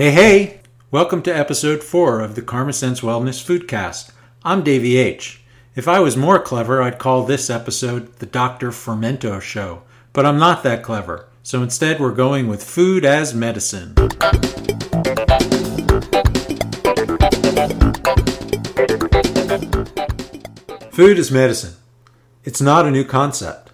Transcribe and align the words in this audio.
Hey, 0.00 0.12
hey! 0.12 0.60
Welcome 0.90 1.20
to 1.24 1.30
episode 1.30 1.84
4 1.84 2.20
of 2.20 2.34
the 2.34 2.40
Karmasense 2.40 3.02
Wellness 3.02 3.44
Foodcast. 3.44 4.12
I'm 4.42 4.62
Davey 4.62 4.96
H. 4.96 5.42
If 5.74 5.86
I 5.86 6.00
was 6.00 6.16
more 6.16 6.38
clever, 6.40 6.80
I'd 6.80 6.98
call 6.98 7.24
this 7.24 7.50
episode 7.50 8.16
the 8.16 8.24
Dr. 8.24 8.70
Fermento 8.70 9.42
Show, 9.42 9.82
but 10.14 10.24
I'm 10.24 10.38
not 10.38 10.62
that 10.62 10.82
clever, 10.82 11.26
so 11.42 11.62
instead 11.62 12.00
we're 12.00 12.12
going 12.12 12.48
with 12.48 12.64
food 12.64 13.04
as 13.04 13.34
medicine. 13.34 13.94
Food 20.92 21.18
is 21.18 21.30
medicine. 21.30 21.74
It's 22.44 22.62
not 22.62 22.86
a 22.86 22.90
new 22.90 23.04
concept. 23.04 23.70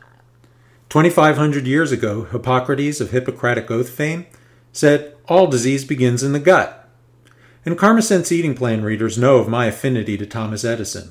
2,500 0.88 1.68
years 1.68 1.93
ago, 1.93 2.24
Hippocrates 2.24 3.00
of 3.00 3.12
Hippocratic 3.12 3.70
Oath 3.70 3.90
fame 3.90 4.27
said, 4.72 5.15
All 5.29 5.46
disease 5.48 5.84
begins 5.84 6.22
in 6.22 6.32
the 6.32 6.38
gut. 6.38 6.88
And 7.64 7.77
Karmasense 7.77 8.30
eating 8.30 8.55
plan 8.55 8.84
readers 8.84 9.19
know 9.19 9.38
of 9.38 9.48
my 9.48 9.66
affinity 9.66 10.16
to 10.19 10.27
Thomas 10.27 10.64
Edison. 10.64 11.10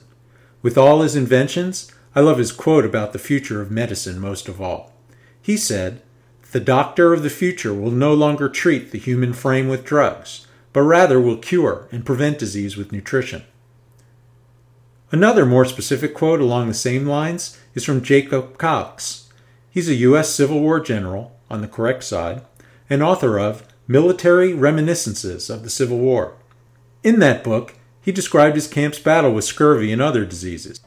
With 0.62 0.78
all 0.78 1.02
his 1.02 1.16
inventions, 1.16 1.92
I 2.16 2.22
love 2.22 2.38
his 2.38 2.54
quote 2.54 2.86
about 2.86 3.12
the 3.12 3.20
future 3.20 3.62
of 3.62 3.70
medicine 3.70 4.20
most 4.20 4.48
of 4.48 4.62
all. 4.62 4.94
He 5.42 5.58
said, 5.58 6.02
The 6.54 6.62
doctor 6.62 7.12
of 7.14 7.24
the 7.24 7.30
future 7.30 7.74
will 7.74 7.92
no 7.92 8.14
longer 8.14 8.48
treat 8.48 8.92
the 8.92 8.98
human 9.00 9.34
frame 9.34 9.68
with 9.68 9.84
drugs, 9.84 10.48
but 10.72 10.84
rather 10.84 11.20
will 11.20 11.38
cure 11.38 11.90
and 11.92 12.06
prevent 12.06 12.40
disease 12.40 12.78
with 12.78 12.94
nutrition. 12.94 13.44
Another 15.12 15.46
more 15.46 15.66
specific 15.66 16.14
quote 16.14 16.40
along 16.40 16.68
the 16.68 16.74
same 16.74 17.06
lines 17.06 17.60
is 17.74 17.84
from 17.84 18.02
Jacob 18.02 18.58
Cox. 18.58 19.30
He's 19.70 19.90
a 19.90 19.96
U.S. 19.96 20.30
Civil 20.30 20.62
War 20.62 20.80
general, 20.80 21.38
on 21.50 21.62
the 21.62 21.68
correct 21.68 22.06
side, 22.06 22.44
and 22.90 23.04
author 23.04 23.38
of 23.38 23.65
Military 23.88 24.52
Reminiscences 24.52 25.48
of 25.48 25.62
the 25.62 25.70
Civil 25.70 26.00
War. 26.00 26.34
In 27.04 27.20
that 27.20 27.44
book, 27.44 27.76
he 28.02 28.12
described 28.12 28.56
his 28.56 28.68
camp's 28.68 28.98
battle 28.98 29.32
with 29.32 29.46
scurvy 29.46 29.94
and 29.94 30.02
other 30.02 30.26
diseases. 30.26 30.80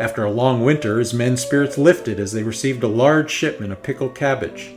After 0.00 0.22
a 0.22 0.30
long 0.30 0.64
winter, 0.64 1.00
his 1.00 1.12
men's 1.12 1.42
spirits 1.42 1.76
lifted 1.76 2.20
as 2.20 2.30
they 2.30 2.44
received 2.44 2.84
a 2.84 2.88
large 2.88 3.32
shipment 3.32 3.72
of 3.72 3.82
pickled 3.82 4.14
cabbage. 4.14 4.72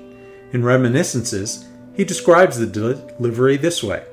In 0.52 0.64
Reminiscences, 0.64 1.68
he 1.94 2.04
describes 2.04 2.58
the 2.58 2.66
delivery 2.66 3.56
this 3.56 3.84
way 3.84 4.04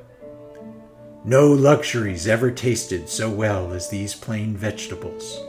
No 1.25 1.51
luxuries 1.51 2.29
ever 2.29 2.51
tasted 2.51 3.09
so 3.09 3.31
well 3.31 3.73
as 3.73 3.89
these 3.89 4.15
plain 4.15 4.55
vegetables. 4.55 5.41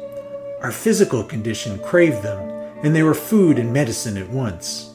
Our 0.62 0.72
physical 0.72 1.26
condition 1.26 1.78
craved 1.80 2.24
them, 2.24 2.40
and 2.86 2.96
they 2.96 3.04
were 3.04 3.14
food 3.14 3.60
and 3.60 3.74
medicine 3.74 4.16
at 4.16 4.30
once. 4.30 4.94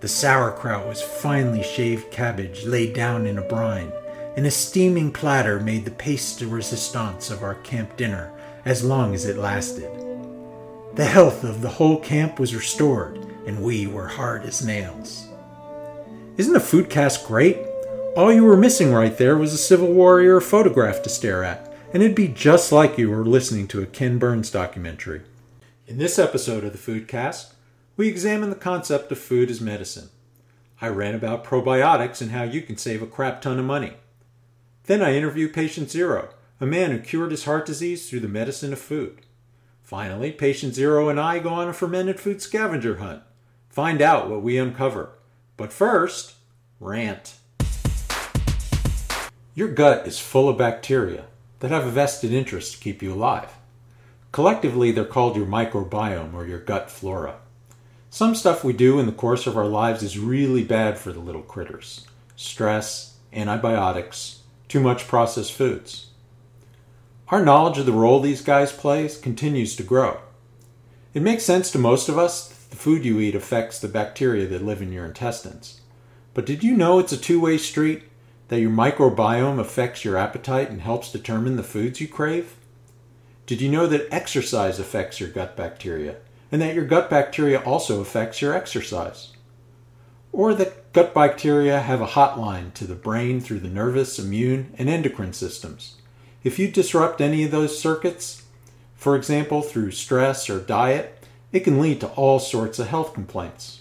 The 0.00 0.08
sauerkraut 0.08 0.86
was 0.86 1.00
finely 1.00 1.62
shaved 1.62 2.10
cabbage 2.10 2.66
laid 2.66 2.92
down 2.92 3.26
in 3.26 3.38
a 3.38 3.42
brine, 3.42 3.90
and 4.36 4.46
a 4.46 4.50
steaming 4.50 5.10
platter 5.10 5.58
made 5.58 5.86
the 5.86 5.90
paste 5.90 6.38
de 6.38 6.46
resistance 6.46 7.30
of 7.30 7.42
our 7.42 7.54
camp 7.56 7.96
dinner 7.96 8.30
as 8.66 8.84
long 8.84 9.14
as 9.14 9.24
it 9.24 9.38
lasted. 9.38 9.90
The 10.96 11.06
health 11.06 11.44
of 11.44 11.62
the 11.62 11.68
whole 11.68 11.98
camp 11.98 12.38
was 12.38 12.54
restored, 12.54 13.16
and 13.46 13.62
we 13.62 13.86
were 13.86 14.08
hard 14.08 14.44
as 14.44 14.64
nails. 14.64 15.28
Isn't 16.36 16.52
the 16.52 16.58
foodcast 16.58 17.26
great? 17.26 17.56
All 18.16 18.32
you 18.32 18.44
were 18.44 18.56
missing 18.56 18.92
right 18.92 19.16
there 19.16 19.36
was 19.36 19.54
a 19.54 19.58
Civil 19.58 19.92
War 19.92 20.20
era 20.20 20.42
photograph 20.42 21.02
to 21.02 21.08
stare 21.08 21.42
at, 21.42 21.72
and 21.94 22.02
it'd 22.02 22.16
be 22.16 22.28
just 22.28 22.70
like 22.70 22.98
you 22.98 23.10
were 23.10 23.24
listening 23.24 23.66
to 23.68 23.82
a 23.82 23.86
Ken 23.86 24.18
Burns 24.18 24.50
documentary. 24.50 25.22
In 25.86 25.96
this 25.96 26.18
episode 26.18 26.64
of 26.64 26.72
the 26.72 26.78
Foodcast, 26.78 27.52
we 27.96 28.08
examine 28.08 28.50
the 28.50 28.56
concept 28.56 29.10
of 29.10 29.18
food 29.18 29.50
as 29.50 29.60
medicine. 29.60 30.10
I 30.80 30.88
ran 30.88 31.14
about 31.14 31.44
probiotics 31.44 32.20
and 32.20 32.30
how 32.30 32.42
you 32.42 32.60
can 32.60 32.76
save 32.76 33.00
a 33.00 33.06
crap 33.06 33.40
ton 33.40 33.58
of 33.58 33.64
money. 33.64 33.94
Then 34.84 35.00
I 35.00 35.14
interview 35.14 35.48
Patient 35.48 35.90
Zero, 35.90 36.28
a 36.60 36.66
man 36.66 36.90
who 36.90 36.98
cured 36.98 37.30
his 37.30 37.44
heart 37.44 37.64
disease 37.64 38.08
through 38.08 38.20
the 38.20 38.28
medicine 38.28 38.72
of 38.72 38.78
food. 38.78 39.22
Finally, 39.82 40.32
Patient 40.32 40.74
Zero 40.74 41.08
and 41.08 41.18
I 41.18 41.38
go 41.38 41.50
on 41.50 41.68
a 41.68 41.72
fermented 41.72 42.20
food 42.20 42.42
scavenger 42.42 42.96
hunt. 42.96 43.22
Find 43.70 44.02
out 44.02 44.28
what 44.28 44.42
we 44.42 44.58
uncover. 44.58 45.10
But 45.56 45.72
first, 45.72 46.34
rant. 46.80 47.36
Your 49.54 49.68
gut 49.68 50.06
is 50.06 50.18
full 50.18 50.50
of 50.50 50.58
bacteria 50.58 51.24
that 51.60 51.70
have 51.70 51.86
a 51.86 51.90
vested 51.90 52.32
interest 52.32 52.74
to 52.74 52.78
keep 52.80 53.02
you 53.02 53.14
alive. 53.14 53.54
Collectively, 54.32 54.92
they're 54.92 55.04
called 55.06 55.36
your 55.36 55.46
microbiome 55.46 56.34
or 56.34 56.46
your 56.46 56.60
gut 56.60 56.90
flora. 56.90 57.36
Some 58.10 58.34
stuff 58.34 58.64
we 58.64 58.72
do 58.72 58.98
in 58.98 59.06
the 59.06 59.12
course 59.12 59.46
of 59.46 59.56
our 59.56 59.66
lives 59.66 60.02
is 60.02 60.18
really 60.18 60.64
bad 60.64 60.98
for 60.98 61.12
the 61.12 61.20
little 61.20 61.42
critters 61.42 62.06
stress, 62.36 63.16
antibiotics, 63.32 64.40
too 64.68 64.80
much 64.80 65.08
processed 65.08 65.52
foods. 65.52 66.10
Our 67.28 67.44
knowledge 67.44 67.78
of 67.78 67.86
the 67.86 67.92
role 67.92 68.20
these 68.20 68.42
guys 68.42 68.72
play 68.72 69.08
continues 69.08 69.74
to 69.76 69.82
grow. 69.82 70.20
It 71.14 71.22
makes 71.22 71.44
sense 71.44 71.70
to 71.72 71.78
most 71.78 72.08
of 72.08 72.18
us 72.18 72.48
that 72.48 72.70
the 72.70 72.76
food 72.76 73.04
you 73.04 73.18
eat 73.20 73.34
affects 73.34 73.78
the 73.78 73.88
bacteria 73.88 74.46
that 74.46 74.64
live 74.64 74.82
in 74.82 74.92
your 74.92 75.06
intestines. 75.06 75.80
But 76.34 76.46
did 76.46 76.62
you 76.62 76.76
know 76.76 76.98
it's 76.98 77.12
a 77.12 77.16
two 77.16 77.40
way 77.40 77.58
street? 77.58 78.04
That 78.48 78.60
your 78.60 78.70
microbiome 78.70 79.58
affects 79.58 80.04
your 80.04 80.16
appetite 80.16 80.70
and 80.70 80.82
helps 80.82 81.10
determine 81.10 81.56
the 81.56 81.64
foods 81.64 82.00
you 82.00 82.06
crave? 82.06 82.54
Did 83.46 83.60
you 83.60 83.68
know 83.68 83.86
that 83.88 84.06
exercise 84.12 84.78
affects 84.78 85.18
your 85.18 85.30
gut 85.30 85.56
bacteria 85.56 86.16
and 86.50 86.62
that 86.62 86.74
your 86.74 86.84
gut 86.84 87.10
bacteria 87.10 87.60
also 87.60 88.00
affects 88.00 88.40
your 88.40 88.54
exercise? 88.54 89.32
Or 90.32 90.54
that 90.54 90.92
gut 90.92 91.14
bacteria 91.14 91.80
have 91.80 92.00
a 92.00 92.06
hotline 92.06 92.72
to 92.74 92.84
the 92.84 92.94
brain 92.94 93.40
through 93.40 93.60
the 93.60 93.68
nervous, 93.68 94.18
immune, 94.18 94.74
and 94.78 94.88
endocrine 94.88 95.32
systems. 95.32 95.96
If 96.44 96.58
you 96.58 96.70
disrupt 96.70 97.20
any 97.20 97.44
of 97.44 97.50
those 97.50 97.78
circuits, 97.78 98.44
for 98.94 99.16
example 99.16 99.62
through 99.62 99.90
stress 99.92 100.48
or 100.48 100.60
diet, 100.60 101.24
it 101.52 101.60
can 101.60 101.80
lead 101.80 102.00
to 102.00 102.08
all 102.08 102.38
sorts 102.38 102.78
of 102.78 102.88
health 102.88 103.14
complaints. 103.14 103.80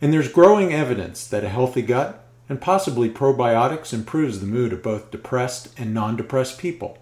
And 0.00 0.12
there's 0.12 0.28
growing 0.28 0.72
evidence 0.72 1.26
that 1.26 1.44
a 1.44 1.48
healthy 1.48 1.82
gut 1.82 2.24
and 2.48 2.60
possibly 2.60 3.10
probiotics 3.10 3.92
improves 3.92 4.40
the 4.40 4.46
mood 4.46 4.72
of 4.72 4.82
both 4.82 5.10
depressed 5.10 5.68
and 5.78 5.92
non-depressed 5.92 6.58
people, 6.58 6.98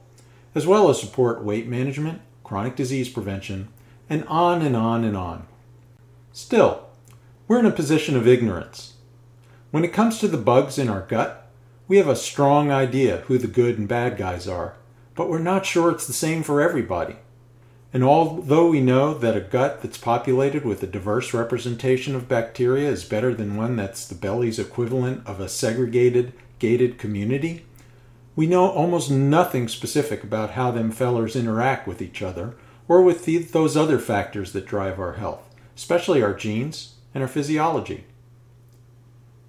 as 0.54 0.66
well 0.66 0.88
as 0.88 1.00
support 1.00 1.44
weight 1.44 1.66
management, 1.66 2.22
chronic 2.44 2.76
disease 2.76 3.08
prevention, 3.08 3.68
and 4.08 4.24
on 4.24 4.62
and 4.62 4.76
on 4.76 5.04
and 5.04 5.16
on. 5.16 5.46
Still, 6.32 6.86
we're 7.46 7.60
in 7.60 7.66
a 7.66 7.70
position 7.70 8.16
of 8.16 8.26
ignorance. 8.26 8.94
When 9.70 9.84
it 9.84 9.92
comes 9.92 10.18
to 10.18 10.28
the 10.28 10.38
bugs 10.38 10.78
in 10.78 10.88
our 10.88 11.02
gut, 11.02 11.50
we 11.86 11.98
have 11.98 12.08
a 12.08 12.16
strong 12.16 12.70
idea 12.70 13.18
who 13.26 13.38
the 13.38 13.46
good 13.46 13.78
and 13.78 13.86
bad 13.86 14.16
guys 14.16 14.48
are, 14.48 14.74
but 15.14 15.28
we're 15.28 15.38
not 15.38 15.66
sure 15.66 15.90
it's 15.90 16.06
the 16.06 16.12
same 16.12 16.42
for 16.42 16.60
everybody. 16.60 17.16
And 17.92 18.02
although 18.02 18.68
we 18.68 18.80
know 18.80 19.14
that 19.14 19.36
a 19.36 19.40
gut 19.40 19.82
that's 19.82 19.98
populated 19.98 20.64
with 20.64 20.82
a 20.82 20.86
diverse 20.86 21.32
representation 21.32 22.16
of 22.16 22.28
bacteria 22.28 22.90
is 22.90 23.04
better 23.04 23.32
than 23.32 23.56
one 23.56 23.76
that's 23.76 24.06
the 24.08 24.16
belly's 24.16 24.58
equivalent 24.58 25.24
of 25.26 25.38
a 25.38 25.48
segregated, 25.48 26.32
gated 26.58 26.98
community, 26.98 27.64
we 28.34 28.46
know 28.46 28.68
almost 28.68 29.10
nothing 29.10 29.68
specific 29.68 30.24
about 30.24 30.52
how 30.52 30.72
them 30.72 30.90
fellers 30.90 31.36
interact 31.36 31.86
with 31.86 32.02
each 32.02 32.20
other 32.20 32.54
or 32.88 33.02
with 33.02 33.24
the, 33.24 33.38
those 33.38 33.76
other 33.76 33.98
factors 33.98 34.52
that 34.52 34.66
drive 34.66 34.98
our 34.98 35.14
health, 35.14 35.54
especially 35.76 36.22
our 36.22 36.34
genes 36.34 36.94
and 37.14 37.22
our 37.22 37.28
physiology. 37.28 38.04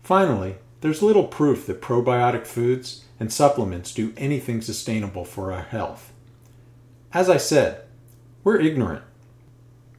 Finally, 0.04 0.56
there's 0.82 1.02
little 1.02 1.26
proof 1.26 1.66
that 1.66 1.82
probiotic 1.82 2.46
foods 2.46 3.06
and 3.20 3.32
supplements 3.32 3.94
do 3.94 4.14
anything 4.18 4.62
sustainable 4.62 5.26
for 5.26 5.52
our 5.52 5.64
health. 5.64 6.14
As 7.12 7.30
I 7.30 7.38
said, 7.38 7.82
we're 8.44 8.60
ignorant. 8.60 9.04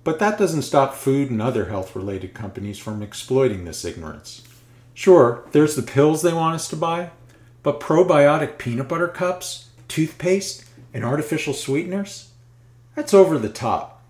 But 0.04 0.20
that 0.20 0.38
doesn't 0.38 0.62
stop 0.62 0.94
food 0.94 1.30
and 1.30 1.42
other 1.42 1.64
health 1.64 1.96
related 1.96 2.32
companies 2.32 2.78
from 2.78 3.02
exploiting 3.02 3.64
this 3.64 3.84
ignorance. 3.84 4.42
Sure, 4.94 5.42
there's 5.50 5.75
the 5.75 5.82
pills 5.82 6.22
they 6.22 6.32
want 6.32 6.54
us 6.54 6.69
to 6.69 6.76
buy, 6.76 7.10
but 7.64 7.80
probiotic 7.80 8.58
peanut 8.58 8.88
butter 8.88 9.08
cups, 9.08 9.70
toothpaste, 9.88 10.64
and 10.94 11.05
artificial 11.05 11.52
sweeteners? 11.52 12.31
That's 12.96 13.14
over 13.14 13.38
the 13.38 13.48
top. 13.48 14.02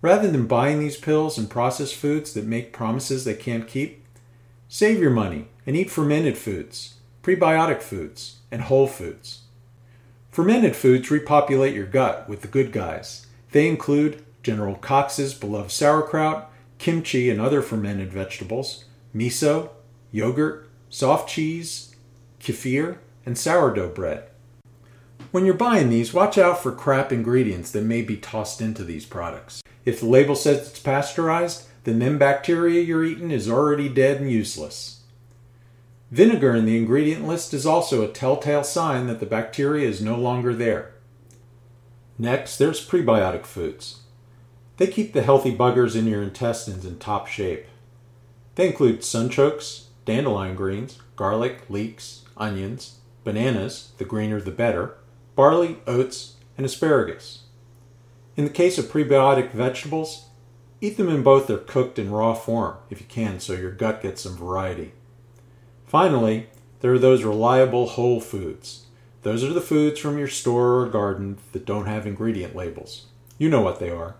Rather 0.00 0.30
than 0.30 0.46
buying 0.46 0.78
these 0.78 0.96
pills 0.96 1.36
and 1.36 1.50
processed 1.50 1.96
foods 1.96 2.34
that 2.34 2.44
make 2.44 2.72
promises 2.72 3.24
they 3.24 3.34
can't 3.34 3.66
keep, 3.66 4.04
save 4.68 5.00
your 5.00 5.10
money 5.10 5.48
and 5.66 5.74
eat 5.74 5.90
fermented 5.90 6.38
foods, 6.38 6.98
prebiotic 7.22 7.82
foods, 7.82 8.36
and 8.50 8.62
whole 8.62 8.86
foods. 8.86 9.40
Fermented 10.30 10.76
foods 10.76 11.10
repopulate 11.10 11.74
your 11.74 11.86
gut 11.86 12.28
with 12.28 12.42
the 12.42 12.48
good 12.48 12.70
guys 12.70 13.26
they 13.52 13.68
include 13.68 14.24
General 14.42 14.74
Cox's 14.74 15.34
beloved 15.34 15.70
sauerkraut, 15.70 16.50
kimchi 16.78 17.30
and 17.30 17.40
other 17.40 17.62
fermented 17.62 18.12
vegetables, 18.12 18.86
miso, 19.14 19.70
yogurt, 20.10 20.68
soft 20.88 21.28
cheese, 21.28 21.94
kefir, 22.40 22.98
and 23.24 23.38
sourdough 23.38 23.90
bread. 23.90 24.24
When 25.32 25.46
you're 25.46 25.54
buying 25.54 25.88
these, 25.88 26.12
watch 26.12 26.36
out 26.36 26.62
for 26.62 26.72
crap 26.72 27.10
ingredients 27.10 27.70
that 27.70 27.84
may 27.84 28.02
be 28.02 28.18
tossed 28.18 28.60
into 28.60 28.84
these 28.84 29.06
products. 29.06 29.62
If 29.86 30.00
the 30.00 30.06
label 30.06 30.34
says 30.36 30.68
it's 30.68 30.78
pasteurized, 30.78 31.66
then 31.84 32.00
them 32.00 32.18
bacteria 32.18 32.82
you're 32.82 33.02
eating 33.02 33.30
is 33.30 33.48
already 33.48 33.88
dead 33.88 34.20
and 34.20 34.30
useless. 34.30 35.00
Vinegar 36.10 36.54
in 36.54 36.66
the 36.66 36.76
ingredient 36.76 37.26
list 37.26 37.54
is 37.54 37.64
also 37.64 38.02
a 38.02 38.12
telltale 38.12 38.62
sign 38.62 39.06
that 39.06 39.20
the 39.20 39.26
bacteria 39.26 39.88
is 39.88 40.02
no 40.02 40.16
longer 40.16 40.54
there. 40.54 40.92
Next, 42.18 42.58
there's 42.58 42.86
prebiotic 42.86 43.46
foods. 43.46 44.02
They 44.76 44.86
keep 44.86 45.14
the 45.14 45.22
healthy 45.22 45.56
buggers 45.56 45.96
in 45.96 46.06
your 46.06 46.22
intestines 46.22 46.84
in 46.84 46.98
top 46.98 47.26
shape. 47.26 47.64
They 48.56 48.66
include 48.66 49.00
sunchokes, 49.00 49.84
dandelion 50.04 50.56
greens, 50.56 50.98
garlic, 51.16 51.70
leeks, 51.70 52.26
onions, 52.36 52.98
bananas, 53.24 53.92
the 53.96 54.04
greener 54.04 54.38
the 54.38 54.50
better, 54.50 54.98
barley, 55.34 55.78
oats, 55.86 56.36
and 56.56 56.66
asparagus. 56.66 57.44
In 58.36 58.44
the 58.44 58.50
case 58.50 58.78
of 58.78 58.86
prebiotic 58.86 59.52
vegetables, 59.52 60.28
eat 60.80 60.96
them 60.96 61.08
in 61.08 61.22
both 61.22 61.46
their 61.46 61.58
cooked 61.58 61.98
and 61.98 62.12
raw 62.12 62.34
form 62.34 62.76
if 62.90 63.00
you 63.00 63.06
can 63.06 63.40
so 63.40 63.52
your 63.52 63.70
gut 63.70 64.02
gets 64.02 64.22
some 64.22 64.36
variety. 64.36 64.92
Finally, 65.86 66.48
there 66.80 66.92
are 66.92 66.98
those 66.98 67.22
reliable 67.22 67.86
whole 67.86 68.20
foods. 68.20 68.86
Those 69.22 69.44
are 69.44 69.52
the 69.52 69.60
foods 69.60 70.00
from 70.00 70.18
your 70.18 70.28
store 70.28 70.80
or 70.80 70.88
garden 70.88 71.38
that 71.52 71.66
don't 71.66 71.86
have 71.86 72.06
ingredient 72.06 72.56
labels. 72.56 73.06
You 73.38 73.48
know 73.48 73.60
what 73.60 73.78
they 73.78 73.90
are. 73.90 74.16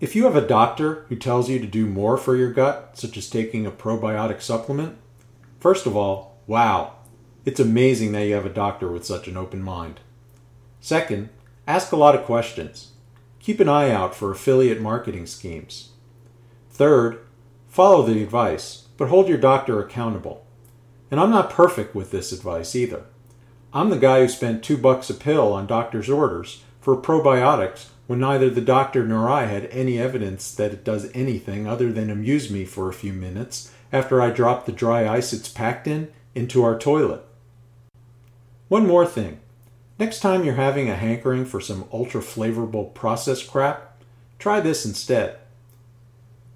If 0.00 0.16
you 0.16 0.24
have 0.24 0.34
a 0.34 0.46
doctor 0.46 1.04
who 1.08 1.16
tells 1.16 1.50
you 1.50 1.58
to 1.58 1.66
do 1.66 1.86
more 1.86 2.16
for 2.16 2.34
your 2.34 2.52
gut, 2.52 2.92
such 2.94 3.16
as 3.16 3.28
taking 3.28 3.66
a 3.66 3.70
probiotic 3.70 4.40
supplement, 4.40 4.96
first 5.60 5.86
of 5.86 5.94
all, 5.94 6.38
wow, 6.46 6.94
it's 7.44 7.60
amazing 7.60 8.12
that 8.12 8.26
you 8.26 8.34
have 8.34 8.46
a 8.46 8.50
doctor 8.50 8.90
with 8.90 9.04
such 9.04 9.28
an 9.28 9.36
open 9.36 9.62
mind. 9.62 10.00
Second, 10.80 11.30
ask 11.66 11.92
a 11.92 11.96
lot 11.96 12.14
of 12.14 12.24
questions. 12.24 12.92
Keep 13.38 13.60
an 13.60 13.68
eye 13.68 13.90
out 13.90 14.14
for 14.14 14.30
affiliate 14.30 14.80
marketing 14.80 15.26
schemes. 15.26 15.90
Third, 16.70 17.20
follow 17.68 18.02
the 18.02 18.22
advice, 18.22 18.88
but 18.96 19.08
hold 19.08 19.28
your 19.28 19.38
doctor 19.38 19.80
accountable. 19.80 20.44
And 21.10 21.18
I'm 21.18 21.30
not 21.30 21.50
perfect 21.50 21.94
with 21.94 22.10
this 22.10 22.32
advice 22.32 22.76
either. 22.76 23.04
I'm 23.72 23.90
the 23.90 23.98
guy 23.98 24.20
who 24.20 24.28
spent 24.28 24.62
two 24.62 24.76
bucks 24.76 25.10
a 25.10 25.14
pill 25.14 25.52
on 25.52 25.66
doctor's 25.66 26.10
orders 26.10 26.64
for 26.80 26.96
probiotics 26.96 27.88
when 28.06 28.18
neither 28.18 28.50
the 28.50 28.60
doctor 28.60 29.06
nor 29.06 29.28
I 29.28 29.44
had 29.44 29.66
any 29.66 29.98
evidence 29.98 30.52
that 30.54 30.72
it 30.72 30.84
does 30.84 31.10
anything 31.14 31.66
other 31.66 31.92
than 31.92 32.10
amuse 32.10 32.50
me 32.50 32.64
for 32.64 32.88
a 32.88 32.94
few 32.94 33.12
minutes 33.12 33.72
after 33.92 34.20
I 34.20 34.30
drop 34.30 34.66
the 34.66 34.72
dry 34.72 35.08
ice 35.08 35.32
it's 35.32 35.48
packed 35.48 35.86
in 35.86 36.10
into 36.34 36.62
our 36.62 36.78
toilet. 36.78 37.24
One 38.70 38.86
more 38.86 39.04
thing. 39.04 39.40
Next 39.98 40.20
time 40.20 40.44
you're 40.44 40.54
having 40.54 40.88
a 40.88 40.94
hankering 40.94 41.44
for 41.44 41.60
some 41.60 41.88
ultra 41.92 42.20
flavorful 42.20 42.94
processed 42.94 43.50
crap, 43.50 44.00
try 44.38 44.60
this 44.60 44.86
instead. 44.86 45.38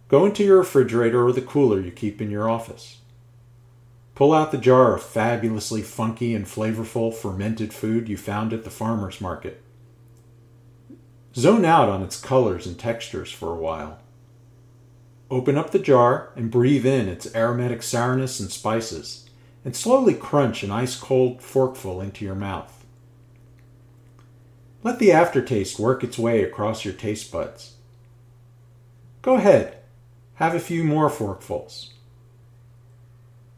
Go 0.07 0.25
into 0.25 0.45
your 0.45 0.59
refrigerator 0.59 1.27
or 1.27 1.33
the 1.33 1.43
cooler 1.43 1.81
you 1.81 1.91
keep 1.91 2.23
in 2.23 2.31
your 2.31 2.49
office. 2.49 2.99
Pull 4.15 4.33
out 4.33 4.53
the 4.53 4.59
jar 4.59 4.95
of 4.95 5.03
fabulously 5.03 5.83
funky 5.83 6.37
and 6.37 6.47
flavorful 6.47 7.13
fermented 7.13 7.75
food 7.75 8.09
you 8.09 8.17
found 8.17 8.53
at 8.53 8.63
the 8.63 8.71
farmer's 8.71 9.21
market. 9.21 9.61
Zone 11.35 11.65
out 11.65 11.89
on 11.89 12.05
its 12.05 12.21
colors 12.21 12.65
and 12.65 12.79
textures 12.79 13.33
for 13.33 13.51
a 13.51 13.61
while. 13.61 13.99
Open 15.33 15.59
up 15.59 15.73
the 15.73 15.81
jar 15.81 16.31
and 16.37 16.49
breathe 16.49 16.87
in 16.87 17.09
its 17.09 17.35
aromatic 17.35 17.83
sourness 17.83 18.39
and 18.39 18.53
spices, 18.53 19.24
and 19.65 19.75
slowly 19.75 20.15
crunch 20.15 20.63
an 20.63 20.71
ice 20.71 20.97
cold 20.97 21.41
forkful 21.41 22.01
into 22.01 22.25
your 22.25 22.35
mouth. 22.35 22.85
Let 24.83 24.99
the 24.99 25.13
aftertaste 25.13 25.79
work 25.79 26.05
its 26.05 26.19
way 26.19 26.43
across 26.43 26.85
your 26.85 26.93
taste 26.93 27.33
buds. 27.33 27.75
Go 29.23 29.37
ahead, 29.37 29.79
have 30.35 30.55
a 30.55 30.61
few 30.61 30.85
more 30.85 31.09
forkfuls. 31.09 31.91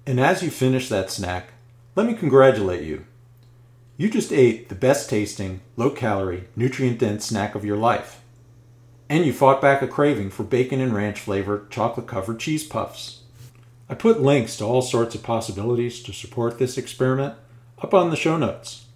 And 0.06 0.20
as 0.20 0.43
you 0.43 0.50
finish 0.50 0.88
that 0.88 1.11
snack, 1.11 1.49
let 1.97 2.06
me 2.06 2.14
congratulate 2.14 2.85
you. 2.85 3.06
You 3.97 4.09
just 4.09 4.32
ate 4.32 4.69
the 4.69 4.76
best 4.76 5.11
tasting, 5.11 5.62
low 5.76 5.91
calorie, 5.91 6.49
nutrient 6.55 6.99
dense 6.99 7.26
snack 7.26 7.56
of 7.56 7.64
your 7.64 7.76
life. 7.76 8.20
And 9.09 9.25
you 9.25 9.32
fought 9.32 9.61
back 9.61 9.82
a 9.82 9.88
craving 9.88 10.31
for 10.31 10.44
bacon 10.44 10.81
and 10.81 10.94
ranch 10.94 11.19
flavored, 11.19 11.70
chocolate 11.70 12.06
covered 12.06 12.38
cheese 12.38 12.64
puffs. 12.64 13.23
I 13.88 13.94
put 13.94 14.21
links 14.21 14.56
to 14.56 14.65
all 14.65 14.83
sorts 14.83 15.15
of 15.15 15.23
possibilities 15.23 16.03
to 16.03 16.12
support 16.12 16.59
this 16.59 16.77
experiment 16.77 17.35
up 17.81 17.94
on 17.94 18.11
the 18.11 18.17
show 18.17 18.37
notes. 18.37 18.87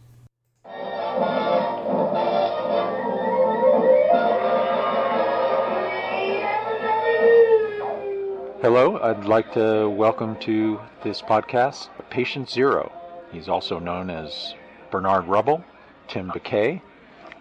Hello, 8.61 8.99
I'd 9.01 9.27
like 9.27 9.53
to 9.53 9.89
welcome 9.89 10.35
to 10.41 10.81
this 11.05 11.23
podcast 11.23 11.89
Patient 12.11 12.51
Zero. 12.51 12.91
He's 13.31 13.49
also 13.49 13.79
known 13.79 14.11
as 14.11 14.55
Barney 14.91 15.25
Rubble, 15.29 15.65
Tim 16.09 16.31
Bakay, 16.31 16.83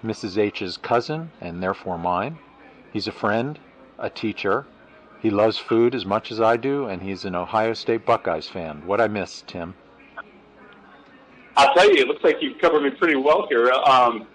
Mrs. 0.04 0.38
H's 0.38 0.78
cousin, 0.78 1.32
and 1.42 1.64
therefore 1.64 1.98
mine. 1.98 2.38
He's 2.94 3.08
a 3.08 3.12
friend, 3.12 3.58
a 3.98 4.12
teacher. 4.12 4.68
He 5.22 5.30
loves 5.30 5.58
food 5.58 5.96
as 5.96 6.06
much 6.06 6.32
as 6.32 6.40
I 6.40 6.56
do, 6.56 6.86
and 6.86 7.02
he's 7.02 7.26
an 7.26 7.36
Ohio 7.36 7.74
State 7.74 8.06
Buckeyes 8.06 8.48
fan. 8.48 8.82
What 8.86 9.02
I 9.02 9.08
miss, 9.08 9.44
Tim? 9.46 9.76
I'll 11.58 11.74
tell 11.74 11.90
you, 11.94 12.02
it 12.02 12.08
looks 12.08 12.24
like 12.24 12.38
you've 12.42 12.58
covered 12.60 12.84
me 12.84 12.92
pretty 12.92 13.18
well 13.18 13.46
here. 13.50 13.70
Um, 13.72 14.26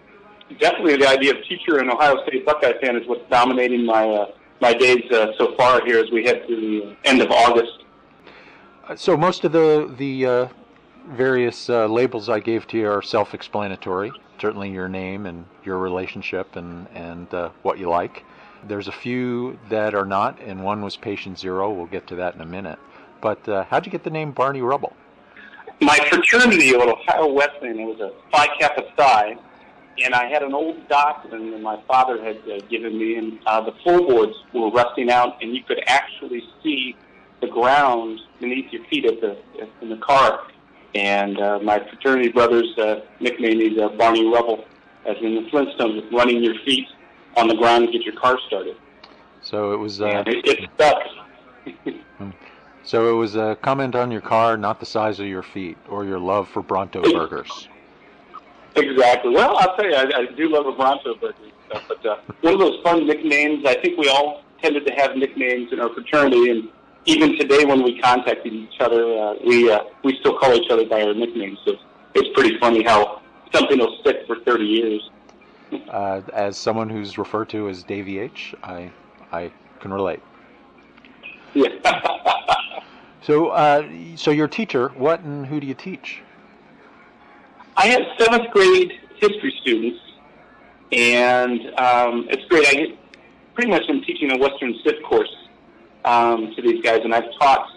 definitely, 0.61 0.97
the 0.97 1.09
idea 1.09 1.35
of 1.35 1.43
teacher 1.49 1.79
and 1.79 1.91
Ohio 1.91 2.23
State 2.27 2.45
Buckeye 2.45 2.75
fan 2.83 2.97
is 2.97 3.09
what's 3.09 3.29
dominating 3.31 3.87
my 3.87 4.07
uh, 4.07 4.27
my 4.61 4.75
days 4.75 5.11
uh, 5.11 5.29
so 5.39 5.55
far 5.57 5.85
here 5.85 5.99
as 5.99 6.11
we 6.11 6.25
head 6.25 6.47
to 6.47 6.55
the 6.55 6.97
end 7.05 7.23
of 7.23 7.31
August. 7.31 7.85
So 8.97 9.17
most 9.17 9.45
of 9.45 9.53
the 9.53 9.93
the 9.97 10.27
uh, 10.27 10.49
various 11.09 11.71
uh, 11.71 11.87
labels 11.87 12.29
I 12.29 12.41
gave 12.41 12.67
to 12.69 12.79
you 12.79 12.91
are 12.91 13.01
self-explanatory. 13.01 14.13
Certainly, 14.39 14.71
your 14.73 14.89
name 14.89 15.25
and 15.25 15.47
your 15.65 15.79
relationship 15.79 16.57
and 16.57 16.87
and 16.95 17.33
uh, 17.33 17.49
what 17.63 17.79
you 17.79 17.89
like. 17.89 18.25
There's 18.69 18.89
a 18.89 18.93
few 18.93 19.59
that 19.69 19.95
are 19.95 20.05
not, 20.05 20.41
and 20.41 20.65
one 20.65 20.83
was 20.83 20.97
Patient 20.97 21.39
Zero. 21.39 21.73
We'll 21.73 21.87
get 21.87 22.07
to 22.09 22.17
that 22.17 22.35
in 22.35 22.41
a 22.41 22.47
minute. 22.47 22.79
But 23.21 23.49
uh, 23.49 23.65
how'd 23.65 23.87
you 23.87 23.93
get 23.93 24.05
the 24.05 24.11
name 24.11 24.33
Barney 24.33 24.63
Rubble? 24.63 24.95
My 25.81 25.99
fraternity 26.09 26.71
at 26.71 26.81
Ohio 26.81 27.33
Wesleyan 27.33 27.87
was 27.87 28.01
a 28.01 28.13
Phi 28.31 28.47
Kappa 28.59 28.83
Psi, 28.97 29.37
and 30.05 30.15
I 30.15 30.27
had 30.29 30.43
an 30.43 30.55
old 30.55 30.89
document 30.89 31.53
that 31.53 31.61
my 31.61 31.81
father 31.87 32.23
had 32.23 32.39
uh, 32.49 32.61
given 32.69 32.99
me, 32.99 33.17
and 33.17 33.39
uh, 33.47 33.61
the 33.61 33.73
floorboards 33.83 34.37
were 34.53 34.71
rusting 34.71 35.11
out, 35.11 35.43
and 35.43 35.55
you 35.55 35.63
could 35.63 35.83
actually 35.87 36.43
see 36.63 36.97
the 37.41 37.49
ground 37.49 38.21
beneath 38.41 38.73
your 38.73 38.85
feet 38.87 39.05
at 39.05 39.21
the 39.21 39.37
in 39.83 39.91
the 39.91 39.97
car 39.99 40.41
and 40.95 41.41
uh, 41.41 41.59
my 41.61 41.81
fraternity 41.89 42.29
brothers 42.31 42.67
uh, 42.79 43.01
nicknamed 43.21 43.59
me 43.59 43.83
uh, 43.83 43.89
Barney 43.91 44.27
Rubble, 44.27 44.65
as 45.07 45.17
in 45.21 45.35
the 45.35 45.51
Flintstones, 45.51 46.11
running 46.13 46.43
your 46.43 46.55
feet 46.65 46.87
on 47.37 47.49
the 47.49 47.55
ground 47.55 47.87
to 47.87 47.93
get 47.93 48.03
your 48.03 48.15
car 48.15 48.39
started. 48.47 48.77
So 49.43 49.73
it 49.73 49.77
was. 49.77 50.01
Uh, 50.01 50.25
it, 50.27 50.47
it 50.47 50.71
stuck. 50.75 51.03
Hmm. 52.19 52.31
so 52.83 53.11
it 53.11 53.17
was 53.17 53.37
a 53.37 53.57
comment 53.63 53.95
on 53.95 54.11
your 54.11 54.21
car, 54.21 54.57
not 54.57 54.81
the 54.81 54.87
size 54.87 55.19
of 55.21 55.27
your 55.27 55.43
feet 55.43 55.79
or 55.89 56.05
your 56.05 56.19
love 56.19 56.49
for 56.49 56.63
Bronto 56.63 57.03
burgers. 57.03 57.69
Exactly. 58.77 59.35
Well, 59.35 59.57
I'll 59.57 59.77
tell 59.77 59.87
you, 59.87 59.95
I, 59.95 60.03
I 60.03 60.27
do 60.37 60.49
love 60.49 60.67
a 60.67 60.73
Bronto 60.73 61.15
burger, 61.15 61.35
but 61.89 62.05
uh, 62.05 62.17
one 62.41 62.55
of 62.55 62.61
those 62.61 62.83
fun 62.83 63.07
nicknames. 63.07 63.65
I 63.67 63.75
think 63.75 63.99
we 63.99 64.09
all 64.09 64.43
tended 64.61 64.87
to 64.87 64.93
have 64.95 65.17
nicknames 65.17 65.73
in 65.73 65.81
our 65.81 65.93
fraternity, 65.95 66.51
and 66.51 66.69
even 67.07 67.39
today 67.39 67.65
when 67.65 67.83
we 67.83 68.01
contacted 68.01 68.53
each 68.53 68.81
other, 68.81 69.19
uh, 69.19 69.35
we 69.47 69.71
uh, 69.71 69.81
we 70.03 70.17
still 70.21 70.39
call 70.39 70.55
each 70.55 70.71
other 70.71 70.87
by 70.87 71.03
our 71.03 71.15
nicknames. 71.15 71.59
So 71.65 71.75
it's 72.15 72.29
pretty 72.35 72.59
funny 72.59 72.83
how 72.83 73.23
something 73.53 73.79
will 73.79 73.97
stick 74.01 74.27
for 74.27 74.37
30 74.41 74.65
years. 74.65 75.11
Uh, 75.89 76.21
as 76.33 76.57
someone 76.57 76.89
who's 76.89 77.19
referred 77.19 77.49
to 77.49 77.69
as 77.69 77.83
Davy 77.83 78.19
H, 78.19 78.55
I 78.63 78.91
I 79.33 79.51
can 79.81 79.93
relate. 79.93 80.21
Yeah. 81.55 81.69
so 83.23 83.49
uh, 83.49 83.89
so 84.17 84.31
your 84.31 84.49
teacher, 84.49 84.89
what 84.91 85.21
and 85.21 85.47
who 85.47 85.61
do 85.61 85.67
you 85.67 85.75
teach? 85.75 86.23
I 87.77 87.87
have 87.89 88.03
seventh 88.19 88.51
grade 88.53 88.93
history 89.17 89.55
students, 89.63 89.99
and 90.93 91.61
um, 91.79 92.27
it's 92.31 92.45
great. 92.49 92.67
I 92.69 92.97
pretty 93.55 93.71
much 93.71 93.83
am 93.89 94.03
teaching 94.03 94.33
a 94.33 94.37
Western 94.37 94.75
Civ 94.85 95.03
course 95.05 95.35
um, 96.05 96.55
to 96.55 96.63
these 96.63 96.83
guys, 96.83 97.01
and 97.05 97.15
I've 97.15 97.33
taught 97.39 97.69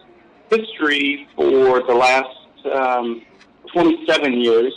history 0.50 1.28
for 1.36 1.82
the 1.84 1.94
last 1.94 2.66
um, 2.74 3.22
27 3.74 4.34
years, 4.34 4.74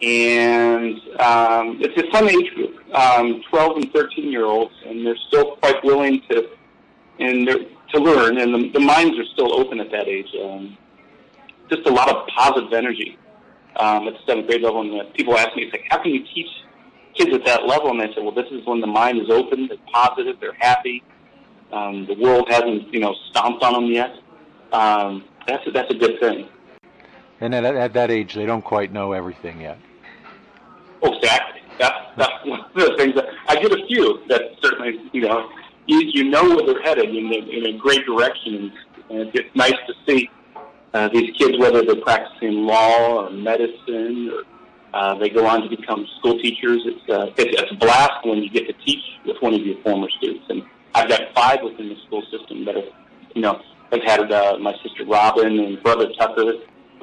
and 0.00 0.96
um, 1.20 1.78
it's 1.80 2.00
a 2.00 2.10
fun 2.12 2.28
age 2.28 2.54
group, 2.54 2.76
um, 2.94 3.42
12 3.50 3.76
and 3.78 3.92
13 3.92 4.30
year 4.30 4.44
olds, 4.44 4.74
and 4.86 5.04
they're 5.04 5.16
still 5.28 5.56
quite 5.56 5.82
willing 5.84 6.22
to 6.30 6.48
and 7.18 7.48
to 7.92 8.00
learn, 8.00 8.38
and 8.38 8.54
the, 8.54 8.70
the 8.74 8.80
minds 8.80 9.18
are 9.18 9.24
still 9.32 9.58
open 9.58 9.80
at 9.80 9.90
that 9.90 10.06
age. 10.06 10.28
Um, 10.40 10.76
just 11.68 11.86
a 11.86 11.92
lot 11.92 12.08
of 12.08 12.26
positive 12.28 12.72
energy 12.72 13.18
um, 13.76 14.06
at 14.06 14.14
the 14.14 14.20
seventh 14.26 14.46
grade 14.46 14.62
level, 14.62 14.80
and 14.80 15.12
people 15.14 15.36
ask 15.36 15.54
me, 15.56 15.64
it's 15.64 15.72
like, 15.72 15.84
how 15.90 16.00
can 16.00 16.12
you 16.12 16.24
teach 16.34 16.46
kids 17.14 17.34
at 17.34 17.44
that 17.44 17.66
level? 17.66 17.90
And 17.90 18.00
I 18.00 18.06
said, 18.14 18.22
well, 18.22 18.32
this 18.32 18.46
is 18.52 18.64
when 18.66 18.80
the 18.80 18.86
mind 18.86 19.18
is 19.18 19.30
open, 19.30 19.68
they're 19.68 19.78
positive, 19.92 20.36
they're 20.40 20.56
happy, 20.58 21.02
um, 21.72 22.06
the 22.06 22.14
world 22.14 22.46
hasn't, 22.48 22.92
you 22.92 23.00
know, 23.00 23.14
stomped 23.30 23.62
on 23.62 23.74
them 23.74 23.86
yet. 23.86 24.10
Um, 24.72 25.24
that's 25.46 25.66
a, 25.66 25.70
that's 25.70 25.90
a 25.90 25.96
good 25.96 26.20
thing. 26.20 26.48
And 27.40 27.54
at, 27.54 27.64
at 27.64 27.92
that 27.94 28.10
age, 28.10 28.34
they 28.34 28.46
don't 28.46 28.64
quite 28.64 28.92
know 28.92 29.12
everything 29.12 29.60
yet. 29.60 29.78
That's 32.18 32.32
one 32.44 32.60
of 32.60 32.74
the 32.74 32.94
things 32.98 33.14
that 33.14 33.26
I 33.48 33.54
get 33.56 33.72
a 33.72 33.86
few 33.86 34.22
that 34.28 34.42
certainly 34.60 35.00
you 35.12 35.22
know 35.22 35.48
you, 35.86 36.00
you 36.12 36.24
know 36.24 36.44
where 36.44 36.66
they're 36.66 36.82
headed 36.82 37.08
in 37.08 37.32
a, 37.32 37.38
in 37.38 37.74
a 37.74 37.78
great 37.78 38.04
direction, 38.04 38.72
and 39.10 39.30
it's 39.34 39.54
nice 39.56 39.78
to 39.86 39.94
see 40.06 40.30
uh, 40.92 41.08
these 41.08 41.34
kids 41.36 41.58
whether 41.58 41.82
they're 41.84 42.02
practicing 42.02 42.66
law 42.66 43.24
or 43.24 43.30
medicine 43.30 44.30
or 44.32 44.42
uh, 44.94 45.14
they 45.18 45.28
go 45.28 45.46
on 45.46 45.62
to 45.62 45.68
become 45.68 46.06
school 46.18 46.38
teachers. 46.38 46.80
It's, 46.84 47.10
uh, 47.10 47.30
it's 47.36 47.60
it's 47.60 47.72
a 47.72 47.76
blast 47.76 48.24
when 48.24 48.42
you 48.42 48.50
get 48.50 48.66
to 48.66 48.72
teach 48.84 49.02
with 49.26 49.36
one 49.40 49.54
of 49.54 49.60
your 49.60 49.80
former 49.82 50.08
students, 50.18 50.46
and 50.48 50.62
I've 50.94 51.08
got 51.08 51.20
five 51.34 51.58
within 51.62 51.88
the 51.88 51.96
school 52.06 52.22
system 52.30 52.64
that 52.64 52.74
have 52.74 52.88
you 53.34 53.42
know 53.42 53.60
have 53.92 54.02
had 54.02 54.32
uh, 54.32 54.58
my 54.58 54.74
sister 54.82 55.04
Robin 55.06 55.58
and 55.58 55.82
brother 55.82 56.06
Tucker 56.18 56.54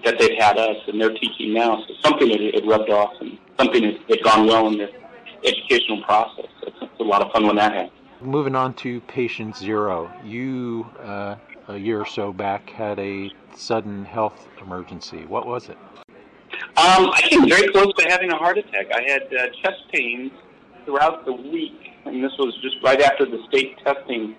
that 0.03 0.19
they've 0.19 0.37
had 0.37 0.57
us, 0.57 0.77
and 0.87 0.99
they're 0.99 1.13
teaching 1.13 1.53
now. 1.53 1.83
So 1.87 1.93
something 2.03 2.27
that 2.29 2.41
it 2.41 2.65
rubbed 2.65 2.89
off, 2.89 3.13
and 3.21 3.37
something 3.59 3.83
that 3.83 3.99
had 4.09 4.23
gone 4.23 4.47
well 4.47 4.67
in 4.67 4.77
the 4.77 4.91
educational 5.45 6.03
process. 6.03 6.45
It's, 6.63 6.77
it's 6.81 6.99
a 6.99 7.03
lot 7.03 7.21
of 7.21 7.31
fun 7.31 7.45
when 7.47 7.55
that 7.57 7.73
happens. 7.73 7.91
Moving 8.21 8.55
on 8.55 8.73
to 8.75 9.01
patient 9.01 9.55
zero, 9.55 10.11
you 10.23 10.87
uh, 11.03 11.35
a 11.67 11.77
year 11.77 12.01
or 12.01 12.05
so 12.05 12.31
back 12.31 12.69
had 12.69 12.97
a 12.99 13.31
sudden 13.55 14.05
health 14.05 14.47
emergency. 14.61 15.25
What 15.25 15.45
was 15.47 15.69
it? 15.69 15.77
Um, 16.77 17.09
I 17.11 17.21
came 17.23 17.47
very 17.47 17.67
close 17.69 17.93
to 17.97 18.05
having 18.09 18.31
a 18.31 18.37
heart 18.37 18.57
attack. 18.57 18.87
I 18.93 19.01
had 19.01 19.23
uh, 19.23 19.47
chest 19.61 19.83
pains 19.93 20.31
throughout 20.85 21.25
the 21.25 21.33
week, 21.33 21.91
and 22.05 22.23
this 22.23 22.31
was 22.37 22.57
just 22.61 22.77
right 22.83 23.01
after 23.01 23.25
the 23.25 23.43
state 23.49 23.77
testing 23.83 24.35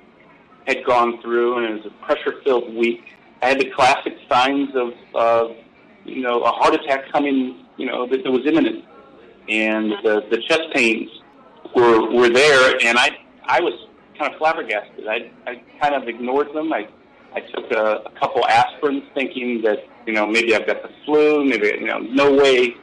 had 0.67 0.85
gone 0.85 1.21
through, 1.23 1.59
and 1.59 1.67
it 1.67 1.85
was 1.85 1.93
a 1.93 2.05
pressure-filled 2.05 2.75
week. 2.75 3.03
I 3.43 3.47
had 3.49 3.61
the 3.61 3.71
classic 3.71 4.15
signs 4.31 4.71
of, 4.75 4.93
uh, 5.15 5.55
you 6.05 6.23
know, 6.23 6.43
a 6.43 6.51
heart 6.51 6.75
attack 6.75 7.11
coming, 7.13 7.67
you 7.77 7.87
know, 7.87 8.07
that, 8.09 8.25
that 8.25 8.31
was 8.31 8.47
imminent, 8.47 8.85
and 9.49 9.93
the, 10.03 10.25
the 10.31 10.39
chest 10.49 10.63
pains 10.73 11.11
were 11.75 12.11
were 12.11 12.29
there, 12.29 12.77
and 12.85 12.99
I 12.99 13.11
I 13.45 13.61
was 13.61 13.75
kind 14.19 14.33
of 14.33 14.39
flabbergasted. 14.39 15.07
I 15.07 15.31
I 15.47 15.63
kind 15.81 15.95
of 15.95 16.09
ignored 16.09 16.49
them. 16.55 16.73
I 16.73 16.89
I 17.35 17.41
took 17.41 17.71
a, 17.71 18.03
a 18.07 18.11
couple 18.19 18.43
aspirins, 18.43 19.03
thinking 19.15 19.63
that 19.63 19.79
you 20.07 20.13
know 20.13 20.27
maybe 20.27 20.55
I've 20.55 20.67
got 20.67 20.83
the 20.83 20.91
flu. 21.05 21.45
Maybe 21.45 21.67
you 21.67 21.87
know, 21.87 21.99
no 21.99 22.33
way. 22.33 22.75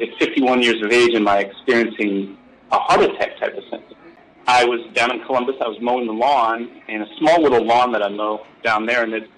At 0.00 0.08
51 0.18 0.62
years 0.62 0.82
of 0.82 0.90
age, 0.90 1.14
am 1.14 1.28
I 1.28 1.40
experiencing 1.40 2.38
a 2.72 2.78
heart 2.78 3.02
attack 3.02 3.38
type 3.38 3.54
of 3.54 3.62
symptom? 3.70 3.98
I 4.46 4.64
was 4.64 4.80
down 4.94 5.12
in 5.12 5.22
Columbus. 5.26 5.56
I 5.60 5.68
was 5.68 5.76
mowing 5.82 6.06
the 6.06 6.12
lawn, 6.14 6.80
and 6.88 7.02
a 7.02 7.06
small 7.18 7.42
little 7.42 7.62
lawn 7.62 7.92
that 7.92 8.02
I 8.02 8.08
mow 8.08 8.46
down 8.64 8.86
there, 8.86 9.02
and 9.02 9.12
it, 9.12 9.28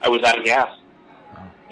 I 0.00 0.08
was 0.08 0.22
out 0.22 0.38
of 0.38 0.44
gas, 0.44 0.68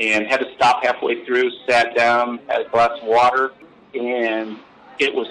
and 0.00 0.26
had 0.26 0.38
to 0.38 0.52
stop 0.56 0.82
halfway 0.84 1.24
through. 1.24 1.48
Sat 1.68 1.94
down, 1.94 2.40
had 2.48 2.66
a 2.66 2.68
glass 2.70 2.90
of 3.00 3.06
water, 3.06 3.52
and 3.94 4.58
it 4.98 5.14
was 5.14 5.28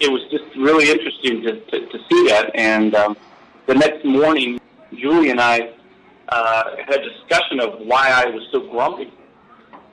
it 0.00 0.10
was 0.10 0.22
just 0.30 0.44
really 0.56 0.90
interesting 0.90 1.42
to, 1.42 1.60
to, 1.60 1.86
to 1.86 1.98
see 2.08 2.28
that. 2.28 2.50
And 2.54 2.94
um, 2.94 3.16
the 3.66 3.74
next 3.74 4.04
morning, 4.04 4.60
Julie 4.94 5.30
and 5.30 5.40
I 5.40 5.72
uh, 6.28 6.76
had 6.86 7.00
a 7.00 7.10
discussion 7.10 7.60
of 7.60 7.80
why 7.80 8.10
I 8.10 8.26
was 8.26 8.46
so 8.52 8.60
grumpy. 8.70 9.12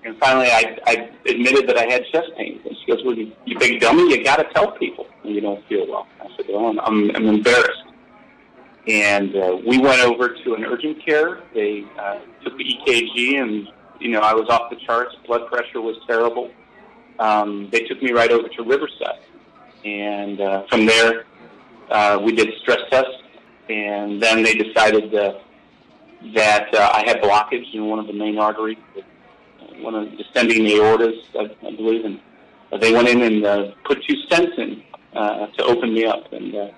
And 0.03 0.15
finally, 0.19 0.47
I, 0.47 0.77
I 0.85 1.09
admitted 1.27 1.67
that 1.67 1.77
I 1.77 1.91
had 1.91 2.03
chest 2.11 2.29
pains. 2.37 2.61
And 2.65 2.77
she 2.77 2.91
goes, 2.91 3.03
"Well, 3.03 3.15
you, 3.15 3.31
you 3.45 3.57
big 3.57 3.81
dummy, 3.81 4.03
you 4.03 4.23
got 4.23 4.35
to 4.35 4.43
tell 4.53 4.71
people 4.71 5.07
when 5.23 5.33
you 5.33 5.41
don't 5.41 5.65
feel 5.67 5.87
well." 5.87 6.07
I 6.21 6.27
said, 6.37 6.45
"Well, 6.47 6.67
I'm, 6.67 7.09
I'm, 7.15 7.25
embarrassed." 7.25 7.83
And 8.87 9.35
uh, 9.35 9.57
we 9.65 9.79
went 9.79 10.01
over 10.01 10.35
to 10.35 10.53
an 10.53 10.63
urgent 10.63 11.03
care. 11.03 11.41
They 11.55 11.85
uh, 11.97 12.19
took 12.43 12.55
the 12.55 12.63
EKG, 12.63 13.41
and 13.41 13.67
you 13.99 14.09
know, 14.09 14.19
I 14.19 14.33
was 14.33 14.47
off 14.49 14.69
the 14.69 14.75
charts. 14.85 15.15
Blood 15.25 15.47
pressure 15.47 15.81
was 15.81 15.95
terrible. 16.05 16.51
Um, 17.19 17.69
they 17.71 17.81
took 17.81 18.01
me 18.01 18.11
right 18.11 18.31
over 18.31 18.47
to 18.47 18.63
Riverside, 18.63 19.19
and 19.83 20.41
uh, 20.41 20.63
from 20.69 20.85
there, 20.85 21.25
uh, 21.89 22.19
we 22.21 22.33
did 22.33 22.49
stress 22.61 22.79
tests, 22.89 23.21
and 23.69 24.21
then 24.21 24.43
they 24.43 24.53
decided 24.53 25.13
uh, 25.15 25.39
that 26.33 26.73
uh, 26.73 26.91
I 26.93 27.03
had 27.05 27.21
blockage 27.21 27.73
in 27.73 27.85
one 27.87 27.99
of 27.99 28.07
the 28.07 28.13
main 28.13 28.37
arteries, 28.37 28.77
one 29.77 29.95
of 29.95 30.11
the 30.11 30.17
descending 30.17 30.65
aortas, 30.65 31.23
I, 31.35 31.67
I 31.67 31.75
believe, 31.75 32.05
and 32.05 32.19
uh, 32.71 32.77
they 32.77 32.93
went 32.93 33.07
in 33.07 33.21
and 33.21 33.45
uh, 33.45 33.71
put 33.85 34.03
two 34.03 34.15
stents 34.27 34.57
in 34.57 34.83
uh, 35.13 35.47
to 35.47 35.63
open 35.63 35.93
me 35.93 36.05
up, 36.05 36.31
and 36.33 36.55
uh, 36.55 36.71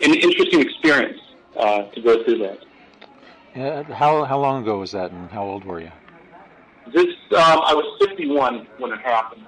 an 0.00 0.14
interesting 0.14 0.60
experience 0.60 1.20
uh, 1.56 1.84
to 1.84 2.00
go 2.00 2.22
through 2.24 2.38
that. 2.38 2.58
Uh, 3.56 3.82
how 3.94 4.24
how 4.24 4.38
long 4.38 4.62
ago 4.62 4.78
was 4.78 4.92
that, 4.92 5.10
and 5.10 5.30
how 5.30 5.44
old 5.44 5.64
were 5.64 5.80
you? 5.80 5.90
This 6.92 7.14
um, 7.32 7.60
I 7.64 7.74
was 7.74 7.96
51 8.00 8.66
when 8.78 8.92
it 8.92 9.00
happened, 9.00 9.46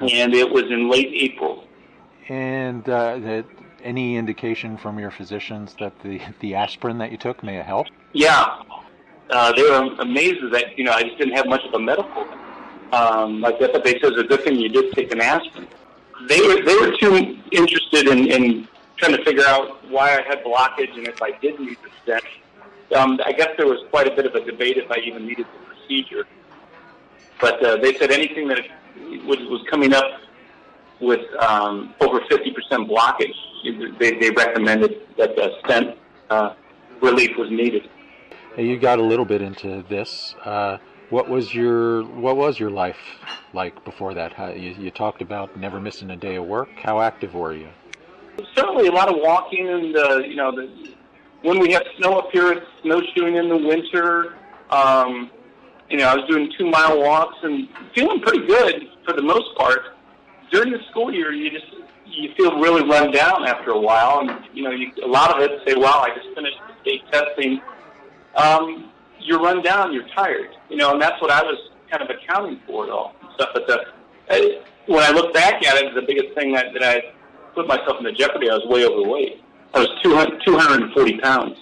and 0.00 0.34
it 0.34 0.50
was 0.50 0.64
in 0.64 0.90
late 0.90 1.10
April. 1.14 1.66
And 2.28 2.88
uh, 2.88 3.18
that 3.18 3.46
any 3.82 4.16
indication 4.16 4.76
from 4.76 4.98
your 4.98 5.10
physicians 5.10 5.74
that 5.80 5.98
the 6.02 6.20
the 6.40 6.54
aspirin 6.54 6.98
that 6.98 7.10
you 7.10 7.18
took 7.18 7.42
may 7.42 7.54
have 7.54 7.66
helped? 7.66 7.90
Yeah, 8.12 8.62
uh, 9.30 9.52
they 9.52 9.62
were 9.62 9.94
amazed 10.00 10.52
that 10.52 10.78
you 10.78 10.84
know 10.84 10.92
I 10.92 11.02
just 11.02 11.18
didn't 11.18 11.36
have 11.36 11.46
much 11.46 11.64
of 11.64 11.74
a 11.74 11.78
medical 11.78 12.26
um, 12.92 13.40
like 13.40 13.58
that. 13.60 13.72
But 13.72 13.84
they 13.84 13.92
said 13.92 14.12
it's 14.12 14.18
a 14.18 14.24
good 14.24 14.44
thing 14.44 14.56
you 14.56 14.68
did 14.68 14.92
take 14.92 15.12
an 15.12 15.20
aspirin. 15.20 15.66
They 16.28 16.40
were 16.40 16.62
they 16.64 16.76
were 16.76 16.96
too 16.98 17.38
interested 17.50 18.08
in, 18.08 18.30
in 18.30 18.68
trying 18.96 19.16
to 19.16 19.24
figure 19.24 19.44
out 19.46 19.88
why 19.90 20.18
I 20.18 20.22
had 20.22 20.44
blockage 20.44 20.96
and 20.96 21.08
if 21.08 21.20
I 21.22 21.32
did 21.38 21.58
need 21.58 21.78
the 21.82 21.90
stent. 22.02 22.24
Um, 22.94 23.18
I 23.24 23.32
guess 23.32 23.48
there 23.56 23.66
was 23.66 23.84
quite 23.90 24.06
a 24.06 24.14
bit 24.14 24.26
of 24.26 24.34
a 24.34 24.44
debate 24.44 24.76
if 24.76 24.90
I 24.90 24.98
even 25.06 25.26
needed 25.26 25.46
the 25.46 25.74
procedure. 25.74 26.26
But 27.40 27.64
uh, 27.64 27.76
they 27.76 27.94
said 27.94 28.10
anything 28.10 28.48
that 28.48 28.60
was, 29.26 29.38
was 29.48 29.64
coming 29.70 29.92
up 29.92 30.20
with 31.00 31.20
um, 31.40 31.94
over 32.00 32.20
50% 32.20 32.54
blockage, 32.88 33.98
they, 33.98 34.18
they 34.18 34.30
recommended 34.30 35.00
that 35.18 35.34
the 35.36 35.50
stent 35.64 35.96
uh, 36.30 36.54
relief 37.00 37.36
was 37.36 37.50
needed. 37.50 37.88
Hey, 38.54 38.66
you 38.66 38.78
got 38.78 38.98
a 38.98 39.02
little 39.02 39.24
bit 39.24 39.42
into 39.42 39.84
this. 39.88 40.34
Uh, 40.44 40.78
what 41.10 41.28
was 41.28 41.54
your 41.54 42.04
what 42.04 42.36
was 42.36 42.58
your 42.58 42.70
life 42.70 42.96
like 43.52 43.84
before 43.84 44.14
that? 44.14 44.32
How, 44.32 44.48
you, 44.48 44.70
you 44.78 44.90
talked 44.90 45.20
about 45.20 45.56
never 45.58 45.80
missing 45.80 46.10
a 46.10 46.16
day 46.16 46.36
of 46.36 46.46
work. 46.46 46.70
How 46.82 47.00
active 47.00 47.34
were 47.34 47.52
you? 47.52 47.68
Certainly, 48.54 48.88
a 48.88 48.92
lot 48.92 49.08
of 49.08 49.16
walking, 49.18 49.68
and 49.68 49.96
uh, 49.96 50.18
you 50.18 50.36
know, 50.36 50.54
the, 50.54 50.91
when 51.42 51.58
we 51.58 51.72
have 51.72 51.82
snow 51.98 52.18
up 52.18 52.30
here, 52.32 52.52
it's 52.52 52.66
snowshoeing 52.82 53.36
in 53.36 53.48
the 53.48 53.56
winter. 53.56 54.36
Um, 54.70 55.30
you 55.90 55.98
know, 55.98 56.08
I 56.08 56.14
was 56.14 56.28
doing 56.28 56.50
two 56.56 56.70
mile 56.70 57.00
walks 57.00 57.36
and 57.42 57.68
feeling 57.94 58.20
pretty 58.20 58.46
good 58.46 58.88
for 59.04 59.14
the 59.14 59.22
most 59.22 59.54
part. 59.56 59.96
During 60.50 60.72
the 60.72 60.78
school 60.90 61.12
year, 61.12 61.32
you 61.32 61.50
just 61.50 61.66
you 62.06 62.30
feel 62.36 62.58
really 62.58 62.82
run 62.88 63.10
down 63.10 63.46
after 63.46 63.70
a 63.70 63.80
while, 63.80 64.20
and 64.20 64.44
you 64.54 64.62
know, 64.62 64.70
you, 64.70 64.92
a 65.04 65.08
lot 65.08 65.34
of 65.34 65.42
it 65.42 65.60
say, 65.66 65.74
"Wow, 65.74 66.04
I 66.06 66.14
just 66.14 66.34
finished 66.34 66.58
the 66.68 66.74
state 66.82 67.02
testing." 67.10 67.60
Um, 68.34 68.90
you're 69.24 69.40
run 69.40 69.62
down, 69.62 69.92
you're 69.92 70.08
tired, 70.14 70.50
you 70.68 70.76
know, 70.76 70.92
and 70.92 71.00
that's 71.00 71.20
what 71.20 71.30
I 71.30 71.42
was 71.42 71.58
kind 71.90 72.02
of 72.02 72.10
accounting 72.10 72.60
for 72.66 72.86
it 72.86 72.90
all. 72.90 73.14
And 73.20 73.30
stuff, 73.34 73.50
but 73.54 73.66
the, 73.66 73.84
I, 74.30 74.62
when 74.86 75.02
I 75.02 75.10
look 75.10 75.32
back 75.32 75.64
at 75.66 75.76
it, 75.76 75.94
the 75.94 76.02
biggest 76.02 76.34
thing 76.34 76.52
that, 76.54 76.72
that 76.72 76.82
I 76.82 77.12
put 77.54 77.66
myself 77.68 77.98
into 77.98 78.12
jeopardy, 78.12 78.50
I 78.50 78.54
was 78.54 78.66
way 78.66 78.86
overweight. 78.86 79.41
I 79.74 79.78
was 79.78 79.88
200, 80.02 80.42
240 80.44 81.18
pounds. 81.18 81.56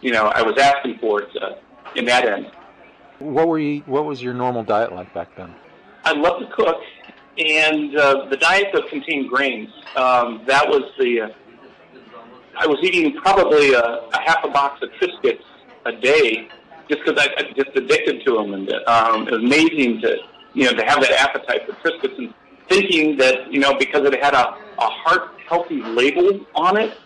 You 0.00 0.12
know, 0.12 0.26
I 0.26 0.42
was 0.42 0.56
asking 0.58 0.98
for 0.98 1.22
it 1.22 1.30
uh, 1.40 1.56
in 1.94 2.06
that 2.06 2.26
end. 2.26 2.50
What 3.18 3.48
were 3.48 3.58
you? 3.58 3.80
What 3.80 4.06
was 4.06 4.22
your 4.22 4.32
normal 4.32 4.64
diet 4.64 4.92
like 4.92 5.12
back 5.12 5.36
then? 5.36 5.54
I 6.04 6.12
love 6.12 6.40
to 6.40 6.46
cook, 6.46 6.80
and 7.36 7.94
uh, 7.94 8.26
the 8.30 8.38
diet 8.38 8.68
that 8.72 8.88
contained 8.88 9.28
grains. 9.28 9.68
Um, 9.96 10.42
that 10.46 10.66
was 10.66 10.90
the. 10.98 11.22
Uh, 11.22 11.28
I 12.58 12.66
was 12.66 12.78
eating 12.82 13.14
probably 13.20 13.74
a, 13.74 13.82
a 13.82 14.20
half 14.24 14.42
a 14.42 14.48
box 14.48 14.82
of 14.82 14.90
Triscuits 14.92 15.44
a 15.84 15.92
day, 15.92 16.48
just 16.88 17.04
because 17.04 17.22
I, 17.22 17.28
I 17.36 17.52
just 17.52 17.76
addicted 17.76 18.24
to 18.24 18.36
them, 18.38 18.54
and 18.54 18.72
um, 18.86 19.28
it 19.28 19.32
was 19.32 19.42
amazing 19.42 20.00
to 20.00 20.16
you 20.54 20.64
know 20.64 20.72
to 20.72 20.84
have 20.84 21.02
that 21.02 21.12
appetite 21.12 21.66
for 21.66 21.72
Triscuits 21.74 22.16
and 22.16 22.32
thinking 22.70 23.18
that 23.18 23.52
you 23.52 23.60
know 23.60 23.74
because 23.74 24.06
it 24.06 24.24
had 24.24 24.32
a, 24.32 24.56
a 24.78 24.88
heart 24.88 25.32
healthy 25.46 25.82
label 25.82 26.40
on 26.54 26.78
it, 26.78 26.96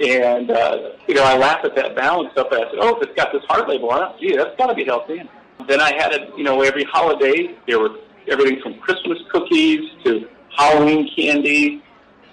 and 0.00 0.50
uh, 0.50 0.90
you 1.06 1.14
know 1.14 1.24
I 1.24 1.36
laugh 1.36 1.64
at 1.64 1.74
that 1.76 1.94
balance 1.94 2.32
stuff. 2.32 2.48
And 2.50 2.64
I 2.64 2.70
said, 2.70 2.78
oh, 2.80 2.96
if 2.96 3.08
it's 3.08 3.16
got 3.16 3.32
this 3.32 3.42
heart 3.44 3.68
label 3.68 3.90
on 3.90 4.12
it, 4.12 4.20
gee, 4.20 4.36
that's 4.36 4.56
got 4.56 4.66
to 4.66 4.74
be 4.74 4.84
healthy. 4.84 5.18
And 5.18 5.68
then 5.68 5.80
I 5.80 5.94
had 5.94 6.12
it, 6.12 6.30
you 6.36 6.44
know, 6.44 6.62
every 6.62 6.84
holiday 6.84 7.54
there 7.66 7.78
were 7.78 7.96
everything 8.28 8.60
from 8.62 8.78
Christmas 8.78 9.18
cookies 9.30 9.90
to 10.04 10.28
Halloween 10.56 11.10
candy. 11.14 11.82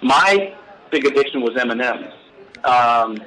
My 0.02 0.54
big 0.90 1.06
addiction 1.06 1.42
was 1.42 1.56
M 1.56 1.70
and 1.70 1.80
M's. 1.80 2.12
Um, 2.64 3.18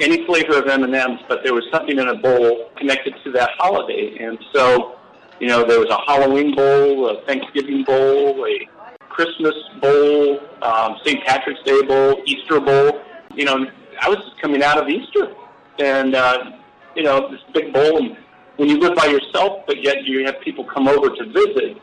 any 0.00 0.24
flavor 0.26 0.58
of 0.58 0.66
M&Ms, 0.66 1.20
but 1.28 1.42
there 1.44 1.54
was 1.54 1.64
something 1.72 1.98
in 1.98 2.08
a 2.08 2.14
bowl 2.14 2.70
connected 2.76 3.14
to 3.24 3.32
that 3.32 3.50
holiday. 3.58 4.16
And 4.20 4.38
so, 4.52 4.98
you 5.40 5.48
know, 5.48 5.64
there 5.64 5.78
was 5.78 5.88
a 5.88 5.98
Halloween 6.06 6.54
bowl, 6.54 7.08
a 7.10 7.22
Thanksgiving 7.22 7.84
bowl, 7.84 8.46
a 8.46 8.68
Christmas 9.08 9.54
bowl, 9.80 10.40
um, 10.62 10.96
St. 11.04 11.24
Patrick's 11.24 11.62
Day 11.62 11.82
bowl, 11.82 12.22
Easter 12.26 12.60
bowl. 12.60 13.00
You 13.34 13.44
know, 13.44 13.66
I 14.04 14.08
was 14.08 14.18
just 14.18 14.40
coming 14.40 14.62
out 14.62 14.78
of 14.78 14.88
Easter. 14.88 15.34
And 15.78 16.14
uh, 16.14 16.52
you 16.94 17.02
know, 17.02 17.30
this 17.30 17.40
big 17.52 17.72
bowl. 17.72 17.98
And 17.98 18.16
when 18.56 18.68
you 18.68 18.78
live 18.78 18.94
by 18.94 19.06
yourself, 19.06 19.64
but 19.66 19.82
yet 19.82 20.04
you 20.04 20.24
have 20.26 20.40
people 20.40 20.64
come 20.64 20.88
over 20.88 21.08
to 21.08 21.24
visit, 21.26 21.78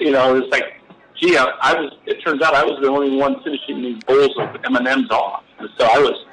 you 0.00 0.10
know, 0.10 0.36
it's 0.36 0.50
like, 0.50 0.80
gee, 1.20 1.36
I, 1.36 1.44
I 1.62 1.74
was. 1.74 1.92
It 2.06 2.22
turns 2.24 2.42
out 2.42 2.54
I 2.54 2.64
was 2.64 2.78
the 2.82 2.88
only 2.88 3.16
one 3.16 3.42
finishing 3.42 3.82
these 3.82 4.02
bowls 4.04 4.34
of 4.38 4.56
M 4.64 4.76
and 4.76 4.86
M's 4.86 5.10
off, 5.10 5.44
and 5.58 5.68
so 5.78 5.86
I 5.86 5.98
was, 5.98 6.26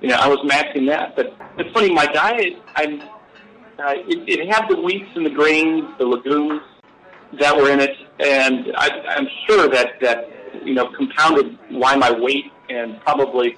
you 0.00 0.08
know, 0.08 0.16
I 0.16 0.28
was 0.28 0.38
maxing 0.38 0.86
that. 0.88 1.16
But 1.16 1.34
it's 1.58 1.72
funny, 1.72 1.92
my 1.92 2.06
diet, 2.06 2.54
I'm, 2.76 3.00
uh, 3.00 3.94
it, 3.94 4.28
it 4.28 4.52
had 4.52 4.68
the 4.68 4.76
wheats 4.76 5.10
and 5.14 5.24
the 5.24 5.30
grains, 5.30 5.84
the 5.98 6.04
legumes 6.04 6.62
that 7.40 7.56
were 7.56 7.70
in 7.70 7.80
it, 7.80 7.96
and 8.20 8.74
I, 8.76 8.88
I'm 9.16 9.28
sure 9.46 9.68
that 9.68 10.00
that 10.00 10.28
you 10.64 10.74
know 10.74 10.90
compounded 10.90 11.58
why 11.70 11.94
my 11.96 12.10
weight 12.10 12.52
and 12.68 13.00
probably 13.00 13.56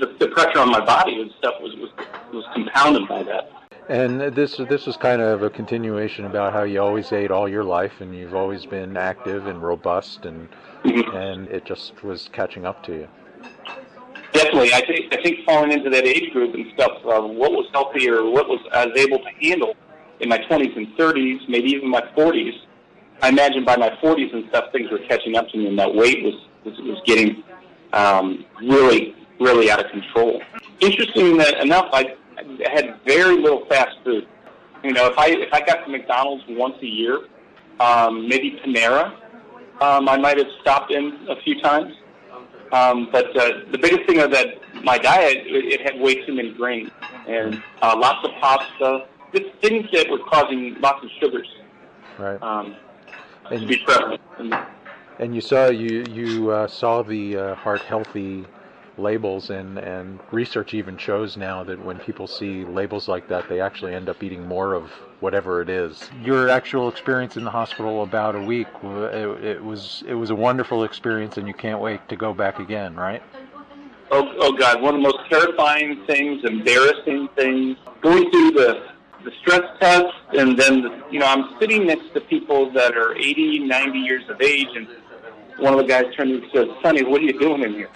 the, 0.00 0.14
the 0.18 0.28
pressure 0.28 0.58
on 0.58 0.70
my 0.70 0.84
body 0.84 1.20
and 1.20 1.30
stuff 1.38 1.54
was 1.60 1.74
was 1.76 1.90
was 2.32 2.44
compounded 2.54 3.06
by 3.08 3.22
that. 3.22 3.50
And 3.88 4.20
this 4.20 4.56
this 4.68 4.86
was 4.86 4.96
kind 4.96 5.20
of 5.20 5.42
a 5.42 5.50
continuation 5.50 6.24
about 6.24 6.52
how 6.52 6.62
you 6.62 6.80
always 6.80 7.12
ate 7.12 7.30
all 7.30 7.48
your 7.48 7.64
life, 7.64 8.00
and 8.00 8.16
you've 8.16 8.34
always 8.34 8.66
been 8.66 8.96
active 8.96 9.46
and 9.46 9.62
robust, 9.62 10.24
and 10.24 10.48
Mhm. 10.84 11.14
and 11.14 11.48
it 11.48 11.64
just 11.64 12.02
was 12.02 12.28
catching 12.32 12.64
up 12.64 12.82
to 12.84 12.92
you. 12.92 13.08
Definitely, 14.32 14.72
I 14.72 14.86
think 14.86 15.12
I 15.12 15.22
think 15.22 15.44
falling 15.44 15.72
into 15.72 15.90
that 15.90 16.06
age 16.06 16.32
group 16.32 16.54
and 16.54 16.66
stuff, 16.74 16.92
uh, 17.04 17.20
what 17.20 17.52
was 17.52 17.66
healthy 17.72 18.08
or 18.08 18.30
what 18.30 18.48
was 18.48 18.60
I 18.72 18.86
was 18.86 18.96
able 18.96 19.18
to 19.18 19.30
handle 19.40 19.74
in 20.20 20.28
my 20.28 20.38
20s 20.38 20.76
and 20.76 20.86
30s, 20.96 21.40
maybe 21.48 21.70
even 21.70 21.88
my 21.88 22.02
40s. 22.16 22.54
I 23.22 23.28
imagine 23.28 23.64
by 23.64 23.76
my 23.76 23.90
40s 24.02 24.32
and 24.32 24.48
stuff, 24.48 24.72
things 24.72 24.90
were 24.90 24.98
catching 24.98 25.36
up 25.36 25.48
to 25.48 25.58
me, 25.58 25.66
and 25.66 25.78
that 25.78 25.94
weight 25.94 26.22
was 26.22 26.34
was, 26.64 26.78
was 26.80 27.00
getting 27.04 27.42
um, 27.92 28.44
really, 28.62 29.14
really 29.40 29.70
out 29.70 29.84
of 29.84 29.90
control. 29.90 30.42
Interesting 30.80 31.40
enough, 31.60 31.88
I, 31.92 32.14
had 32.72 33.00
very 33.04 33.36
little 33.36 33.66
fast 33.66 33.96
food. 34.04 34.26
You 34.84 34.92
know, 34.92 35.06
if 35.06 35.18
I 35.18 35.26
if 35.28 35.52
I 35.52 35.60
got 35.60 35.84
to 35.84 35.90
McDonald's 35.90 36.44
once 36.48 36.76
a 36.80 36.86
year, 36.86 37.26
um, 37.80 38.28
maybe 38.28 38.58
Panera, 38.64 39.12
um, 39.80 40.08
I 40.08 40.16
might 40.16 40.38
have 40.38 40.46
stopped 40.60 40.92
in 40.92 41.26
a 41.28 41.36
few 41.42 41.60
times. 41.60 41.94
Um, 42.72 43.08
but 43.10 43.36
uh, 43.36 43.62
the 43.72 43.78
biggest 43.78 44.06
thing 44.06 44.20
of 44.20 44.30
that 44.30 44.46
my 44.84 44.96
diet, 44.96 45.38
it, 45.38 45.64
it 45.64 45.80
had 45.80 46.00
way 46.00 46.24
too 46.24 46.34
many 46.34 46.52
grains 46.52 46.90
and 47.26 47.62
uh, 47.82 47.96
lots 47.98 48.26
of 48.26 48.32
pasta. 48.40 49.06
Just 49.34 49.46
things 49.60 49.86
that 49.92 50.08
were 50.10 50.18
causing 50.18 50.80
lots 50.80 51.04
of 51.04 51.10
sugars 51.20 51.48
Right. 52.18 52.40
um, 52.42 52.76
to 53.48 53.54
And 53.54 53.68
be 53.68 53.76
prevalent. 53.78 54.20
And, 54.38 54.56
and 55.18 55.34
you 55.34 55.40
saw 55.40 55.68
you 55.68 56.04
you 56.10 56.50
uh, 56.50 56.66
saw 56.68 57.02
the 57.02 57.36
uh, 57.36 57.54
heart 57.56 57.82
healthy 57.82 58.44
labels, 58.98 59.50
and 59.50 59.78
and 59.78 60.20
research 60.30 60.74
even 60.74 60.96
shows 60.96 61.36
now 61.36 61.64
that 61.64 61.84
when 61.84 61.98
people 61.98 62.26
see 62.26 62.64
labels 62.64 63.08
like 63.08 63.28
that, 63.28 63.48
they 63.48 63.60
actually 63.60 63.94
end 63.94 64.08
up 64.08 64.22
eating 64.22 64.46
more 64.46 64.74
of 64.74 64.90
whatever 65.20 65.60
it 65.60 65.68
is. 65.68 66.08
Your 66.22 66.48
actual 66.48 66.88
experience 66.88 67.36
in 67.36 67.44
the 67.44 67.50
hospital 67.50 68.02
about 68.02 68.34
a 68.34 68.42
week, 68.42 68.68
it, 68.82 69.44
it 69.44 69.64
was 69.64 70.02
it 70.06 70.14
was 70.14 70.30
a 70.30 70.34
wonderful 70.34 70.84
experience, 70.84 71.36
and 71.36 71.46
you 71.46 71.54
can't 71.54 71.80
wait 71.80 72.08
to 72.08 72.16
go 72.16 72.32
back 72.34 72.58
again, 72.58 72.96
right? 72.96 73.22
oh, 74.10 74.34
oh 74.38 74.52
God, 74.52 74.82
one 74.82 74.94
of 74.94 75.02
the 75.02 75.08
most 75.08 75.28
terrifying 75.28 76.04
things, 76.06 76.44
embarrassing 76.44 77.28
things, 77.36 77.76
going 78.00 78.30
through 78.30 78.50
the 78.52 78.90
the 79.22 79.32
stress 79.42 79.60
test, 79.78 80.14
and 80.32 80.58
then 80.58 80.80
the, 80.80 81.04
you 81.10 81.18
know 81.18 81.26
I'm 81.26 81.58
sitting 81.60 81.86
next 81.86 82.14
to 82.14 82.22
people 82.22 82.70
that 82.72 82.96
are 82.96 83.14
80, 83.14 83.60
90 83.60 83.98
years 83.98 84.28
of 84.30 84.40
age, 84.40 84.68
and 84.74 84.88
one 85.58 85.74
of 85.74 85.78
the 85.78 85.86
guys 85.86 86.06
turned 86.14 86.30
to 86.30 86.38
me 86.38 86.42
and 86.42 86.52
says, 86.52 86.68
"Sonny, 86.82 87.02
what 87.02 87.20
are 87.20 87.24
you 87.24 87.38
doing 87.38 87.62
in 87.62 87.74
here?" 87.74 87.90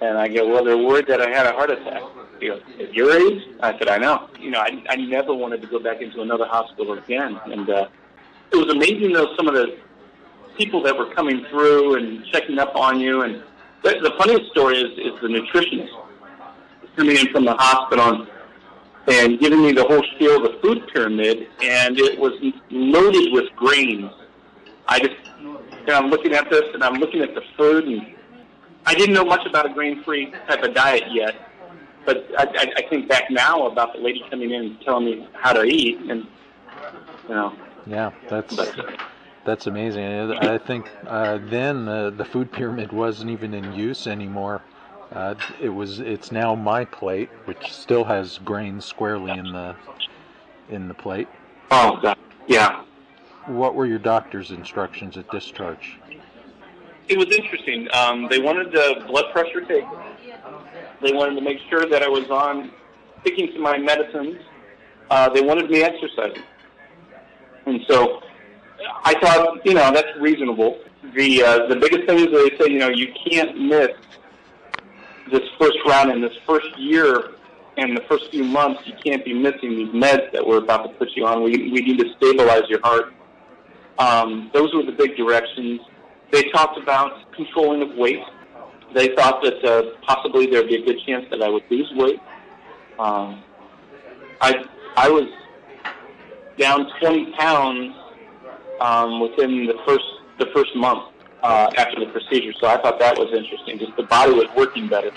And 0.00 0.18
I 0.18 0.28
go, 0.28 0.48
"Well, 0.48 0.64
they're 0.64 0.76
worried 0.76 1.06
that 1.08 1.20
I 1.20 1.30
had 1.30 1.46
a 1.46 1.52
heart 1.52 1.70
attack." 1.70 2.02
He 2.40 2.48
goes, 2.48 2.62
"At 2.80 2.92
your 2.94 3.12
age?" 3.12 3.42
I 3.62 3.78
said, 3.78 3.88
"I 3.88 3.98
know. 3.98 4.28
You 4.40 4.50
know, 4.50 4.60
I, 4.60 4.82
I 4.88 4.96
never 4.96 5.34
wanted 5.34 5.60
to 5.62 5.68
go 5.68 5.78
back 5.78 6.00
into 6.00 6.20
another 6.22 6.46
hospital 6.46 6.92
again." 6.94 7.40
And 7.46 7.68
uh, 7.70 7.88
it 8.52 8.56
was 8.56 8.70
amazing, 8.70 9.12
though, 9.12 9.34
some 9.36 9.48
of 9.48 9.54
the 9.54 9.78
people 10.56 10.82
that 10.82 10.96
were 10.96 11.12
coming 11.14 11.44
through 11.50 11.96
and 11.96 12.24
checking 12.26 12.58
up 12.58 12.74
on 12.76 13.00
you. 13.00 13.22
And 13.22 13.42
the, 13.82 13.98
the 14.00 14.12
funniest 14.18 14.50
story 14.50 14.76
is, 14.76 14.92
is 14.98 15.20
the 15.20 15.28
nutritionist 15.28 15.90
coming 16.96 17.16
in 17.16 17.32
from 17.32 17.44
the 17.44 17.54
hospital 17.54 18.14
and, 18.14 18.28
and 19.08 19.40
giving 19.40 19.62
me 19.62 19.72
the 19.72 19.84
whole 19.84 20.02
spiel 20.14 20.36
of 20.36 20.42
the 20.42 20.58
food 20.62 20.88
pyramid, 20.92 21.48
and 21.62 21.98
it 21.98 22.18
was 22.18 22.32
loaded 22.70 23.32
with 23.32 23.44
grains. 23.56 24.10
I 24.86 24.98
just, 25.00 25.16
know, 25.42 25.98
I'm 25.98 26.08
looking 26.10 26.34
at 26.34 26.48
this 26.50 26.62
and 26.72 26.84
I'm 26.84 26.94
looking 26.94 27.20
at 27.20 27.34
the 27.34 27.42
food, 27.56 27.84
and 27.84 28.13
I 28.86 28.94
didn't 28.94 29.14
know 29.14 29.24
much 29.24 29.46
about 29.46 29.66
a 29.66 29.72
grain-free 29.72 30.32
type 30.48 30.62
of 30.62 30.74
diet 30.74 31.04
yet. 31.10 31.34
But 32.04 32.26
I, 32.38 32.42
I, 32.44 32.72
I 32.76 32.88
think 32.90 33.08
back 33.08 33.30
now 33.30 33.66
about 33.66 33.94
the 33.94 33.98
lady 33.98 34.22
coming 34.30 34.50
in 34.50 34.62
and 34.62 34.80
telling 34.82 35.06
me 35.06 35.28
how 35.32 35.52
to 35.54 35.64
eat, 35.64 35.98
and 36.00 36.26
you 37.28 37.34
know, 37.34 37.54
Yeah, 37.86 38.12
that's 38.28 38.54
but 38.54 38.98
that's 39.46 39.66
amazing. 39.66 40.04
I 40.04 40.58
think 40.58 40.90
uh, 41.06 41.38
then 41.48 41.88
uh, 41.88 42.10
the 42.10 42.24
food 42.24 42.52
pyramid 42.52 42.92
wasn't 42.92 43.30
even 43.30 43.54
in 43.54 43.72
use 43.72 44.06
anymore. 44.06 44.62
Uh, 45.12 45.34
it 45.60 45.70
was. 45.70 46.00
It's 46.00 46.30
now 46.30 46.54
my 46.54 46.84
plate, 46.84 47.30
which 47.46 47.72
still 47.72 48.04
has 48.04 48.38
grains 48.38 48.84
squarely 48.84 49.32
in 49.32 49.52
the 49.52 49.74
in 50.68 50.88
the 50.88 50.94
plate. 50.94 51.28
oh 51.70 51.98
god, 52.02 52.18
yeah. 52.46 52.84
What 53.46 53.74
were 53.74 53.86
your 53.86 53.98
doctor's 53.98 54.50
instructions 54.50 55.16
at 55.16 55.30
discharge? 55.30 55.98
It 57.08 57.18
was 57.18 57.26
interesting. 57.36 57.88
Um, 57.92 58.28
they 58.30 58.38
wanted 58.38 58.72
the 58.72 59.04
blood 59.06 59.26
pressure 59.32 59.60
taken. 59.60 59.90
They 61.02 61.12
wanted 61.12 61.34
to 61.36 61.42
make 61.42 61.58
sure 61.68 61.86
that 61.86 62.02
I 62.02 62.08
was 62.08 62.30
on 62.30 62.70
sticking 63.20 63.52
to 63.52 63.58
my 63.58 63.76
medicines. 63.76 64.40
Uh, 65.10 65.28
they 65.28 65.42
wanted 65.42 65.70
me 65.70 65.82
exercising, 65.82 66.42
and 67.66 67.80
so 67.88 68.22
I 69.04 69.14
thought, 69.20 69.64
you 69.66 69.74
know, 69.74 69.92
that's 69.92 70.16
reasonable. 70.18 70.78
The 71.14 71.42
uh, 71.42 71.66
the 71.66 71.76
biggest 71.76 72.06
thing 72.06 72.18
is 72.20 72.26
they 72.26 72.56
say, 72.58 72.72
you 72.72 72.78
know, 72.78 72.88
you 72.88 73.12
can't 73.28 73.60
miss 73.60 73.90
this 75.30 75.42
first 75.58 75.76
round 75.86 76.10
in 76.10 76.22
this 76.22 76.32
first 76.46 76.78
year 76.78 77.32
and 77.76 77.96
the 77.96 78.02
first 78.02 78.30
few 78.30 78.44
months. 78.44 78.82
You 78.86 78.94
can't 79.04 79.24
be 79.24 79.34
missing 79.34 79.76
these 79.76 79.88
meds 79.88 80.32
that 80.32 80.46
we're 80.46 80.58
about 80.58 80.84
to 80.84 80.88
put 80.94 81.10
you 81.14 81.26
on. 81.26 81.42
We 81.42 81.70
we 81.70 81.80
need 81.80 81.98
to 81.98 82.14
stabilize 82.16 82.62
your 82.68 82.80
heart. 82.82 83.12
Um, 83.98 84.50
those 84.54 84.74
were 84.74 84.82
the 84.82 84.92
big 84.92 85.16
directions. 85.16 85.80
They 86.30 86.44
talked 86.50 86.78
about 86.78 87.32
controlling 87.32 87.82
of 87.82 87.96
weight. 87.96 88.22
They 88.92 89.14
thought 89.14 89.42
that 89.42 89.64
uh, 89.64 89.96
possibly 90.02 90.46
there'd 90.46 90.68
be 90.68 90.76
a 90.76 90.84
good 90.84 91.00
chance 91.06 91.26
that 91.30 91.42
I 91.42 91.48
would 91.48 91.64
lose 91.70 91.90
weight. 91.94 92.20
Um, 92.98 93.42
I 94.40 94.64
I 94.96 95.08
was 95.08 95.28
down 96.56 96.88
20 97.00 97.32
pounds 97.32 97.96
um, 98.80 99.20
within 99.20 99.66
the 99.66 99.78
first 99.86 100.04
the 100.38 100.46
first 100.54 100.74
month 100.76 101.12
uh, 101.42 101.70
after 101.76 102.00
the 102.00 102.06
procedure, 102.06 102.52
so 102.60 102.66
I 102.66 102.80
thought 102.80 102.98
that 103.00 103.16
was 103.16 103.32
interesting. 103.32 103.78
Just 103.78 103.96
the 103.96 104.04
body 104.04 104.32
was 104.32 104.46
working 104.56 104.88
better. 104.88 105.10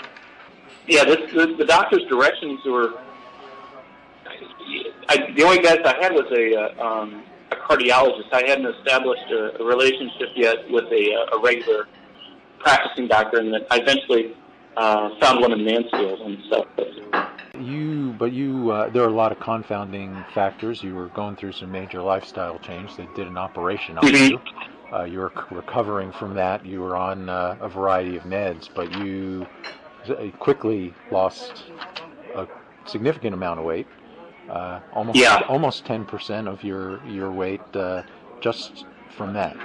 Yeah, 0.86 1.04
this, 1.04 1.32
the, 1.32 1.54
the 1.56 1.64
doctor's 1.64 2.04
directions 2.04 2.60
were. 2.64 2.94
I, 5.08 5.32
the 5.34 5.42
only 5.42 5.62
guys 5.62 5.78
I 5.84 5.96
had 6.02 6.12
was 6.12 6.26
a 6.32 6.54
uh, 6.54 6.86
um, 6.86 7.22
cardiologist. 7.68 8.32
I 8.32 8.44
hadn't 8.46 8.66
established 8.66 9.30
a, 9.30 9.60
a 9.60 9.64
relationship 9.64 10.28
yet 10.36 10.56
with 10.70 10.84
a, 10.86 11.14
uh, 11.32 11.36
a 11.38 11.40
regular 11.42 11.86
practicing 12.58 13.06
doctor, 13.08 13.38
and 13.38 13.52
then 13.52 13.62
I 13.70 13.78
eventually 13.78 14.34
uh, 14.76 15.10
found 15.20 15.40
one 15.40 15.52
in 15.52 15.64
Mansfield 15.64 16.20
and 16.20 16.38
stuff. 16.46 16.66
You, 17.60 18.14
but 18.18 18.32
you, 18.32 18.70
uh, 18.70 18.88
there 18.90 19.02
are 19.02 19.08
a 19.08 19.12
lot 19.12 19.32
of 19.32 19.40
confounding 19.40 20.24
factors. 20.34 20.82
You 20.82 20.94
were 20.94 21.08
going 21.08 21.34
through 21.36 21.52
some 21.52 21.72
major 21.72 22.00
lifestyle 22.00 22.58
change. 22.60 22.96
They 22.96 23.08
did 23.16 23.26
an 23.26 23.36
operation 23.36 23.98
on 23.98 24.04
Mhm. 24.04 24.30
you. 24.30 24.40
Uh, 24.92 25.04
you 25.04 25.18
were 25.18 25.32
c- 25.34 25.54
recovering 25.54 26.12
from 26.12 26.34
that. 26.34 26.64
You 26.64 26.80
were 26.80 26.96
on 26.96 27.28
uh, 27.28 27.56
a 27.60 27.68
variety 27.68 28.16
of 28.16 28.22
meds, 28.22 28.68
but 28.74 28.92
you 28.98 29.46
quickly 30.38 30.94
lost 31.10 31.64
a 32.34 32.46
significant 32.86 33.34
amount 33.34 33.58
of 33.60 33.66
weight. 33.66 33.86
Uh, 34.48 34.80
almost, 34.92 35.18
Yeah. 35.18 35.42
almost 35.48 35.84
ten 35.84 36.04
percent 36.04 36.48
of 36.48 36.64
your 36.64 37.00
your 37.06 37.30
weight 37.30 37.60
uh, 37.74 38.02
just 38.40 38.86
from 39.16 39.32
that. 39.34 39.56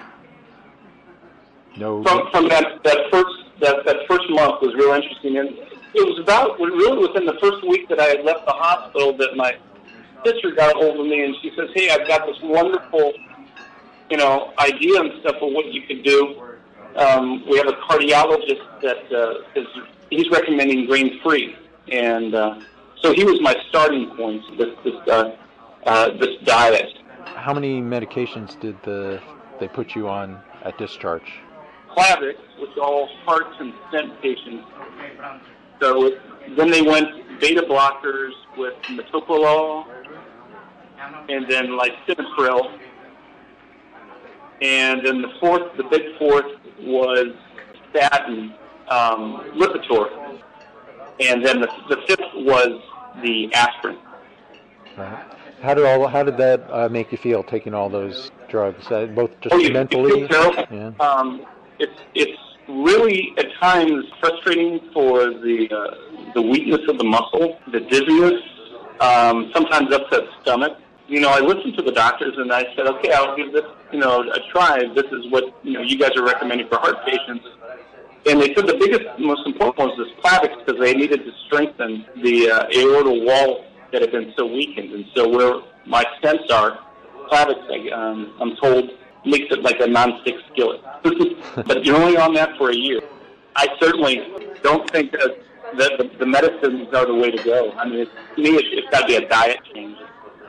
No, 1.78 2.04
from 2.04 2.30
from 2.32 2.50
that 2.50 2.84
that 2.84 2.98
first 3.12 3.36
that 3.62 3.86
that 3.86 3.98
first 4.08 4.30
month 4.30 4.62
was 4.62 4.74
real 4.76 4.94
interesting, 4.94 5.38
and 5.38 5.50
it 5.94 6.06
was 6.06 6.20
about 6.20 6.60
really 6.60 6.98
within 7.08 7.26
the 7.26 7.38
first 7.42 7.66
week 7.68 7.88
that 7.90 8.00
I 8.00 8.06
had 8.06 8.24
left 8.26 8.46
the 8.46 8.52
hospital 8.52 9.16
that 9.18 9.36
my 9.36 9.56
sister 10.26 10.52
got 10.52 10.76
a 10.76 10.78
hold 10.78 11.00
of 11.00 11.06
me 11.06 11.24
and 11.24 11.36
she 11.42 11.52
says, 11.56 11.70
"Hey, 11.74 11.90
I've 11.90 12.08
got 12.08 12.26
this 12.26 12.38
wonderful, 12.44 13.14
you 14.10 14.18
know, 14.18 14.54
idea 14.60 15.00
and 15.00 15.12
stuff 15.22 15.36
of 15.42 15.52
what 15.54 15.66
you 15.74 15.82
could 15.84 16.04
do. 16.04 16.42
Um, 16.96 17.44
we 17.50 17.58
have 17.58 17.68
a 17.68 17.74
cardiologist 17.74 18.62
that 18.82 19.12
uh, 19.12 19.60
is 19.60 19.68
he's 20.12 20.30
recommending 20.30 20.86
grain 20.86 21.20
free, 21.22 21.56
and 21.92 22.36
uh, 22.36 22.60
so 23.04 23.14
he 23.14 23.24
was 23.24 23.40
my 23.42 23.56
starting 23.70 24.16
point. 24.16 24.42
This 24.58 24.70
this 24.84 24.96
uh, 25.08 25.32
uh, 25.86 26.18
this 26.18 26.38
diet." 26.44 26.90
how 27.44 27.54
many 27.54 27.82
medications 27.82 28.58
did 28.62 28.82
the 28.84 29.22
they 29.60 29.68
put 29.68 29.96
you 29.96 30.08
on 30.08 30.42
at 30.64 30.78
discharge? 30.78 31.42
Plavix, 31.90 32.36
which 32.60 32.78
all 32.82 33.10
heart 33.26 33.48
and 33.60 33.74
stent 33.90 34.22
patients. 34.22 34.66
So 35.82 36.06
it, 36.06 36.22
then 36.56 36.72
they 36.72 36.82
went 36.82 37.40
beta 37.42 37.64
blockers 37.64 38.32
with 38.58 38.76
metoprolol, 38.84 39.86
and 41.30 41.46
then 41.50 41.78
lisinopril, 41.78 42.80
and 44.62 45.06
then 45.06 45.22
the 45.22 45.34
fourth, 45.42 45.76
the 45.76 45.84
big 45.84 46.18
fourth 46.18 46.46
was 46.80 47.28
statin, 47.90 48.54
um, 48.90 49.52
Lipitor, 49.56 50.40
and 51.20 51.46
then 51.46 51.60
the, 51.60 51.68
the 51.90 51.98
fifth 52.08 52.34
was 52.36 52.82
the 53.22 53.54
aspirin. 53.54 53.98
Right. 54.98 55.26
How 55.62 55.74
did 55.74 55.86
all 55.86 56.08
how 56.08 56.24
did 56.24 56.38
that 56.38 56.66
uh, 56.70 56.90
make 56.90 57.12
you 57.12 57.18
feel 57.18 57.44
taking 57.44 57.74
all 57.74 57.90
those 57.90 58.32
drugs? 58.50 58.92
Uh, 58.92 59.06
both 59.08 59.32
just 59.42 59.54
Oh, 59.56 59.58
you, 59.58 59.72
mentally. 59.72 60.20
you 60.22 60.28
feel 60.28 60.52
terrible. 60.52 60.76
Yeah. 60.76 60.92
Um, 61.06 61.46
it's 61.80 62.00
it's 62.14 62.40
really 62.68 63.34
at 63.38 63.48
times 63.62 64.06
frustrating 64.20 64.80
for 64.94 65.26
the 65.32 65.68
uh, 65.72 66.32
the 66.34 66.42
weakness 66.42 66.82
of 66.90 66.98
the 66.98 67.04
muscle, 67.04 67.60
the 67.72 67.80
dizziness, 67.80 68.42
um, 69.00 69.52
sometimes 69.54 69.94
upset 69.94 70.24
stomach. 70.42 70.78
You 71.08 71.20
know, 71.20 71.30
I 71.30 71.40
listened 71.40 71.76
to 71.78 71.84
the 71.84 71.92
doctors 71.92 72.34
and 72.38 72.52
I 72.52 72.64
said, 72.76 72.88
okay, 72.88 73.12
I'll 73.12 73.36
give 73.36 73.52
this 73.52 73.66
you 73.92 74.00
know 74.00 74.22
a 74.22 74.40
try. 74.52 74.80
This 74.94 75.06
is 75.12 75.32
what 75.32 75.46
you 75.64 75.74
know 75.74 75.82
you 75.82 75.98
guys 75.98 76.12
are 76.18 76.24
recommending 76.26 76.68
for 76.68 76.78
heart 76.78 77.06
patients. 77.06 77.46
And 78.26 78.42
they 78.42 78.54
said 78.56 78.68
the 78.68 78.78
biggest, 78.80 79.04
most 79.20 79.46
important 79.46 79.78
one 79.78 79.90
was 79.90 79.98
this 79.98 80.24
Plavix 80.24 80.66
because 80.66 80.80
they 80.80 80.94
needed 80.94 81.26
to 81.26 81.32
strengthen 81.46 82.06
the 82.22 82.50
uh, 82.50 82.68
aortal 82.70 83.26
wall 83.26 83.66
that 83.92 84.02
had 84.02 84.12
been 84.12 84.34
so 84.38 84.46
weakened. 84.46 84.94
And 84.94 85.06
so 85.16 85.28
where 85.28 85.62
my 85.86 86.06
stents 86.22 86.50
are, 86.52 86.80
Plavix, 87.30 87.60
I, 87.70 87.90
um, 87.92 88.34
I'm 88.40 88.56
told, 88.56 88.92
makes 89.26 89.52
it 89.52 89.62
like 89.62 89.80
a 89.82 89.88
non-stick 89.88 90.36
skillet. 90.52 90.82
but 91.68 91.86
you're 91.86 91.98
only 91.98 92.18
on 92.18 92.34
that 92.36 92.58
for 92.58 92.70
a 92.70 92.76
year. 92.76 93.02
I 93.56 93.68
certainly 93.80 94.24
don't 94.64 94.90
think 94.90 95.12
that, 95.12 95.38
that 95.78 95.92
the, 95.98 96.10
the 96.20 96.26
medicines 96.26 96.88
are 96.94 97.06
the 97.06 97.16
way 97.16 97.30
to 97.30 97.44
go. 97.44 97.72
I 97.74 97.88
mean, 97.88 98.00
it, 98.00 98.10
to 98.36 98.42
me, 98.42 98.52
it, 98.52 98.66
it's 98.72 98.90
got 98.90 99.02
to 99.02 99.08
be 99.08 99.16
a 99.16 99.28
diet 99.28 99.60
change. 99.74 99.98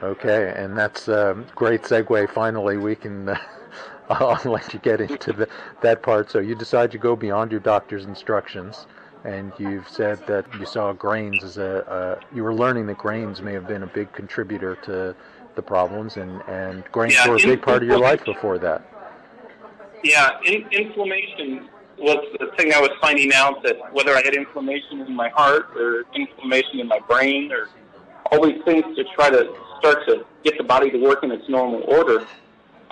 Okay, 0.02 0.52
and 0.56 0.76
that's 0.76 1.08
a 1.08 1.44
great 1.54 1.82
segue. 1.82 2.30
Finally, 2.30 2.76
we 2.76 2.94
can. 2.94 3.28
Uh, 3.30 3.36
I'll 4.10 4.38
let 4.44 4.72
you 4.74 4.80
get 4.80 5.00
into 5.00 5.32
the, 5.32 5.48
that 5.80 6.02
part. 6.02 6.30
So 6.30 6.38
you 6.38 6.54
decide 6.54 6.90
to 6.92 6.98
go 6.98 7.16
beyond 7.16 7.50
your 7.50 7.60
doctor's 7.60 8.04
instructions, 8.04 8.86
and 9.24 9.52
you've 9.58 9.88
said 9.88 10.26
that 10.26 10.44
you 10.58 10.66
saw 10.66 10.92
grains 10.92 11.42
as 11.42 11.56
a. 11.56 11.88
Uh, 11.88 12.20
you 12.34 12.44
were 12.44 12.54
learning 12.54 12.86
that 12.86 12.98
grains 12.98 13.40
may 13.40 13.54
have 13.54 13.66
been 13.66 13.82
a 13.82 13.86
big 13.86 14.12
contributor 14.12 14.76
to 14.84 15.16
the 15.54 15.62
problems, 15.62 16.18
and 16.18 16.42
and 16.48 16.84
grains 16.92 17.14
Yeah, 17.14 17.28
were 17.28 17.36
a 17.36 17.40
big 17.40 17.62
part 17.62 17.82
of 17.82 17.88
your 17.88 17.98
life 17.98 18.24
before 18.24 18.58
that. 18.58 18.82
Yeah, 20.02 20.32
in, 20.44 20.68
inflammation 20.70 21.70
was 21.96 22.18
the 22.38 22.50
thing 22.58 22.74
I 22.74 22.80
was 22.80 22.90
finding 23.00 23.32
out 23.32 23.62
that 23.62 23.76
whether 23.94 24.14
I 24.14 24.22
had 24.22 24.34
inflammation 24.34 25.00
in 25.00 25.14
my 25.14 25.30
heart 25.30 25.74
or 25.76 26.04
inflammation 26.14 26.80
in 26.80 26.88
my 26.88 26.98
brain 27.08 27.50
or 27.52 27.68
all 28.30 28.44
these 28.44 28.62
things 28.64 28.84
to 28.96 29.04
try 29.14 29.30
to 29.30 29.54
start 29.78 30.06
to 30.08 30.26
get 30.42 30.58
the 30.58 30.64
body 30.64 30.90
to 30.90 30.98
work 30.98 31.22
in 31.22 31.30
its 31.30 31.48
normal 31.48 31.82
order 31.88 32.26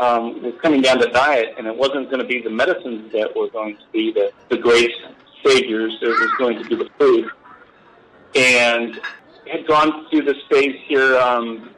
um, 0.03 0.43
was 0.43 0.55
coming 0.61 0.83
down 0.83 0.99
to 0.99 1.07
diet, 1.07 1.55
and 1.57 1.67
it 1.67 1.77
wasn't 1.77 2.11
going 2.11 2.21
to 2.21 2.27
be 2.27 2.43
the 2.43 2.51
medicines 2.51 3.13
that 3.13 3.35
were 3.37 3.49
going 3.49 3.77
to 3.77 3.85
be 3.93 4.13
the, 4.13 4.33
the 4.49 4.57
great 4.57 4.93
saviors. 5.45 5.97
It 6.03 6.09
was 6.09 6.33
going 6.39 6.63
to 6.63 6.69
be 6.69 6.77
the 6.77 6.91
food. 6.99 7.31
And 8.35 9.01
had 9.51 9.67
gone 9.67 10.09
through 10.09 10.23
this 10.23 10.39
phase 10.51 10.77
here 10.89 11.19
um, 11.19 11.71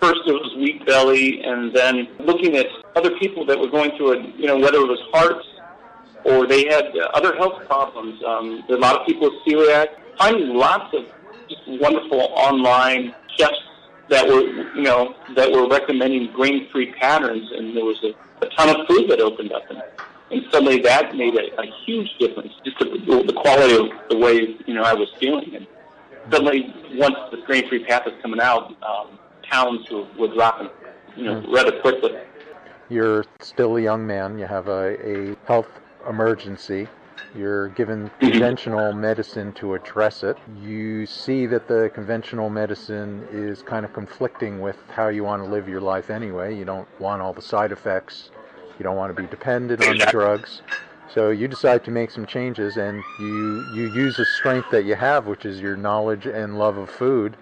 first 0.00 0.20
it 0.26 0.32
was 0.32 0.54
wheat 0.56 0.84
belly, 0.86 1.42
and 1.42 1.74
then 1.74 2.08
looking 2.20 2.56
at 2.56 2.66
other 2.96 3.10
people 3.18 3.44
that 3.46 3.58
were 3.58 3.68
going 3.68 3.90
through 3.96 4.12
it, 4.12 4.34
you 4.36 4.46
know, 4.46 4.58
whether 4.58 4.78
it 4.78 4.88
was 4.88 5.00
hearts 5.12 5.46
or 6.24 6.46
they 6.46 6.64
had 6.66 6.92
other 7.14 7.36
health 7.36 7.64
problems. 7.66 8.22
Um, 8.24 8.64
a 8.68 8.74
lot 8.74 8.96
of 8.98 9.06
people 9.06 9.30
with 9.30 9.40
celiac. 9.46 9.88
Finding 10.18 10.54
lots 10.54 10.94
of 10.94 11.06
just 11.48 11.62
wonderful 11.80 12.20
online 12.20 13.14
chefs 13.38 13.58
that 14.10 14.26
were, 14.26 14.42
you 14.74 14.82
know, 14.82 15.14
that 15.36 15.50
were 15.50 15.66
recommending 15.68 16.30
grain-free 16.32 16.92
patterns, 17.00 17.50
and 17.52 17.76
there 17.76 17.84
was 17.84 17.98
a, 18.04 18.10
a 18.44 18.48
ton 18.50 18.68
of 18.68 18.86
food 18.86 19.08
that 19.08 19.20
opened 19.20 19.52
up, 19.52 19.62
and, 19.70 19.82
and 20.32 20.42
suddenly 20.52 20.80
that 20.82 21.14
made 21.14 21.34
a, 21.34 21.60
a 21.60 21.66
huge 21.86 22.10
difference, 22.18 22.52
just 22.64 22.78
the, 22.78 22.86
the 23.26 23.32
quality 23.32 23.74
of 23.74 23.86
the 24.10 24.18
way, 24.18 24.56
you 24.66 24.74
know, 24.74 24.82
I 24.82 24.94
was 24.94 25.08
feeling. 25.18 25.54
And 25.54 25.66
suddenly, 26.30 26.74
once 26.94 27.16
the 27.30 27.38
grain-free 27.46 27.84
path 27.84 28.04
was 28.04 28.14
coming 28.20 28.40
out, 28.40 28.74
um, 28.82 29.18
pounds 29.48 29.88
were, 29.90 30.06
were 30.18 30.34
dropping, 30.34 30.70
you 31.16 31.24
know, 31.24 31.44
rather 31.52 31.80
quickly. 31.80 32.12
You're 32.88 33.24
still 33.40 33.76
a 33.76 33.80
young 33.80 34.04
man. 34.06 34.38
You 34.38 34.46
have 34.46 34.66
a, 34.66 35.32
a 35.32 35.36
health 35.46 35.68
emergency. 36.08 36.88
You're 37.34 37.68
given 37.68 38.10
conventional 38.18 38.92
medicine 38.92 39.52
to 39.54 39.74
address 39.74 40.22
it. 40.22 40.36
You 40.62 41.06
see 41.06 41.46
that 41.46 41.68
the 41.68 41.90
conventional 41.94 42.50
medicine 42.50 43.26
is 43.30 43.62
kind 43.62 43.84
of 43.84 43.92
conflicting 43.92 44.60
with 44.60 44.76
how 44.88 45.08
you 45.08 45.24
want 45.24 45.42
to 45.42 45.48
live 45.48 45.68
your 45.68 45.80
life 45.80 46.10
anyway. 46.10 46.56
You 46.56 46.64
don't 46.64 46.88
want 47.00 47.22
all 47.22 47.32
the 47.32 47.42
side 47.42 47.72
effects. 47.72 48.30
You 48.78 48.84
don't 48.84 48.96
want 48.96 49.14
to 49.14 49.22
be 49.22 49.28
dependent 49.28 49.86
on 49.86 49.98
the 49.98 50.06
drugs. 50.06 50.62
So 51.12 51.30
you 51.30 51.48
decide 51.48 51.84
to 51.84 51.90
make 51.90 52.10
some 52.10 52.24
changes 52.24 52.76
and 52.76 53.02
you, 53.18 53.66
you 53.74 53.92
use 53.94 54.16
the 54.16 54.24
strength 54.24 54.70
that 54.70 54.84
you 54.84 54.94
have, 54.94 55.26
which 55.26 55.44
is 55.44 55.60
your 55.60 55.76
knowledge 55.76 56.26
and 56.26 56.56
love 56.56 56.76
of 56.76 56.88
food, 56.88 57.36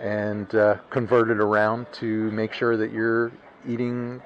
and 0.00 0.54
uh, 0.54 0.76
convert 0.88 1.30
it 1.30 1.38
around 1.38 1.86
to 1.92 2.30
make 2.30 2.52
sure 2.52 2.76
that 2.76 2.92
you're 2.92 3.30
eating 3.68 4.22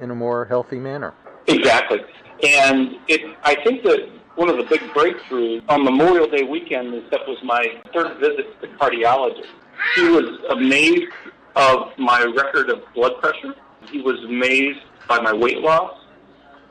in 0.00 0.10
a 0.10 0.14
more 0.14 0.46
healthy 0.46 0.78
manner. 0.78 1.14
Exactly. 1.46 2.00
And 2.42 2.96
it, 3.08 3.36
I 3.42 3.54
think 3.62 3.82
that 3.82 4.08
one 4.38 4.48
of 4.48 4.56
the 4.56 4.62
big 4.62 4.80
breakthroughs 4.90 5.60
on 5.68 5.82
Memorial 5.82 6.28
Day 6.28 6.44
weekend 6.44 6.94
that 7.10 7.26
was 7.26 7.36
my 7.42 7.74
third 7.92 8.20
visit 8.20 8.46
to 8.54 8.68
the 8.68 8.72
cardiologist. 8.74 9.48
He 9.96 10.08
was 10.08 10.38
amazed 10.50 11.12
of 11.56 11.88
my 11.98 12.22
record 12.22 12.70
of 12.70 12.82
blood 12.94 13.20
pressure. 13.20 13.56
He 13.90 14.00
was 14.00 14.22
amazed 14.24 14.78
by 15.08 15.20
my 15.20 15.32
weight 15.32 15.58
loss. 15.58 15.92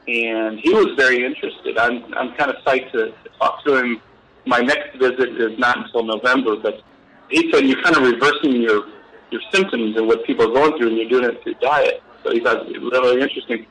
And 0.08 0.58
he 0.62 0.70
was 0.70 0.94
very 0.96 1.26
interested. 1.26 1.78
I'm, 1.78 2.06
I'm 2.14 2.34
kind 2.36 2.50
of 2.50 2.56
psyched 2.64 2.94
to, 2.94 3.08
to 3.08 3.30
talk 3.38 3.66
to 3.66 3.76
him. 3.76 4.02
My 4.46 4.60
next 4.60 4.98
visit 4.98 5.36
is 5.36 5.60
not 5.60 5.78
until 5.78 6.04
November, 6.04 6.56
but 6.56 6.82
he 7.30 7.52
said 7.52 7.66
you're 7.66 7.84
kind 7.84 7.98
of 7.98 8.04
reversing 8.04 8.62
your, 8.62 8.86
your 9.30 9.42
symptoms 9.52 9.98
and 9.98 10.08
what 10.08 10.26
people 10.26 10.50
are 10.50 10.54
going 10.54 10.78
through, 10.78 10.88
and 10.88 10.98
you're 10.98 11.10
doing 11.10 11.26
it 11.26 11.44
through 11.44 11.56
diet. 11.56 12.02
So 12.24 12.32
he 12.32 12.40
thought 12.40 12.66
it 12.66 12.82
was 12.82 12.94
really 12.94 13.22
interesting. 13.22 13.66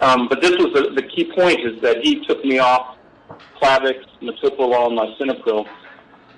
Um, 0.00 0.26
but 0.28 0.40
this 0.40 0.58
was 0.58 0.72
the, 0.74 0.90
the 1.00 1.06
key 1.06 1.30
point 1.32 1.60
is 1.60 1.80
that 1.82 1.98
he 2.02 2.26
took 2.26 2.44
me 2.44 2.58
off 2.58 2.96
Plavix, 3.60 4.04
metoprolol, 4.20 4.88
and 4.88 4.98
lisinopril. 4.98 5.66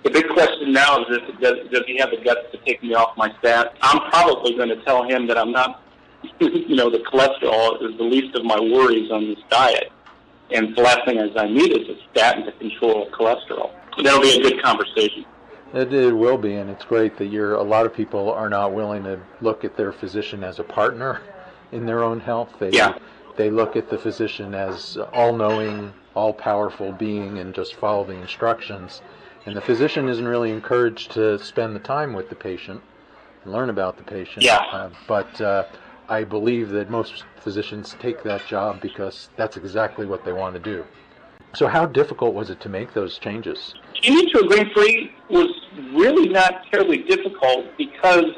The 0.04 0.10
big 0.10 0.28
question 0.28 0.72
now 0.72 1.00
is 1.00 1.06
if 1.10 1.40
does, 1.40 1.70
does 1.70 1.82
he 1.86 1.96
have 1.98 2.10
the 2.10 2.18
guts 2.22 2.50
to 2.52 2.58
take 2.58 2.82
me 2.82 2.94
off 2.94 3.16
my 3.16 3.34
stat? 3.38 3.74
I'm 3.80 4.10
probably 4.10 4.54
going 4.54 4.68
to 4.68 4.82
tell 4.84 5.02
him 5.08 5.26
that 5.28 5.38
I'm 5.38 5.50
not, 5.50 5.82
you 6.40 6.76
know, 6.76 6.90
the 6.90 6.98
cholesterol 6.98 7.82
is 7.88 7.96
the 7.96 8.04
least 8.04 8.36
of 8.36 8.44
my 8.44 8.60
worries 8.60 9.10
on 9.10 9.24
this 9.26 9.38
diet. 9.48 9.90
And 10.50 10.76
the 10.76 10.82
last 10.82 11.06
thing 11.06 11.18
is 11.18 11.30
I 11.36 11.46
need 11.46 11.72
is 11.72 11.88
a 11.88 11.96
statin 12.12 12.44
to 12.44 12.52
control 12.52 13.08
cholesterol. 13.10 13.70
That'll 14.02 14.20
be 14.20 14.38
a 14.38 14.42
good 14.42 14.62
conversation. 14.62 15.24
It, 15.72 15.92
it 15.92 16.12
will 16.12 16.38
be, 16.38 16.54
and 16.54 16.70
it's 16.70 16.84
great 16.84 17.16
that 17.16 17.26
you're. 17.26 17.54
A 17.54 17.62
lot 17.62 17.86
of 17.86 17.94
people 17.94 18.30
are 18.30 18.48
not 18.48 18.72
willing 18.72 19.02
to 19.04 19.18
look 19.40 19.64
at 19.64 19.76
their 19.76 19.92
physician 19.92 20.44
as 20.44 20.58
a 20.58 20.64
partner 20.64 21.22
in 21.72 21.86
their 21.86 22.04
own 22.04 22.20
health. 22.20 22.50
They 22.60 22.70
Yeah. 22.70 22.96
they 23.36 23.50
look 23.50 23.74
at 23.74 23.90
the 23.90 23.98
physician 23.98 24.54
as 24.54 24.96
all-knowing, 25.12 25.92
all-powerful 26.14 26.92
being, 26.92 27.38
and 27.38 27.54
just 27.54 27.74
follow 27.74 28.04
the 28.04 28.14
instructions. 28.14 29.02
And 29.46 29.56
the 29.56 29.60
physician 29.60 30.08
isn't 30.08 30.26
really 30.26 30.50
encouraged 30.50 31.10
to 31.12 31.38
spend 31.38 31.74
the 31.74 31.80
time 31.80 32.12
with 32.12 32.28
the 32.28 32.34
patient 32.34 32.82
and 33.44 33.52
learn 33.52 33.70
about 33.70 33.96
the 33.96 34.04
patient. 34.04 34.44
Yeah. 34.44 34.62
Uh, 34.72 34.90
but 35.06 35.40
uh, 35.40 35.64
I 36.08 36.24
believe 36.24 36.70
that 36.70 36.90
most 36.90 37.24
physicians 37.40 37.96
take 37.98 38.22
that 38.22 38.46
job 38.46 38.80
because 38.80 39.28
that's 39.36 39.56
exactly 39.56 40.06
what 40.06 40.24
they 40.24 40.32
want 40.32 40.54
to 40.54 40.60
do. 40.60 40.84
So, 41.54 41.68
how 41.68 41.86
difficult 41.86 42.34
was 42.34 42.50
it 42.50 42.60
to 42.60 42.68
make 42.68 42.94
those 42.94 43.18
changes? 43.18 43.74
Changing 43.94 44.28
to 44.30 44.40
a 44.40 44.48
grain 44.48 44.70
free 44.74 45.12
was 45.30 45.48
really 45.92 46.28
not 46.28 46.64
terribly 46.72 46.98
difficult 46.98 47.66
because 47.78 48.34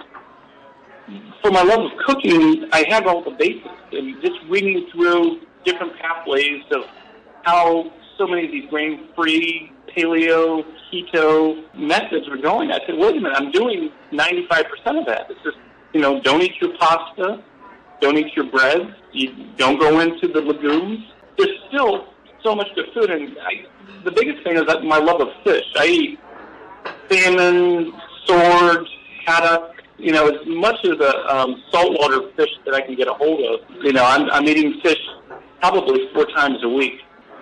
for 1.43 1.51
my 1.51 1.63
love 1.63 1.81
of 1.81 1.99
cooking, 2.05 2.69
I 2.73 2.85
had 2.89 3.07
all 3.07 3.23
the 3.23 3.31
basics 3.31 3.69
and 3.93 4.21
just 4.21 4.35
reading 4.49 4.87
through 4.93 5.41
different 5.65 5.97
pathways 5.99 6.63
of 6.73 6.85
how 7.47 7.89
so 8.19 8.27
many 8.27 8.45
of 8.45 8.51
these 8.51 8.69
grain 8.69 9.09
free, 9.15 9.73
paleo, 9.97 10.65
keto 10.93 11.63
methods 11.75 12.29
were 12.29 12.37
going. 12.37 12.73
I 12.73 12.81
said, 12.87 12.97
wait 12.99 13.17
a 13.17 13.21
minute, 13.21 13.37
I'm 13.37 13.53
doing 13.53 13.91
95% 14.11 15.01
of 15.01 15.07
that. 15.07 15.31
It's 15.31 15.41
just, 15.45 15.57
you 15.95 16.01
know, 16.01 16.21
don't 16.21 16.43
eat 16.43 16.55
your 16.61 16.77
pasta, 16.77 17.43
don't 18.01 18.19
eat 18.19 18.35
your 18.35 18.51
bread, 18.51 18.95
you 19.13 19.33
don't 19.57 19.79
go 19.79 20.01
into 20.01 20.27
the 20.27 20.41
legumes. 20.41 21.05
There's 21.39 21.57
still 21.69 22.09
so 22.43 22.55
much 22.55 22.67
good 22.75 22.87
food, 22.93 23.11
and 23.11 23.37
I, 23.39 23.65
the 24.05 24.11
biggest 24.11 24.43
thing 24.43 24.57
is 24.57 24.65
that 24.67 24.83
my 24.83 24.99
love 24.99 25.21
of 25.21 25.29
fish. 25.45 25.65
I 25.79 25.87
eat 25.87 26.19
salmon, 27.09 27.93
sword, 28.25 28.87
haddock, 29.25 29.73
you 29.99 30.13
know, 30.13 30.27
as 30.27 30.47
much 30.47 30.85
of 30.85 30.99
the 30.99 31.35
um, 31.35 31.63
saltwater 31.71 32.29
fish 32.37 32.51
that 32.65 32.75
I 32.75 32.81
can 32.81 32.97
get 32.97 33.07
a 33.07 33.15
hold 33.15 33.41
of. 33.41 33.85
You 33.85 33.93
know, 33.93 34.05
I'm, 34.05 34.29
I'm 34.31 34.47
eating 34.49 34.81
fish 34.83 34.99
probably 35.61 36.09
four 36.13 36.27
times 36.27 36.59
a 36.65 36.69
week. 36.69 37.01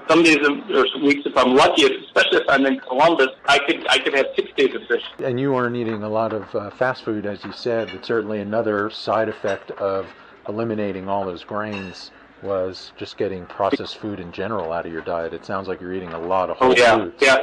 Some 0.09 0.23
days 0.23 0.38
or 0.47 1.01
weeks, 1.03 1.23
if 1.25 1.37
I'm 1.37 1.55
lucky, 1.55 1.85
especially 1.85 2.38
if 2.38 2.49
I'm 2.49 2.67
in 2.67 2.79
Columbus, 2.81 3.29
I 3.47 3.59
could 3.59 3.87
I 3.88 3.99
could 3.99 4.14
have 4.14 4.27
six 4.37 4.51
days 4.57 4.75
of 4.75 4.83
fish. 4.87 5.03
And 5.19 5.38
you 5.38 5.55
aren't 5.55 5.77
eating 5.77 6.03
a 6.03 6.09
lot 6.09 6.33
of 6.33 6.55
uh, 6.55 6.71
fast 6.71 7.05
food, 7.05 7.27
as 7.27 7.45
you 7.45 7.53
said. 7.53 7.90
But 7.93 8.05
certainly 8.05 8.40
another 8.40 8.90
side 8.90 9.29
effect 9.29 9.71
of 9.73 10.07
eliminating 10.49 11.09
all 11.09 11.25
those 11.25 11.45
grains 11.45 12.11
was 12.43 12.93
just 12.97 13.17
getting 13.17 13.47
processed 13.47 13.99
food 13.99 14.21
in 14.21 14.31
general 14.31 14.73
out 14.73 14.85
of 14.85 14.93
your 14.93 15.03
diet. 15.03 15.33
It 15.33 15.45
sounds 15.47 15.67
like 15.67 15.81
you're 15.81 15.95
eating 15.95 16.12
a 16.12 16.19
lot 16.19 16.51
of 16.51 16.59
whole 16.59 16.73
oh, 16.73 16.75
yeah, 16.77 16.97
foods. 16.97 17.17
Yeah, 17.21 17.43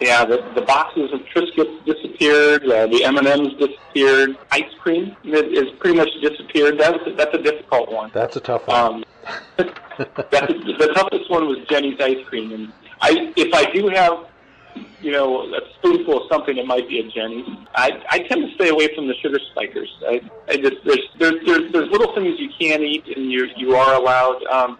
yeah. 0.00 0.24
The, 0.24 0.44
the 0.54 0.62
boxes 0.62 1.12
of 1.12 1.20
Triscuits 1.34 1.84
disappeared. 1.84 2.64
Uh, 2.64 2.86
the 2.86 3.04
M 3.04 3.16
and 3.16 3.26
M's 3.26 3.54
disappeared. 3.54 4.36
Ice 4.50 4.72
cream 4.80 5.16
is 5.24 5.70
pretty 5.78 5.96
much 5.96 6.10
disappeared. 6.20 6.78
That's 6.78 6.98
that's 7.16 7.34
a 7.34 7.42
difficult 7.42 7.90
one. 7.90 8.10
That's 8.12 8.36
a 8.36 8.40
tough 8.40 8.66
one. 8.66 8.76
Um, 8.76 9.04
that's 9.56 10.52
the 10.52 10.92
toughest 10.94 11.30
one 11.30 11.48
was 11.48 11.58
Jeni's 11.68 12.00
ice 12.00 12.24
cream, 12.26 12.52
and 12.52 12.72
I 13.00 13.32
if 13.36 13.52
I 13.54 13.70
do 13.72 13.88
have 13.88 14.26
you 15.00 15.12
know, 15.12 15.42
a 15.42 15.60
spoonful 15.78 16.22
of 16.22 16.28
something, 16.30 16.56
it 16.56 16.66
might 16.66 16.88
be 16.88 17.00
a 17.00 17.10
Jeni's. 17.10 17.46
I, 17.74 18.02
I 18.10 18.18
tend 18.20 18.48
to 18.48 18.54
stay 18.54 18.68
away 18.68 18.94
from 18.94 19.06
the 19.06 19.14
sugar 19.14 19.38
spikers. 19.50 19.94
I, 20.06 20.20
I 20.48 20.56
just 20.56 20.76
there's, 20.84 21.08
there's 21.18 21.46
there's 21.46 21.72
there's 21.72 21.90
little 21.90 22.14
things 22.14 22.38
you 22.38 22.50
can 22.58 22.82
eat 22.82 23.06
and 23.14 23.30
you 23.30 23.48
you 23.56 23.76
are 23.76 23.94
allowed. 23.94 24.44
Um, 24.46 24.78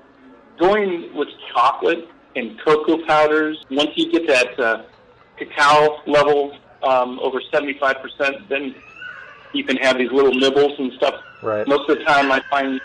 going 0.58 1.14
with 1.14 1.28
chocolate 1.52 2.08
and 2.34 2.58
cocoa 2.60 3.04
powders. 3.06 3.62
Once 3.70 3.90
you 3.94 4.10
get 4.10 4.26
that 4.26 4.58
uh, 4.58 4.82
cacao 5.38 6.00
level 6.06 6.56
um, 6.82 7.18
over 7.20 7.40
75%, 7.52 8.48
then 8.48 8.74
you 9.52 9.64
can 9.64 9.76
have 9.78 9.98
these 9.98 10.12
little 10.12 10.34
nibbles 10.34 10.78
and 10.78 10.92
stuff. 10.94 11.22
Right. 11.42 11.66
Most 11.66 11.88
of 11.88 11.98
the 11.98 12.04
time, 12.04 12.30
I 12.30 12.40
find 12.50 12.80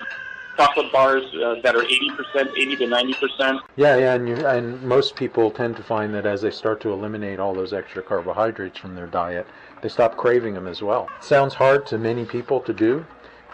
chocolate 0.57 0.91
bars 0.91 1.23
uh, 1.35 1.55
that 1.63 1.75
are 1.75 1.83
80%, 1.83 2.57
80 2.57 2.75
to 2.77 2.85
90%. 2.85 3.59
Yeah, 3.75 3.97
yeah, 3.97 4.13
and, 4.13 4.27
you, 4.27 4.35
and 4.45 4.81
most 4.83 5.15
people 5.15 5.49
tend 5.51 5.75
to 5.77 5.83
find 5.83 6.13
that 6.13 6.25
as 6.25 6.41
they 6.41 6.51
start 6.51 6.81
to 6.81 6.91
eliminate 6.91 7.39
all 7.39 7.53
those 7.53 7.73
extra 7.73 8.01
carbohydrates 8.01 8.77
from 8.77 8.95
their 8.95 9.07
diet, 9.07 9.47
they 9.81 9.89
stop 9.89 10.17
craving 10.17 10.53
them 10.53 10.67
as 10.67 10.81
well. 10.81 11.09
It 11.17 11.23
sounds 11.23 11.53
hard 11.53 11.87
to 11.87 11.97
many 11.97 12.25
people 12.25 12.59
to 12.61 12.73
do, 12.73 13.05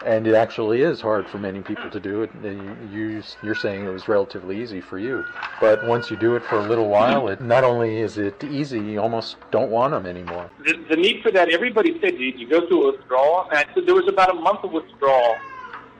and 0.04 0.26
it 0.26 0.34
actually 0.34 0.82
is 0.82 1.00
hard 1.00 1.28
for 1.28 1.38
many 1.38 1.60
people 1.60 1.90
to 1.90 2.00
do 2.00 2.22
it. 2.22 2.30
You, 2.92 3.22
you're 3.42 3.54
saying 3.54 3.84
it 3.84 3.90
was 3.90 4.08
relatively 4.08 4.60
easy 4.60 4.80
for 4.80 4.98
you, 4.98 5.24
but 5.60 5.86
once 5.86 6.10
you 6.10 6.16
do 6.16 6.36
it 6.36 6.44
for 6.44 6.56
a 6.56 6.62
little 6.62 6.88
while, 6.88 7.28
it 7.28 7.40
not 7.40 7.64
only 7.64 8.00
is 8.00 8.18
it 8.18 8.42
easy, 8.44 8.80
you 8.80 9.00
almost 9.00 9.36
don't 9.50 9.70
want 9.70 9.92
them 9.92 10.06
anymore. 10.06 10.50
The, 10.64 10.74
the 10.90 10.96
need 10.96 11.22
for 11.22 11.30
that, 11.32 11.50
everybody 11.50 11.98
said 12.00 12.14
you, 12.14 12.32
you 12.36 12.48
go 12.48 12.66
through 12.68 12.88
a 12.88 12.92
withdrawal, 12.92 13.48
and 13.50 13.58
I 13.58 13.64
said 13.74 13.86
there 13.86 13.94
was 13.94 14.08
about 14.08 14.30
a 14.30 14.40
month 14.40 14.64
of 14.64 14.72
withdrawal 14.72 15.36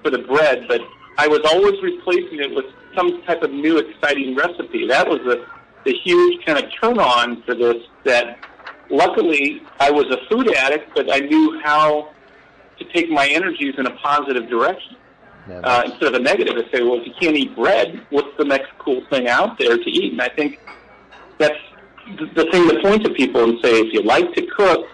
for 0.02 0.10
the 0.10 0.18
bread, 0.18 0.66
but 0.68 0.80
I 1.16 1.26
was 1.26 1.40
always 1.44 1.82
replacing 1.82 2.40
it 2.40 2.54
with 2.54 2.66
some 2.94 3.22
type 3.22 3.42
of 3.42 3.50
new 3.50 3.78
exciting 3.78 4.36
recipe. 4.36 4.86
That 4.86 5.08
was 5.08 5.18
the, 5.24 5.44
the 5.84 5.92
huge 6.04 6.44
kind 6.44 6.58
of 6.62 6.70
turn 6.80 6.98
on 6.98 7.42
for 7.42 7.54
this 7.54 7.76
that 8.04 8.38
luckily 8.90 9.62
I 9.80 9.90
was 9.90 10.06
a 10.06 10.18
food 10.28 10.52
addict, 10.54 10.94
but 10.94 11.12
I 11.12 11.18
knew 11.18 11.60
how 11.62 12.10
to 12.78 12.84
take 12.92 13.10
my 13.10 13.26
energies 13.28 13.74
in 13.78 13.86
a 13.86 13.90
positive 13.96 14.48
direction. 14.48 14.96
Yeah, 15.48 15.60
uh, 15.60 15.82
instead 15.86 16.14
of 16.14 16.14
a 16.14 16.18
negative, 16.18 16.56
I 16.56 16.70
say, 16.70 16.82
well, 16.82 17.00
if 17.00 17.06
you 17.06 17.14
can't 17.18 17.36
eat 17.36 17.54
bread, 17.56 18.06
what's 18.10 18.36
the 18.36 18.44
next 18.44 18.70
cool 18.78 19.02
thing 19.08 19.28
out 19.28 19.58
there 19.58 19.76
to 19.78 19.90
eat? 19.90 20.12
And 20.12 20.20
I 20.20 20.28
think 20.28 20.60
that's 21.38 21.58
the 22.18 22.48
thing 22.50 22.68
to 22.68 22.80
point 22.82 23.04
to 23.04 23.10
people 23.10 23.44
and 23.44 23.58
say, 23.62 23.80
if 23.80 23.92
you 23.92 24.02
like 24.02 24.32
to 24.34 24.46
cook, 24.46 24.86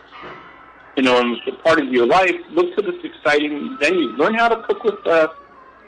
you 0.96 1.02
know, 1.02 1.20
and 1.20 1.36
it's 1.36 1.46
a 1.48 1.62
part 1.62 1.80
of 1.80 1.88
your 1.88 2.06
life, 2.06 2.36
look 2.50 2.74
to 2.76 2.82
this 2.82 3.02
exciting 3.02 3.76
venue. 3.80 4.10
Learn 4.10 4.34
how 4.34 4.48
to 4.48 4.62
cook 4.62 4.84
with 4.84 5.04
uh, 5.06 5.28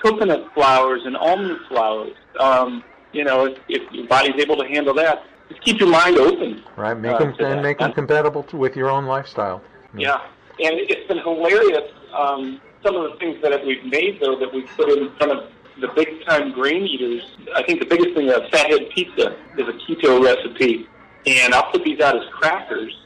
coconut 0.03 0.53
flours 0.53 1.03
and 1.05 1.17
almond 1.17 1.59
flours. 1.69 2.15
Um, 2.41 2.83
you 3.13 3.25
know, 3.25 3.47
if, 3.47 3.59
if 3.69 3.93
your 3.93 4.07
body's 4.09 4.35
able 4.41 4.57
to 4.57 4.67
handle 4.67 4.95
that, 4.95 5.25
just 5.49 5.63
keep 5.63 5.79
your 5.79 5.89
mind 5.89 6.19
open. 6.19 6.63
Right, 6.77 6.99
make 6.99 7.13
uh, 7.13 7.19
them 7.19 7.35
and 7.39 7.63
make 7.63 7.79
them 7.79 7.93
compatible 7.93 8.43
to, 8.45 8.57
with 8.57 8.75
your 8.75 8.91
own 8.91 9.07
lifestyle. 9.07 9.63
Yeah, 9.97 10.21
and 10.59 10.75
it's 10.79 11.07
been 11.09 11.19
hilarious. 11.19 11.93
Um, 12.13 12.61
some 12.83 12.97
of 12.97 13.13
the 13.13 13.19
things 13.19 13.43
that 13.43 13.65
we've 13.67 13.85
made, 13.85 14.21
though, 14.21 14.39
that 14.39 14.53
we 14.53 14.63
put 14.63 14.89
in 14.89 15.11
front 15.17 15.33
of 15.33 15.51
the 15.81 15.89
big 15.89 16.25
time 16.27 16.53
grain 16.53 16.87
eaters. 16.87 17.37
I 17.55 17.63
think 17.63 17.81
the 17.81 17.87
biggest 17.87 18.15
thing, 18.15 18.31
a 18.31 18.49
fathead 18.49 18.89
pizza, 18.91 19.37
is 19.59 19.69
a 19.69 19.73
keto 19.73 20.23
recipe, 20.23 20.89
and 21.27 21.55
I'll 21.55 21.71
put 21.71 21.85
these 21.85 22.01
out 22.01 22.17
as 22.17 22.23
crackers, 22.33 22.97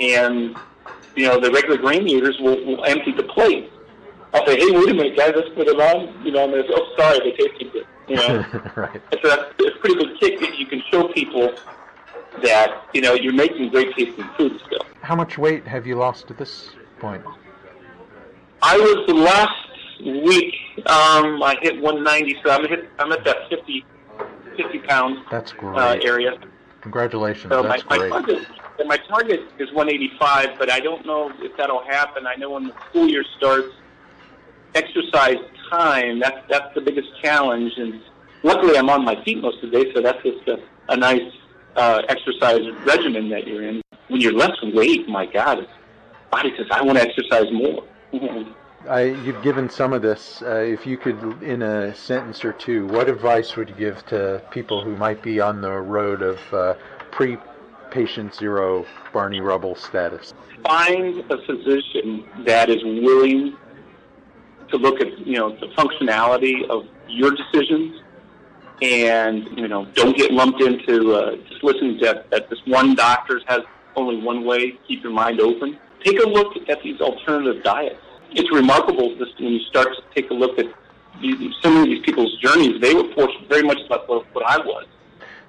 and 0.00 0.56
you 1.14 1.26
know 1.26 1.38
the 1.40 1.50
regular 1.50 1.78
grain 1.78 2.08
eaters 2.08 2.38
will, 2.40 2.64
will 2.64 2.84
empty 2.84 3.12
the 3.12 3.24
plate. 3.24 3.70
I'll 4.34 4.44
say, 4.46 4.58
hey, 4.58 4.70
wait 4.70 4.90
a 4.90 4.94
minute, 4.94 5.16
guys, 5.16 5.32
let's 5.34 5.48
put 5.54 5.68
it 5.68 5.80
on. 5.80 6.24
You 6.24 6.32
know, 6.32 6.44
and 6.44 6.52
they're, 6.52 6.64
oh, 6.68 6.94
sorry, 6.98 7.18
they 7.20 7.36
tasted 7.36 7.72
good. 7.72 7.86
You 8.08 8.16
know, 8.16 8.44
right. 8.76 9.00
It's 9.12 9.24
a, 9.24 9.52
it's 9.58 9.76
a 9.76 9.80
pretty 9.80 9.94
good 9.96 10.20
kick 10.20 10.40
that 10.40 10.58
you 10.58 10.66
can 10.66 10.82
show 10.90 11.08
people 11.08 11.54
that 12.42 12.84
you 12.92 13.00
know 13.00 13.14
you're 13.14 13.32
making 13.32 13.70
great 13.70 13.94
tasting 13.96 14.28
food 14.36 14.60
still. 14.66 14.80
How 15.02 15.14
much 15.14 15.38
weight 15.38 15.66
have 15.66 15.86
you 15.86 15.96
lost 15.96 16.30
at 16.30 16.38
this 16.38 16.70
point? 17.00 17.22
I 18.62 18.76
was 18.76 19.06
the 19.06 19.14
last 19.14 19.52
week. 20.00 20.54
Um, 20.86 21.42
I 21.42 21.56
hit 21.62 21.80
190, 21.80 22.36
so 22.44 22.50
I'm 22.50 22.68
hit. 22.68 22.88
I'm 22.98 23.12
at 23.12 23.24
that 23.24 23.48
50, 23.48 23.84
50 24.56 24.78
pounds. 24.80 25.18
That's 25.30 25.52
great. 25.52 25.78
Uh, 25.78 25.98
area. 26.02 26.38
Congratulations. 26.80 27.52
So 27.52 27.62
That's 27.62 27.84
my, 27.88 27.98
great. 27.98 28.10
My 28.10 28.20
target, 28.20 28.48
my 28.86 28.96
target 28.96 29.40
is 29.58 29.72
185, 29.72 30.58
but 30.58 30.70
I 30.70 30.80
don't 30.80 31.04
know 31.04 31.32
if 31.40 31.56
that'll 31.56 31.84
happen. 31.84 32.26
I 32.26 32.36
know 32.36 32.50
when 32.50 32.68
the 32.68 32.74
school 32.88 33.08
year 33.08 33.24
starts, 33.36 33.74
exercise 34.74 35.38
time 35.70 36.18
that's 36.18 36.38
that's 36.48 36.74
the 36.74 36.80
biggest 36.80 37.08
challenge. 37.22 37.72
And 37.76 38.00
luckily, 38.42 38.76
I'm 38.76 38.90
on 38.90 39.04
my 39.04 39.22
feet 39.24 39.40
most 39.40 39.62
of 39.62 39.70
the 39.70 39.84
day, 39.84 39.92
so 39.94 40.00
that's 40.00 40.22
just 40.22 40.46
a, 40.48 40.58
a 40.88 40.96
nice 40.96 41.32
uh, 41.76 42.02
exercise 42.08 42.60
regimen 42.84 43.28
that 43.30 43.46
you're 43.46 43.62
in. 43.62 43.82
When 44.08 44.20
you're 44.20 44.32
less 44.32 44.56
weight, 44.62 45.08
my 45.08 45.26
God, 45.26 45.68
body 46.30 46.52
says, 46.56 46.66
I 46.70 46.82
want 46.82 46.98
to 46.98 47.04
exercise 47.04 47.46
more. 47.52 47.84
I, 48.88 49.02
you've 49.02 49.42
given 49.42 49.68
some 49.68 49.92
of 49.92 50.02
this. 50.02 50.42
Uh, 50.42 50.56
if 50.56 50.86
you 50.86 50.96
could, 50.96 51.42
in 51.42 51.62
a 51.62 51.94
sentence 51.94 52.44
or 52.44 52.52
two, 52.52 52.86
what 52.86 53.08
advice 53.08 53.56
would 53.56 53.68
you 53.68 53.74
give 53.74 54.06
to 54.06 54.42
people 54.50 54.82
who 54.82 54.96
might 54.96 55.22
be 55.22 55.40
on 55.40 55.60
the 55.60 55.72
road 55.72 56.22
of 56.22 56.38
uh, 56.52 56.74
pre-patient 57.10 58.34
zero 58.34 58.86
Barney 59.12 59.40
Rubble 59.40 59.74
status? 59.74 60.32
Find 60.64 61.18
a 61.30 61.38
physician 61.44 62.24
that 62.44 62.70
is 62.70 62.82
willing 62.82 63.56
to 64.70 64.76
look 64.76 65.00
at 65.00 65.18
you 65.26 65.36
know 65.36 65.56
the 65.56 65.66
functionality 65.68 66.68
of 66.68 66.86
your 67.08 67.30
decisions 67.30 68.02
and 68.82 69.48
you 69.56 69.66
know 69.66 69.86
don't 69.94 70.16
get 70.16 70.30
lumped 70.30 70.60
into 70.60 71.14
uh, 71.14 71.36
just 71.48 71.64
listening 71.64 71.98
to 71.98 72.24
that 72.30 72.50
this 72.50 72.58
one 72.66 72.94
doctor 72.94 73.40
has 73.46 73.60
only 73.96 74.22
one 74.22 74.44
way. 74.44 74.78
Keep 74.86 75.02
your 75.02 75.12
mind 75.12 75.40
open. 75.40 75.78
Take 76.04 76.20
a 76.20 76.28
look 76.28 76.56
at 76.68 76.82
these 76.82 77.00
alternative 77.00 77.62
diets. 77.62 78.00
It's 78.30 78.50
remarkable 78.52 79.16
just 79.16 79.38
when 79.40 79.52
you 79.54 79.60
start 79.60 79.88
to 79.88 80.02
take 80.14 80.30
a 80.30 80.34
look 80.34 80.58
at 80.58 80.66
these, 81.20 81.54
some 81.62 81.76
of 81.76 81.86
these 81.86 82.04
people's 82.04 82.36
journeys. 82.38 82.80
They 82.80 82.94
were 82.94 83.12
forced 83.14 83.38
very 83.48 83.62
much 83.62 83.78
like 83.90 84.06
what, 84.08 84.26
what 84.34 84.44
I 84.46 84.58
was. 84.58 84.86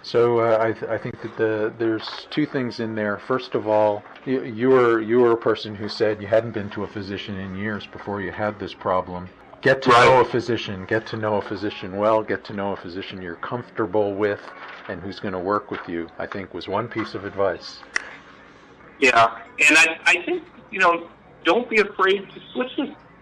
So 0.01 0.39
uh, 0.39 0.57
I, 0.61 0.71
th- 0.71 0.89
I 0.89 0.97
think 0.97 1.21
that 1.21 1.37
the, 1.37 1.73
there's 1.77 2.27
two 2.29 2.45
things 2.45 2.79
in 2.79 2.95
there. 2.95 3.17
First 3.17 3.53
of 3.53 3.67
all, 3.67 4.03
you, 4.25 4.43
you 4.43 4.69
were 4.69 5.01
you 5.01 5.19
were 5.19 5.31
a 5.31 5.37
person 5.37 5.75
who 5.75 5.89
said 5.89 6.21
you 6.21 6.27
hadn't 6.27 6.51
been 6.51 6.69
to 6.71 6.83
a 6.83 6.87
physician 6.87 7.37
in 7.37 7.55
years 7.57 7.85
before 7.85 8.21
you 8.21 8.31
had 8.31 8.57
this 8.59 8.73
problem. 8.73 9.29
Get 9.61 9.81
to 9.81 9.89
right. 9.89 10.05
know 10.05 10.21
a 10.21 10.25
physician. 10.25 10.85
Get 10.85 11.05
to 11.07 11.17
know 11.17 11.35
a 11.35 11.41
physician 11.41 11.97
well. 11.97 12.23
Get 12.23 12.45
to 12.45 12.53
know 12.53 12.71
a 12.71 12.77
physician 12.77 13.21
you're 13.21 13.35
comfortable 13.35 14.15
with 14.15 14.39
and 14.87 15.01
who's 15.01 15.19
going 15.19 15.33
to 15.33 15.39
work 15.39 15.69
with 15.69 15.81
you. 15.89 16.07
I 16.17 16.27
think 16.27 16.53
was 16.53 16.69
one 16.69 16.87
piece 16.87 17.13
of 17.13 17.25
advice. 17.25 17.79
Yeah, 18.99 19.37
and 19.67 19.77
I 19.77 19.99
I 20.05 20.23
think 20.25 20.43
you 20.71 20.79
know 20.79 21.07
don't 21.43 21.69
be 21.69 21.79
afraid 21.79 22.29
to 22.29 22.41
switch 22.53 22.71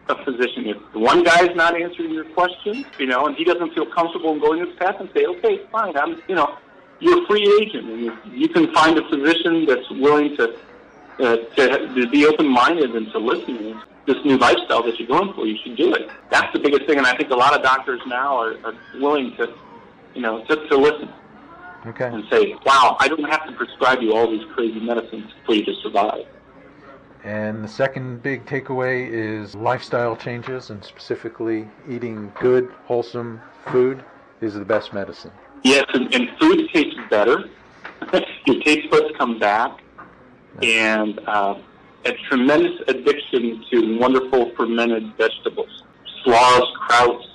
a 0.10 0.24
physician. 0.24 0.68
If 0.68 0.78
one 0.94 1.24
guy's 1.24 1.56
not 1.56 1.80
answering 1.80 2.12
your 2.12 2.26
questions, 2.26 2.86
you 2.98 3.06
know, 3.06 3.28
and 3.28 3.36
he 3.36 3.44
doesn't 3.44 3.74
feel 3.74 3.86
comfortable 3.86 4.34
in 4.34 4.40
going 4.40 4.63
this 4.63 4.76
path, 4.78 4.96
and 5.00 5.10
say, 5.13 5.26
okay, 5.26 5.62
fine, 5.72 5.96
I'm 5.98 6.22
you 6.28 6.36
know 6.36 6.58
you're 7.00 7.24
a 7.24 7.28
free 7.28 7.46
agent, 7.62 7.90
and 7.90 8.06
if 8.06 8.13
you 8.32 8.50
can 8.50 8.74
find 8.74 8.98
a 8.98 9.08
physician 9.10 9.66
that's 9.66 9.90
willing 9.92 10.36
to 10.38 10.58
uh, 11.20 11.38
to, 11.56 11.94
to 11.96 12.10
be 12.10 12.26
open-minded 12.26 12.96
and 12.96 13.12
to 13.12 13.20
listen 13.20 13.80
this 14.06 14.18
new 14.24 14.38
lifestyle 14.38 14.82
that 14.84 14.98
you're 14.98 15.08
going 15.08 15.34
for, 15.34 15.46
you 15.46 15.58
should 15.63 15.76
do 15.76 15.94
it. 15.94 16.10
That's 16.30 16.52
the 16.54 16.60
biggest 16.60 16.86
thing, 16.86 16.98
and 16.98 17.06
I 17.06 17.16
think 17.16 17.30
a 17.30 17.36
lot 17.36 17.54
of 17.54 17.62
doctors 17.62 18.00
now 18.08 18.38
are, 18.38 18.58
are 18.63 18.74
willing 18.96 19.36
to, 19.36 19.54
you 20.16 20.22
know, 20.22 20.44
to, 20.46 20.56
to 20.56 20.78
listen. 20.78 21.10
Okay. 21.86 22.06
And 22.06 22.24
say, 22.30 22.56
wow, 22.66 22.98
I 23.00 23.08
don't 23.08 23.24
have 23.24 23.46
to 23.48 23.54
prescribe 23.54 24.02
you 24.02 24.13
all 24.13 24.30
these 24.30 24.46
crazy 24.54 24.80
medicines 24.80 25.32
for 25.46 25.56
you 25.56 25.63
to 25.66 25.74
survive. 25.84 26.26
And 27.24 27.63
the 27.63 27.68
second 27.68 28.24
big 28.24 28.46
takeaway 28.46 29.10
is 29.10 29.56
lifestyle 29.56 30.16
changes, 30.16 30.70
and 30.70 30.84
specifically 30.84 31.68
eating 31.90 32.32
good, 32.40 32.72
wholesome 32.86 33.42
food 33.68 34.04
is 34.42 34.54
the 34.54 34.66
best 34.66 34.94
medicine. 34.94 35.32
Yes, 35.63 35.86
and, 35.94 36.13
and 36.13 36.30
food 36.40 36.70
tastes 36.74 37.00
better. 37.10 37.50
Your 38.46 38.62
taste 38.63 38.90
buds 38.90 39.08
come 39.18 39.40
back, 39.40 39.82
and 40.62 41.20
uh, 41.28 41.56
a 42.06 42.13
tremendous 42.30 42.80
addiction 42.88 43.63
to 43.72 43.98
wonderful 44.00 44.52
fermented 44.56 45.16
vegetables, 45.18 45.84
slaws, 46.24 46.63
krauts, 46.88 47.26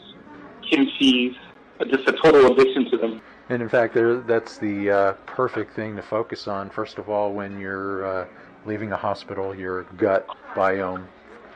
kimchi, 0.70 1.37
just 1.85 2.09
a 2.09 2.12
total 2.12 2.53
addiction 2.53 2.90
to 2.90 2.97
them. 2.97 3.21
And 3.49 3.62
in 3.62 3.68
fact, 3.68 3.95
that's 4.27 4.59
the 4.59 4.90
uh, 4.90 5.12
perfect 5.27 5.75
thing 5.75 5.97
to 5.97 6.03
focus 6.03 6.49
on. 6.49 6.71
First 6.71 6.99
of 6.99 7.09
all, 7.09 7.33
when 7.33 7.59
you're 7.59 8.05
uh, 8.07 8.27
leaving 8.66 8.92
a 8.92 8.97
hospital, 8.97 9.55
your 9.55 9.83
gut 9.97 10.27
biome, 10.55 11.07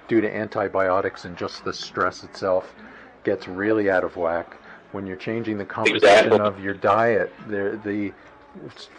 due 0.08 0.20
to 0.20 0.34
antibiotics 0.34 1.24
and 1.24 1.36
just 1.36 1.64
the 1.64 1.72
stress 1.72 2.22
itself, 2.22 2.74
gets 3.24 3.48
really 3.48 3.90
out 3.90 4.04
of 4.04 4.16
whack. 4.16 4.56
When 4.92 5.06
you're 5.06 5.16
changing 5.16 5.58
the 5.58 5.64
composition 5.64 6.08
Exactly. 6.08 6.38
of 6.38 6.60
your 6.60 6.74
diet, 6.74 7.32
there, 7.48 7.76
the, 7.76 8.12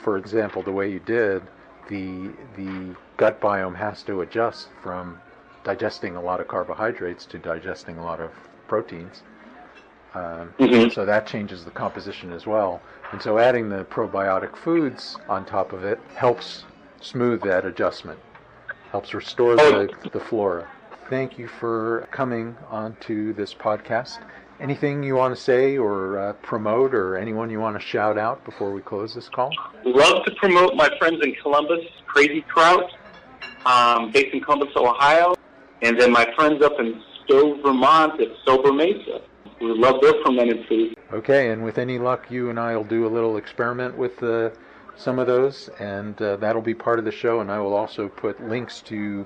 for 0.04 0.18
example, 0.18 0.62
the 0.62 0.72
way 0.72 0.92
you 0.92 1.00
did, 1.00 1.42
the 1.90 2.32
the 2.58 2.96
gut 3.16 3.40
biome 3.40 3.76
has 3.76 4.04
to 4.04 4.22
adjust 4.22 4.68
from 4.84 5.20
digesting 5.63 6.16
a 6.16 6.22
lot 6.22 6.40
of 6.40 6.48
carbohydrates 6.48 7.26
to 7.28 7.38
digesting 7.38 7.98
a 7.98 8.04
lot 8.04 8.20
of 8.20 8.32
proteins. 8.68 9.24
Um, 10.17 10.53
Mhm. 10.60 10.91
So 10.91 11.06
that 11.06 11.27
changes 11.27 11.63
the 11.63 11.71
composition 11.71 12.32
as 12.34 12.47
well. 12.47 12.82
And 13.12 13.21
so 13.21 13.38
adding 13.38 13.69
the 13.69 13.84
probiotic 13.86 14.56
foods 14.56 15.17
on 15.30 15.45
top 15.45 15.73
of 15.73 15.84
it 15.84 15.99
helps 16.15 16.65
smooth 17.01 17.41
that 17.43 17.65
adjustment, 17.65 18.19
helps 18.91 19.13
restore 19.13 19.56
the, 19.56 19.89
the 20.12 20.19
flora. 20.19 20.67
Thank 21.10 21.38
you 21.38 21.47
for 21.47 22.08
coming 22.12 22.56
onto 22.69 23.34
this 23.34 23.53
podcast. 23.53 24.17
Anything 24.60 25.03
you 25.03 25.15
want 25.15 25.36
to 25.36 25.41
say 25.41 25.77
or 25.77 26.17
uh, 26.19 26.34
promote 26.41 26.93
or 26.95 27.15
anyone 27.15 27.49
you 27.49 27.60
want 27.60 27.80
to 27.80 27.86
shout 27.86 28.17
out 28.17 28.43
before 28.43 28.71
we 28.73 28.82
close 28.82 29.13
this 29.13 29.30
call? 29.30 29.51
Love 29.86 30.25
to 30.25 30.32
promote 30.36 30.75
my 30.75 30.89
friends 30.97 31.23
in 31.23 31.36
Columbus, 31.36 31.86
Crazy 32.08 32.41
Kraut, 32.41 32.91
um, 33.65 34.12
based 34.12 34.34
in 34.34 34.41
Columbus, 34.41 34.69
Ohio, 34.75 35.36
and 35.84 35.99
then 35.99 36.12
my 36.12 36.25
friends 36.36 36.63
up 36.63 36.73
in 36.80 37.01
Stowe, 37.23 37.62
Vermont 37.62 38.19
at 38.19 38.30
Sobremesa. 38.45 39.21
We 39.60 39.74
love 39.74 40.02
their 40.02 40.13
fermented 40.24 40.67
food. 40.67 40.96
Okay, 41.12 41.50
and 41.50 41.63
with 41.63 41.78
any 41.78 42.00
luck, 42.00 42.30
you 42.30 42.50
and 42.50 42.60
I 42.60 42.76
will 42.76 42.84
do 42.84 43.08
a 43.08 43.10
little 43.10 43.38
experiment 43.38 43.98
with 43.98 44.22
uh, 44.22 44.52
some 44.96 45.20
of 45.20 45.28
those, 45.28 45.70
and 45.80 46.22
uh, 46.22 46.36
that'll 46.38 46.62
be 46.62 46.74
part 46.74 47.00
of 47.00 47.06
the 47.06 47.12
show. 47.12 47.39
And 47.39 47.52
I 47.52 47.60
will 47.60 47.74
also 47.74 48.08
put 48.08 48.41
links 48.48 48.82
to 48.84 49.26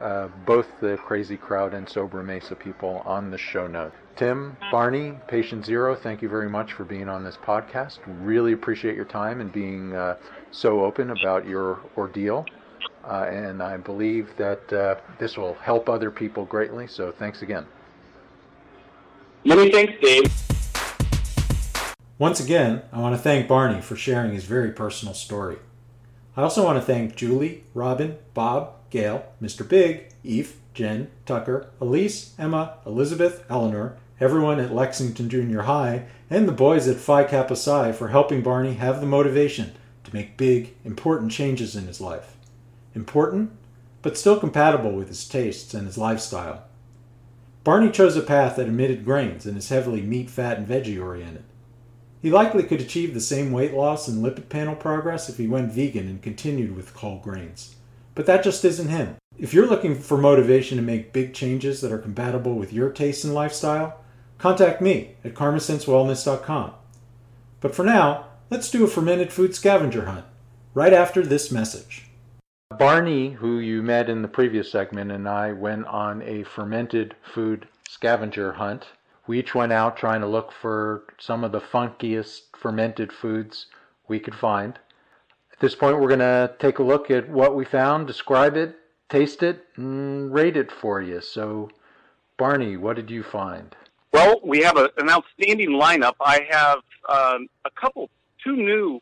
uh, 0.00 0.28
both 0.46 0.66
the 0.80 0.96
Crazy 0.98 1.36
Kraut 1.36 1.74
and 1.74 1.86
Sobremesa 1.86 2.58
people 2.58 3.02
on 3.04 3.30
the 3.30 3.38
show 3.38 3.66
note. 3.66 3.92
Tim, 4.16 4.56
Barney, 4.70 5.14
Patient 5.26 5.64
Zero, 5.64 5.94
thank 5.94 6.22
you 6.22 6.28
very 6.28 6.48
much 6.48 6.72
for 6.74 6.84
being 6.84 7.08
on 7.08 7.24
this 7.24 7.36
podcast. 7.36 7.98
Really 8.20 8.52
appreciate 8.52 8.94
your 8.94 9.04
time 9.04 9.40
and 9.40 9.50
being 9.50 9.94
uh, 9.94 10.16
so 10.50 10.84
open 10.84 11.10
about 11.10 11.46
your 11.46 11.80
ordeal. 11.96 12.44
Uh, 13.04 13.26
and 13.30 13.62
I 13.62 13.76
believe 13.78 14.36
that 14.36 14.72
uh, 14.72 14.96
this 15.18 15.36
will 15.36 15.54
help 15.54 15.88
other 15.88 16.10
people 16.10 16.44
greatly. 16.44 16.86
So 16.86 17.10
thanks 17.10 17.42
again. 17.42 17.66
Many 19.44 19.72
thanks, 19.72 19.94
Dave. 20.00 20.32
Once 22.16 22.38
again, 22.38 22.82
I 22.92 23.00
want 23.00 23.16
to 23.16 23.20
thank 23.20 23.48
Barney 23.48 23.80
for 23.80 23.96
sharing 23.96 24.32
his 24.32 24.44
very 24.44 24.70
personal 24.70 25.14
story. 25.14 25.56
I 26.36 26.42
also 26.42 26.64
want 26.64 26.78
to 26.78 26.84
thank 26.84 27.16
Julie, 27.16 27.64
Robin, 27.74 28.18
Bob, 28.34 28.74
Gail, 28.90 29.26
Mr. 29.42 29.68
Big, 29.68 30.12
Eve, 30.22 30.54
Jen, 30.74 31.10
Tucker, 31.26 31.70
Elise, 31.80 32.34
Emma, 32.38 32.74
Elizabeth, 32.86 33.44
Eleanor, 33.50 33.96
everyone 34.20 34.60
at 34.60 34.72
Lexington 34.72 35.28
Junior 35.28 35.62
High, 35.62 36.04
and 36.30 36.46
the 36.46 36.52
boys 36.52 36.86
at 36.86 36.98
Phi 36.98 37.24
Kappa 37.24 37.56
Psi 37.56 37.90
for 37.90 38.08
helping 38.08 38.42
Barney 38.42 38.74
have 38.74 39.00
the 39.00 39.06
motivation 39.06 39.72
to 40.04 40.14
make 40.14 40.36
big, 40.36 40.76
important 40.84 41.32
changes 41.32 41.74
in 41.74 41.88
his 41.88 42.00
life. 42.00 42.36
Important, 42.94 43.50
but 44.02 44.16
still 44.16 44.38
compatible 44.38 44.92
with 44.92 45.08
his 45.08 45.28
tastes 45.28 45.74
and 45.74 45.86
his 45.86 45.98
lifestyle. 45.98 46.62
Barney 47.64 47.90
chose 47.90 48.16
a 48.16 48.22
path 48.22 48.56
that 48.56 48.68
omitted 48.68 49.04
grains 49.04 49.46
and 49.46 49.56
is 49.56 49.68
heavily 49.68 50.02
meat, 50.02 50.28
fat, 50.28 50.58
and 50.58 50.66
veggie 50.66 51.00
oriented. 51.00 51.44
He 52.20 52.30
likely 52.30 52.64
could 52.64 52.80
achieve 52.80 53.14
the 53.14 53.20
same 53.20 53.52
weight 53.52 53.72
loss 53.72 54.08
and 54.08 54.24
lipid 54.24 54.48
panel 54.48 54.74
progress 54.74 55.28
if 55.28 55.38
he 55.38 55.46
went 55.46 55.72
vegan 55.72 56.08
and 56.08 56.22
continued 56.22 56.74
with 56.74 56.94
whole 56.94 57.20
grains. 57.20 57.76
But 58.14 58.26
that 58.26 58.42
just 58.42 58.64
isn't 58.64 58.88
him. 58.88 59.16
If 59.38 59.54
you're 59.54 59.66
looking 59.66 59.94
for 59.96 60.18
motivation 60.18 60.76
to 60.76 60.82
make 60.82 61.12
big 61.12 61.34
changes 61.34 61.80
that 61.80 61.92
are 61.92 61.98
compatible 61.98 62.54
with 62.54 62.72
your 62.72 62.90
taste 62.90 63.24
and 63.24 63.32
lifestyle, 63.32 64.00
contact 64.38 64.80
me 64.80 65.16
at 65.24 65.34
karmasensewellness.com. 65.34 66.72
But 67.60 67.74
for 67.74 67.84
now, 67.84 68.26
let's 68.50 68.70
do 68.70 68.84
a 68.84 68.88
fermented 68.88 69.32
food 69.32 69.54
scavenger 69.54 70.06
hunt 70.06 70.24
right 70.74 70.92
after 70.92 71.22
this 71.22 71.50
message. 71.52 72.06
Barney, 72.82 73.30
who 73.30 73.60
you 73.60 73.80
met 73.80 74.10
in 74.10 74.22
the 74.22 74.28
previous 74.28 74.72
segment, 74.72 75.12
and 75.12 75.28
I 75.28 75.52
went 75.52 75.86
on 75.86 76.20
a 76.22 76.42
fermented 76.42 77.14
food 77.22 77.68
scavenger 77.88 78.54
hunt. 78.54 78.88
We 79.24 79.38
each 79.38 79.54
went 79.54 79.70
out 79.70 79.96
trying 79.96 80.20
to 80.20 80.26
look 80.26 80.50
for 80.50 81.04
some 81.16 81.44
of 81.44 81.52
the 81.52 81.60
funkiest 81.60 82.56
fermented 82.56 83.12
foods 83.12 83.66
we 84.08 84.18
could 84.18 84.34
find. 84.34 84.80
At 85.52 85.60
this 85.60 85.76
point, 85.76 86.00
we're 86.00 86.08
going 86.08 86.18
to 86.18 86.56
take 86.58 86.80
a 86.80 86.82
look 86.82 87.08
at 87.08 87.28
what 87.28 87.54
we 87.54 87.64
found, 87.64 88.08
describe 88.08 88.56
it, 88.56 88.74
taste 89.08 89.44
it, 89.44 89.64
and 89.76 90.34
rate 90.34 90.56
it 90.56 90.72
for 90.72 91.00
you. 91.00 91.20
So, 91.20 91.70
Barney, 92.36 92.76
what 92.76 92.96
did 92.96 93.12
you 93.12 93.22
find? 93.22 93.76
Well, 94.12 94.40
we 94.42 94.58
have 94.62 94.76
a, 94.76 94.90
an 94.96 95.08
outstanding 95.08 95.70
lineup. 95.70 96.14
I 96.20 96.48
have 96.50 96.78
um, 97.08 97.46
a 97.64 97.70
couple, 97.80 98.10
two 98.42 98.56
new 98.56 99.00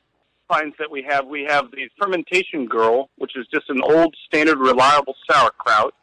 finds 0.51 0.77
that 0.79 0.91
we 0.91 1.03
have. 1.03 1.27
We 1.27 1.45
have 1.45 1.71
the 1.71 1.89
Fermentation 1.99 2.67
Girl, 2.67 3.09
which 3.17 3.37
is 3.37 3.47
just 3.53 3.71
an 3.71 3.81
old, 3.83 4.15
standard, 4.27 4.59
reliable 4.59 5.15
sauerkraut, 5.31 5.95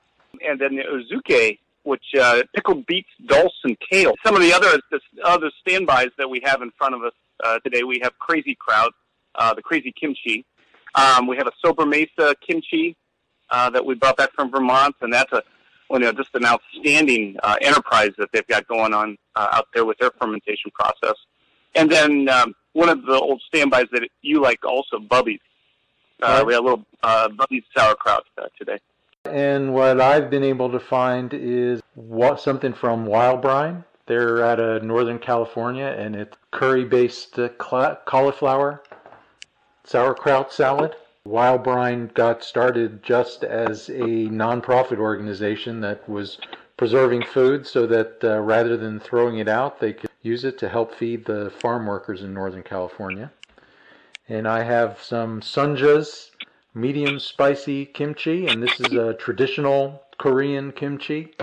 and 0.48 0.60
then 0.60 0.76
the 0.76 0.84
Ozuke, 0.84 1.60
which 1.84 2.04
uh, 2.20 2.44
pickled 2.56 2.86
beets, 2.86 3.10
dulse, 3.26 3.60
and 3.64 3.78
kale. 3.80 4.14
Some 4.26 4.36
of 4.36 4.42
the 4.42 4.54
other 4.54 4.80
the 4.92 5.00
other 5.24 5.52
standbys 5.62 6.10
that 6.18 6.30
we 6.30 6.42
have 6.44 6.62
in 6.62 6.72
front 6.78 6.96
of 6.96 7.04
us 7.04 7.14
uh, 7.44 7.60
today, 7.60 7.84
we 7.84 8.00
have 8.02 8.18
Crazy 8.20 8.58
Kraut, 8.60 8.94
uh, 9.36 9.54
the 9.54 9.62
Crazy 9.62 9.94
Kimchi. 10.00 10.46
Um, 10.96 11.28
we 11.28 11.38
have 11.38 11.48
a 11.48 11.54
Sobremesa 11.66 12.36
Kimchi 12.46 12.96
uh, 13.50 13.70
that 13.70 13.86
we 13.86 13.96
brought 13.96 14.18
back 14.18 14.32
from 14.34 14.50
Vermont, 14.50 14.96
and 15.02 15.12
that's 15.14 15.32
a 15.34 15.44
you 15.92 16.00
know, 16.00 16.12
just 16.12 16.36
an 16.36 16.46
outstanding 16.46 17.38
uh, 17.44 17.56
enterprise 17.62 18.12
that 18.18 18.30
they've 18.34 18.48
got 18.48 18.68
going 18.68 18.94
on 18.94 19.18
uh, 19.36 19.48
out 19.54 19.68
there 19.74 19.86
with 19.86 19.98
their 20.00 20.12
fermentation 20.20 20.72
process. 20.72 21.16
And 21.76 21.90
then 21.90 22.28
um, 22.28 22.56
one 22.78 22.90
of 22.90 23.04
the 23.08 23.20
old 23.20 23.42
standbys 23.48 23.88
that 23.92 24.08
you 24.22 24.40
like 24.40 24.63
also, 24.63 25.00
Bubby's. 25.00 25.40
Uh. 26.22 26.44
We 26.46 26.54
had 26.54 26.60
a 26.60 26.63
little 26.63 26.86
uh, 27.02 27.28
Bubby's 27.30 27.63
sauerkraut 27.76 28.26
uh, 28.38 28.48
today. 28.58 28.78
And 29.26 29.74
what 29.74 30.00
I've 30.00 30.30
been 30.30 30.44
able 30.44 30.72
to 30.72 30.80
find 30.80 31.34
is 31.34 31.82
what, 31.96 32.40
something 32.40 32.74
from 32.74 33.06
Wild 33.06 33.42
Brine. 33.42 33.84
They're 34.06 34.46
out 34.46 34.60
of 34.60 34.84
Northern 34.84 35.18
California, 35.18 35.88
and 35.98 36.16
it's 36.16 36.38
curry-based 36.52 37.40
uh, 37.40 37.50
cla- 37.58 38.00
cauliflower 38.06 38.84
sauerkraut 39.84 40.54
salad. 40.54 40.96
Wild 41.26 41.63
Brine 41.63 42.12
got 42.13 42.44
started 42.44 43.04
just 43.04 43.44
as 43.44 43.90
a 43.90 44.30
nonprofit 44.30 45.00
organization 45.00 45.82
that 45.82 46.08
was 46.08 46.38
preserving 46.78 47.24
food 47.24 47.66
so 47.66 47.88
that 47.88 48.24
uh, 48.24 48.40
rather 48.40 48.78
than 48.78 49.00
throwing 49.00 49.40
it 49.40 49.48
out, 49.48 49.80
they 49.80 49.94
could 49.94 50.10
use 50.22 50.44
it 50.44 50.58
to 50.60 50.70
help 50.70 50.94
feed 50.94 51.26
the 51.26 51.50
farm 51.50 51.86
workers 51.88 52.22
in 52.22 52.34
Northern 52.34 52.63
California. 52.63 53.32
And 54.30 54.48
I 54.48 54.63
have 54.63 55.02
some 55.02 55.42
Sunja's 55.42 56.32
medium 56.74 57.20
spicy 57.20 57.86
kimchi, 57.86 58.48
and 58.48 58.62
this 58.62 58.80
is 58.80 58.94
a 58.94 59.13
traditional 59.16 60.04
Korean 60.18 60.72
kimchi 60.72 61.34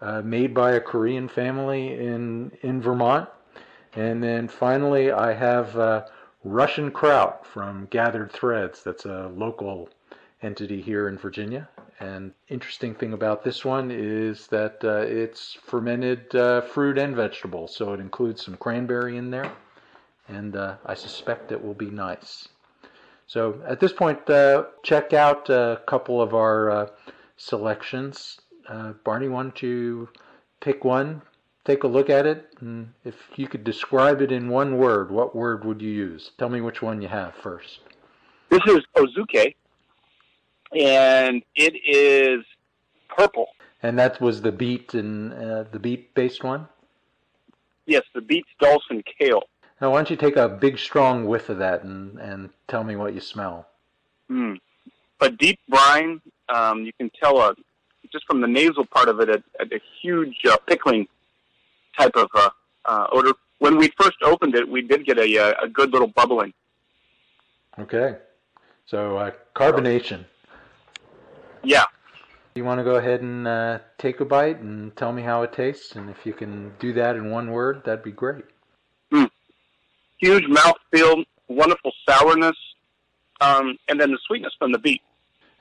uh, 0.00 0.22
made 0.22 0.54
by 0.54 0.72
a 0.72 0.80
Korean 0.80 1.28
family 1.28 1.94
in 1.94 2.52
in 2.62 2.80
Vermont. 2.80 3.28
And 3.94 4.22
then 4.22 4.48
finally, 4.48 5.10
I 5.10 5.32
have 5.34 5.76
uh, 5.76 6.06
Russian 6.44 6.90
kraut 6.90 7.46
from 7.46 7.86
Gathered 7.90 8.32
Threads. 8.32 8.82
That's 8.82 9.04
a 9.04 9.30
local 9.34 9.88
entity 10.42 10.80
here 10.80 11.08
in 11.08 11.18
Virginia. 11.18 11.68
And 12.00 12.32
interesting 12.48 12.94
thing 12.94 13.12
about 13.12 13.44
this 13.44 13.62
one 13.62 13.90
is 13.90 14.46
that 14.46 14.82
uh, 14.82 15.04
it's 15.06 15.52
fermented 15.62 16.34
uh, 16.34 16.62
fruit 16.62 16.96
and 16.96 17.14
vegetables, 17.14 17.76
so 17.76 17.92
it 17.92 18.00
includes 18.00 18.42
some 18.42 18.56
cranberry 18.56 19.18
in 19.18 19.30
there, 19.30 19.52
and 20.26 20.56
uh, 20.56 20.76
I 20.86 20.94
suspect 20.94 21.52
it 21.52 21.62
will 21.62 21.74
be 21.74 21.90
nice. 21.90 22.48
So 23.26 23.62
at 23.66 23.80
this 23.80 23.92
point, 23.92 24.28
uh, 24.30 24.64
check 24.82 25.12
out 25.12 25.50
a 25.50 25.82
couple 25.86 26.22
of 26.22 26.34
our 26.34 26.70
uh, 26.70 26.86
selections. 27.36 28.40
Uh, 28.66 28.94
Barney, 29.04 29.28
why 29.28 29.42
don't 29.42 29.62
you 29.62 30.08
pick 30.60 30.84
one, 30.84 31.20
take 31.66 31.84
a 31.84 31.86
look 31.86 32.08
at 32.08 32.24
it, 32.24 32.48
and 32.60 32.94
if 33.04 33.14
you 33.36 33.46
could 33.46 33.62
describe 33.62 34.22
it 34.22 34.32
in 34.32 34.48
one 34.48 34.78
word, 34.78 35.10
what 35.10 35.36
word 35.36 35.66
would 35.66 35.82
you 35.82 35.90
use? 35.90 36.30
Tell 36.38 36.48
me 36.48 36.62
which 36.62 36.80
one 36.80 37.02
you 37.02 37.08
have 37.08 37.34
first. 37.34 37.80
This 38.48 38.62
is 38.66 38.80
Ozuke, 38.96 39.54
and 40.72 41.42
it 41.54 41.74
is 41.84 42.44
purple. 43.08 43.48
And 43.82 43.98
that 43.98 44.20
was 44.20 44.42
the 44.42 44.52
beet 44.52 44.94
and 44.94 45.32
uh, 45.32 45.64
the 45.70 45.78
beet-based 45.78 46.44
one. 46.44 46.68
Yes, 47.86 48.02
the 48.14 48.20
beets, 48.20 48.48
dulse, 48.60 48.84
and 48.90 49.02
kale. 49.18 49.44
Now, 49.80 49.90
why 49.90 49.98
don't 49.98 50.10
you 50.10 50.16
take 50.16 50.36
a 50.36 50.48
big, 50.48 50.78
strong 50.78 51.24
whiff 51.26 51.48
of 51.48 51.58
that 51.58 51.82
and, 51.82 52.18
and 52.18 52.50
tell 52.68 52.84
me 52.84 52.96
what 52.96 53.14
you 53.14 53.20
smell? 53.20 53.66
Mm. 54.30 54.58
A 55.20 55.30
deep 55.30 55.58
brine. 55.68 56.20
Um, 56.50 56.84
you 56.84 56.92
can 56.92 57.10
tell 57.20 57.40
a, 57.40 57.54
just 58.12 58.26
from 58.26 58.42
the 58.42 58.46
nasal 58.46 58.84
part 58.84 59.08
of 59.08 59.20
it 59.20 59.30
a, 59.30 59.42
a, 59.58 59.76
a 59.76 59.80
huge 60.02 60.36
uh, 60.46 60.58
pickling 60.66 61.08
type 61.98 62.14
of 62.16 62.28
uh, 62.34 62.50
uh, 62.84 63.06
odor 63.12 63.32
when 63.60 63.76
we 63.76 63.92
first 63.96 64.16
opened 64.22 64.54
it, 64.56 64.68
we 64.68 64.82
did 64.82 65.06
get 65.06 65.18
a 65.18 65.38
uh, 65.38 65.52
a 65.62 65.68
good 65.68 65.92
little 65.92 66.08
bubbling. 66.08 66.52
Okay. 67.78 68.16
So 68.86 69.16
uh, 69.18 69.30
carbonation. 69.54 70.24
Yeah. 71.62 71.84
You 72.54 72.64
want 72.64 72.80
to 72.80 72.84
go 72.84 72.96
ahead 72.96 73.20
and 73.20 73.46
uh, 73.46 73.78
take 73.98 74.20
a 74.20 74.24
bite 74.24 74.60
and 74.60 74.94
tell 74.96 75.12
me 75.12 75.22
how 75.22 75.42
it 75.42 75.52
tastes, 75.52 75.94
and 75.94 76.10
if 76.10 76.26
you 76.26 76.32
can 76.32 76.72
do 76.78 76.92
that 76.94 77.16
in 77.16 77.30
one 77.30 77.50
word, 77.50 77.82
that'd 77.84 78.02
be 78.02 78.10
great. 78.10 78.44
Huge 80.18 80.44
mouthfeel, 80.44 81.24
wonderful 81.48 81.92
sourness, 82.06 82.56
um, 83.40 83.78
and 83.88 83.98
then 83.98 84.10
the 84.10 84.18
sweetness 84.26 84.52
from 84.58 84.72
the 84.72 84.78
beet. 84.78 85.00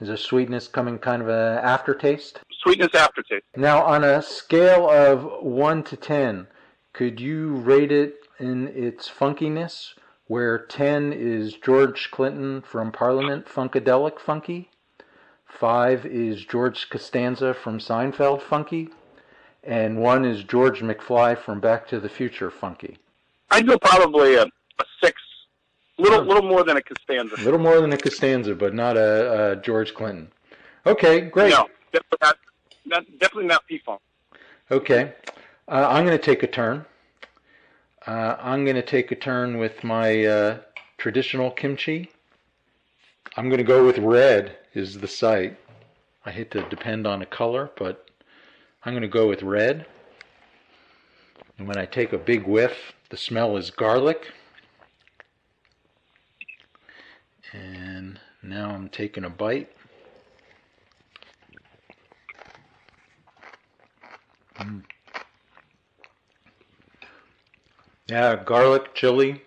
Is 0.01 0.07
there 0.07 0.17
sweetness 0.17 0.67
coming 0.67 0.97
kind 0.97 1.21
of 1.21 1.29
a 1.29 1.61
aftertaste? 1.63 2.39
Sweetness 2.63 2.93
aftertaste. 2.93 3.45
Now, 3.55 3.83
on 3.83 4.03
a 4.03 4.21
scale 4.21 4.89
of 4.89 5.43
1 5.43 5.83
to 5.83 5.95
10, 5.95 6.47
could 6.91 7.21
you 7.21 7.55
rate 7.55 7.91
it 7.91 8.15
in 8.39 8.67
its 8.69 9.09
funkiness, 9.09 9.93
where 10.27 10.57
10 10.57 11.13
is 11.13 11.53
George 11.53 12.11
Clinton 12.11 12.61
from 12.61 12.91
Parliament 12.91 13.45
Funkadelic 13.45 14.19
Funky, 14.19 14.69
5 15.49 16.05
is 16.05 16.45
George 16.45 16.89
Costanza 16.89 17.53
from 17.53 17.79
Seinfeld 17.79 18.41
Funky, 18.41 18.89
and 19.63 19.97
1 19.97 20.25
is 20.25 20.43
George 20.43 20.79
McFly 20.79 21.37
from 21.37 21.59
Back 21.59 21.87
to 21.89 21.99
the 21.99 22.09
Future 22.09 22.49
Funky? 22.49 22.97
I'd 23.51 23.67
go 23.67 23.77
probably 23.77 24.35
a, 24.35 24.43
a 24.43 24.85
six, 25.03 25.21
little 25.97 26.23
little 26.23 26.47
more 26.47 26.63
than 26.63 26.77
a 26.77 26.81
Costanza. 26.81 27.35
A 27.35 27.43
little 27.43 27.59
more 27.59 27.81
than 27.81 27.91
a 27.91 27.97
Costanza, 27.97 28.55
but 28.55 28.73
not 28.73 28.95
a, 28.95 29.51
a 29.51 29.55
George 29.57 29.93
Clinton. 29.93 30.31
Okay, 30.85 31.21
great. 31.21 31.49
No, 31.49 31.67
definitely 31.91 32.17
not, 32.21 32.37
not 32.85 33.05
definitely 33.19 33.47
not 33.47 33.67
P-Funk. 33.67 34.01
Okay. 34.71 35.13
Uh, 35.67 35.87
I'm 35.89 36.05
going 36.05 36.17
to 36.17 36.23
take 36.23 36.43
a 36.43 36.47
turn. 36.47 36.85
Uh, 38.07 38.35
I'm 38.39 38.63
going 38.63 38.75
to 38.75 38.81
take 38.81 39.11
a 39.11 39.15
turn 39.15 39.57
with 39.57 39.83
my 39.83 40.25
uh, 40.25 40.57
traditional 40.97 41.51
kimchi. 41.51 42.11
I'm 43.39 43.47
going 43.47 43.59
to 43.59 43.63
go 43.63 43.85
with 43.85 43.97
red 43.99 44.57
is 44.73 44.99
the 44.99 45.07
site. 45.07 45.57
I 46.25 46.31
hate 46.31 46.51
to 46.51 46.67
depend 46.67 47.07
on 47.07 47.21
a 47.21 47.25
color, 47.25 47.71
but 47.77 48.09
I'm 48.83 48.91
going 48.91 49.01
to 49.01 49.07
go 49.07 49.29
with 49.29 49.43
red. 49.43 49.85
And 51.57 51.65
when 51.65 51.77
I 51.77 51.85
take 51.85 52.11
a 52.11 52.17
big 52.17 52.45
whiff, 52.45 52.91
the 53.09 53.15
smell 53.15 53.55
is 53.55 53.71
garlic. 53.71 54.33
And 57.53 58.19
now 58.43 58.71
I'm 58.71 58.89
taking 58.89 59.23
a 59.23 59.29
bite. 59.29 59.71
Yeah, 68.09 68.35
garlic, 68.43 68.93
chili, 68.95 69.41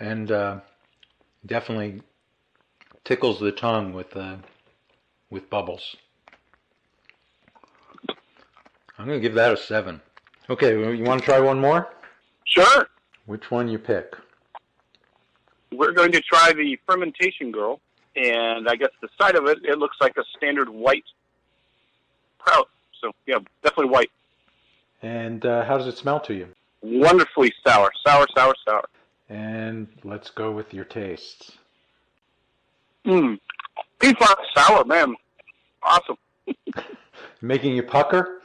and 0.00 0.32
uh, 0.32 0.60
definitely 1.44 2.00
tickles 3.04 3.40
the 3.40 3.52
tongue 3.52 3.92
with 3.92 4.16
uh, 4.16 4.36
with 5.30 5.48
bubbles. 5.50 5.96
I'm 8.98 9.06
gonna 9.06 9.20
give 9.20 9.34
that 9.34 9.52
a 9.52 9.56
seven. 9.56 10.00
Okay, 10.50 10.72
you 10.72 11.04
want 11.04 11.20
to 11.20 11.24
try 11.24 11.40
one 11.40 11.60
more? 11.60 11.88
Sure. 12.44 12.88
Which 13.26 13.50
one 13.50 13.68
you 13.68 13.78
pick? 13.78 14.14
We're 15.70 15.92
going 15.92 16.12
to 16.12 16.20
try 16.20 16.52
the 16.52 16.78
fermentation 16.86 17.50
girl, 17.50 17.80
and 18.16 18.68
I 18.68 18.76
guess 18.76 18.90
the 19.00 19.08
side 19.18 19.36
of 19.36 19.46
it, 19.46 19.58
it 19.64 19.78
looks 19.78 19.96
like 20.00 20.16
a 20.18 20.24
standard 20.36 20.68
white 20.68 21.04
kraut. 22.38 22.68
So 23.00 23.12
yeah, 23.26 23.38
definitely 23.62 23.90
white. 23.92 24.10
And 25.00 25.44
uh, 25.46 25.64
how 25.64 25.78
does 25.78 25.86
it 25.86 25.96
smell 25.96 26.20
to 26.20 26.34
you? 26.34 26.48
Wonderfully 26.82 27.52
sour, 27.66 27.90
sour, 28.06 28.26
sour, 28.36 28.54
sour. 28.68 28.84
And 29.28 29.88
let's 30.04 30.30
go 30.30 30.52
with 30.52 30.74
your 30.74 30.84
tastes. 30.84 31.52
Mmm. 33.06 33.38
P-Funk 33.98 34.38
sour, 34.54 34.84
man. 34.84 35.14
Awesome. 35.82 36.16
Making 37.40 37.76
you 37.76 37.82
pucker? 37.82 38.42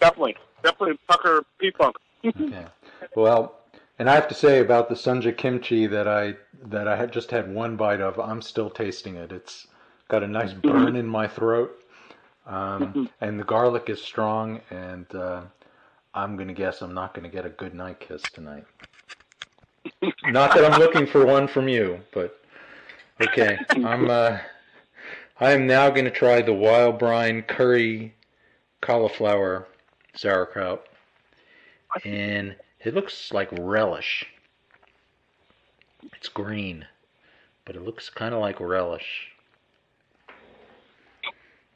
Definitely, 0.00 0.36
definitely 0.62 0.98
pucker 1.08 1.44
P-Funk. 1.58 1.96
Yeah. 2.38 2.68
Well, 3.16 3.56
and 3.98 4.08
I 4.08 4.14
have 4.14 4.28
to 4.28 4.34
say 4.34 4.60
about 4.60 4.88
the 4.88 4.94
Sunja 4.94 5.36
kimchi 5.36 5.86
that 5.86 6.06
I 6.06 6.36
that 6.64 6.86
I 6.86 6.96
had 6.96 7.12
just 7.12 7.30
had 7.30 7.52
one 7.52 7.76
bite 7.76 8.00
of. 8.00 8.18
I'm 8.18 8.40
still 8.40 8.70
tasting 8.70 9.16
it. 9.16 9.32
It's 9.32 9.66
got 10.08 10.22
a 10.22 10.28
nice 10.28 10.52
burn 10.52 10.96
in 10.96 11.06
my 11.06 11.26
throat, 11.26 11.72
um, 12.46 13.10
and 13.20 13.38
the 13.38 13.44
garlic 13.44 13.90
is 13.90 14.00
strong. 14.00 14.60
And 14.70 15.12
uh, 15.14 15.42
I'm 16.14 16.36
gonna 16.36 16.52
guess 16.52 16.80
I'm 16.80 16.94
not 16.94 17.12
gonna 17.12 17.28
get 17.28 17.44
a 17.44 17.50
good 17.50 17.74
night 17.74 18.00
kiss 18.00 18.22
tonight. 18.22 18.64
not 20.26 20.54
that 20.54 20.64
I'm 20.64 20.78
looking 20.78 21.06
for 21.06 21.26
one 21.26 21.48
from 21.48 21.68
you, 21.68 22.00
but 22.12 22.41
okay. 23.22 23.58
I'm. 23.72 24.10
Uh, 24.10 24.38
I 25.40 25.52
am 25.52 25.66
now 25.66 25.90
gonna 25.90 26.10
try 26.10 26.40
the 26.40 26.52
wild 26.52 26.98
brine 26.98 27.42
curry 27.42 28.14
cauliflower 28.80 29.66
sauerkraut 30.14 30.86
and 32.04 32.54
it 32.80 32.94
looks 32.94 33.32
like 33.32 33.48
relish. 33.52 34.26
It's 36.16 36.28
green, 36.28 36.86
but 37.64 37.76
it 37.76 37.82
looks 37.82 38.10
kind 38.10 38.34
of 38.34 38.40
like 38.40 38.60
relish. 38.60 39.28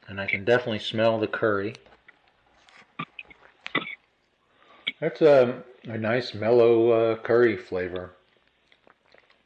And 0.08 0.20
I 0.20 0.26
can 0.26 0.44
definitely 0.44 0.78
smell 0.78 1.18
the 1.18 1.26
curry. 1.26 1.74
That's 5.00 5.20
a, 5.20 5.62
a 5.84 5.98
nice 5.98 6.34
mellow 6.34 6.90
uh, 6.90 7.16
curry 7.16 7.56
flavor. 7.56 8.12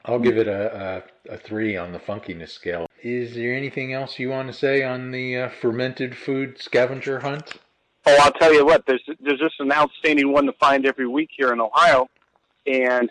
I'll 0.04 0.18
give 0.18 0.38
it 0.38 0.48
a, 0.48 1.02
a, 1.28 1.36
three 1.36 1.76
on 1.76 1.92
the 1.92 1.98
funkiness 1.98 2.50
scale. 2.50 2.86
Is 3.02 3.34
there 3.34 3.54
anything 3.54 3.92
else 3.92 4.18
you 4.18 4.30
want 4.30 4.48
to 4.48 4.54
say 4.54 4.82
on 4.82 5.10
the 5.10 5.36
uh, 5.36 5.48
fermented 5.48 6.16
food 6.16 6.60
scavenger 6.60 7.20
hunt? 7.20 7.54
Oh, 8.06 8.16
I'll 8.20 8.32
tell 8.32 8.52
you 8.52 8.64
what. 8.64 8.84
There's 8.86 9.02
there's 9.20 9.38
just 9.38 9.60
an 9.60 9.72
outstanding 9.72 10.32
one 10.32 10.46
to 10.46 10.52
find 10.54 10.86
every 10.86 11.06
week 11.06 11.30
here 11.36 11.52
in 11.52 11.60
Ohio, 11.60 12.08
and 12.66 13.10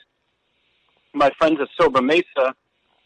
my 1.13 1.29
friends 1.37 1.59
at 1.61 1.67
Sobremesa 1.79 2.53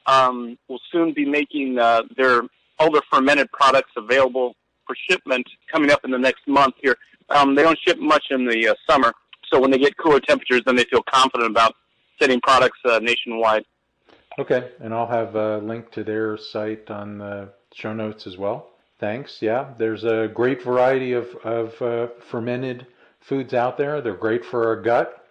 um, 0.05 0.57
will 0.67 0.79
soon 0.91 1.13
be 1.13 1.25
making 1.25 1.79
uh, 1.79 2.03
their 2.15 2.41
older 2.79 3.01
fermented 3.11 3.51
products 3.51 3.91
available 3.97 4.55
for 4.87 4.95
shipment 5.09 5.47
coming 5.71 5.91
up 5.91 6.03
in 6.03 6.11
the 6.11 6.17
next 6.17 6.47
month 6.47 6.75
here. 6.81 6.97
Um, 7.29 7.55
they 7.55 7.63
don't 7.63 7.79
ship 7.85 7.99
much 7.99 8.25
in 8.31 8.45
the 8.45 8.69
uh, 8.69 8.73
summer, 8.89 9.13
so 9.51 9.59
when 9.59 9.71
they 9.71 9.77
get 9.77 9.97
cooler 9.97 10.19
temperatures, 10.19 10.61
then 10.65 10.75
they 10.75 10.85
feel 10.85 11.03
confident 11.03 11.51
about 11.51 11.75
sending 12.19 12.39
products 12.41 12.79
uh, 12.85 12.99
nationwide. 12.99 13.65
Okay, 14.39 14.71
and 14.79 14.93
I'll 14.93 15.07
have 15.07 15.35
a 15.35 15.59
link 15.59 15.91
to 15.91 16.03
their 16.03 16.37
site 16.37 16.89
on 16.89 17.19
the 17.19 17.49
show 17.73 17.93
notes 17.93 18.25
as 18.25 18.37
well. 18.37 18.69
Thanks. 18.99 19.41
Yeah, 19.41 19.73
there's 19.77 20.03
a 20.05 20.29
great 20.33 20.63
variety 20.63 21.13
of, 21.13 21.35
of 21.43 21.81
uh, 21.81 22.07
fermented 22.31 22.87
foods 23.19 23.53
out 23.53 23.77
there. 23.77 24.01
They're 24.01 24.15
great 24.15 24.43
for 24.43 24.67
our 24.67 24.81
gut. 24.81 25.27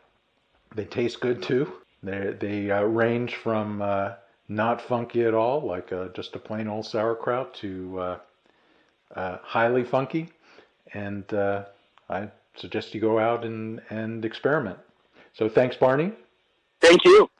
They 0.74 0.84
taste 0.84 1.20
good 1.20 1.42
too. 1.42 1.72
They, 2.02 2.36
they 2.38 2.70
uh, 2.70 2.82
range 2.82 3.36
from 3.36 3.82
uh, 3.82 4.12
not 4.48 4.80
funky 4.80 5.24
at 5.24 5.34
all, 5.34 5.62
like 5.62 5.92
uh, 5.92 6.08
just 6.08 6.36
a 6.36 6.38
plain 6.38 6.68
old 6.68 6.86
sauerkraut, 6.86 7.54
to 7.54 7.98
uh, 7.98 8.18
uh, 9.16 9.38
highly 9.42 9.84
funky. 9.84 10.30
And 10.94 11.32
uh, 11.32 11.64
I 12.08 12.28
suggest 12.56 12.94
you 12.94 13.00
go 13.00 13.18
out 13.18 13.44
and, 13.44 13.80
and 13.90 14.24
experiment. 14.24 14.78
So 15.32 15.48
thanks, 15.48 15.76
Barney. 15.76 16.12
Thank 16.80 17.04
you. 17.04 17.31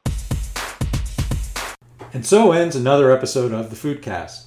And 2.14 2.26
so 2.26 2.52
ends 2.52 2.76
another 2.76 3.10
episode 3.10 3.52
of 3.52 3.70
the 3.70 3.76
Foodcast. 3.76 4.44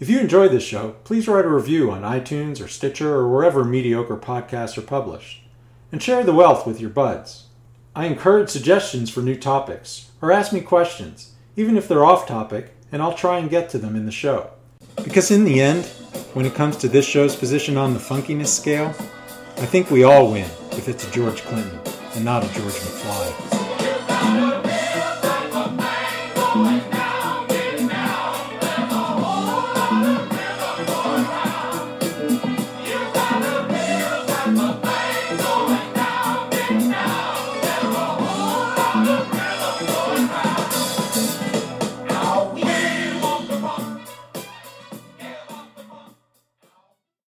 If 0.00 0.08
you 0.08 0.18
enjoyed 0.18 0.50
this 0.50 0.64
show, 0.64 0.96
please 1.04 1.28
write 1.28 1.44
a 1.44 1.48
review 1.48 1.90
on 1.90 2.00
iTunes 2.02 2.64
or 2.64 2.68
Stitcher 2.68 3.14
or 3.14 3.28
wherever 3.28 3.64
mediocre 3.64 4.16
podcasts 4.16 4.78
are 4.78 4.82
published. 4.82 5.42
And 5.92 6.02
share 6.02 6.24
the 6.24 6.32
wealth 6.32 6.66
with 6.66 6.80
your 6.80 6.88
buds. 6.88 7.48
I 7.94 8.06
encourage 8.06 8.48
suggestions 8.48 9.10
for 9.10 9.20
new 9.20 9.36
topics, 9.36 10.10
or 10.22 10.32
ask 10.32 10.54
me 10.54 10.62
questions, 10.62 11.34
even 11.54 11.76
if 11.76 11.86
they're 11.86 12.04
off 12.04 12.26
topic, 12.26 12.72
and 12.90 13.02
I'll 13.02 13.12
try 13.12 13.36
and 13.36 13.50
get 13.50 13.68
to 13.70 13.78
them 13.78 13.94
in 13.94 14.06
the 14.06 14.12
show. 14.12 14.50
Because 15.04 15.30
in 15.30 15.44
the 15.44 15.60
end, 15.60 15.84
when 16.32 16.46
it 16.46 16.54
comes 16.54 16.78
to 16.78 16.88
this 16.88 17.04
show's 17.06 17.36
position 17.36 17.76
on 17.76 17.92
the 17.92 18.00
funkiness 18.00 18.48
scale, 18.48 18.88
I 19.58 19.66
think 19.66 19.90
we 19.90 20.02
all 20.02 20.32
win 20.32 20.48
if 20.72 20.88
it's 20.88 21.06
a 21.06 21.10
George 21.10 21.42
Clinton 21.42 21.78
and 22.14 22.24
not 22.24 22.42
a 22.42 22.54
George 22.54 22.72
McFly. 22.72 24.51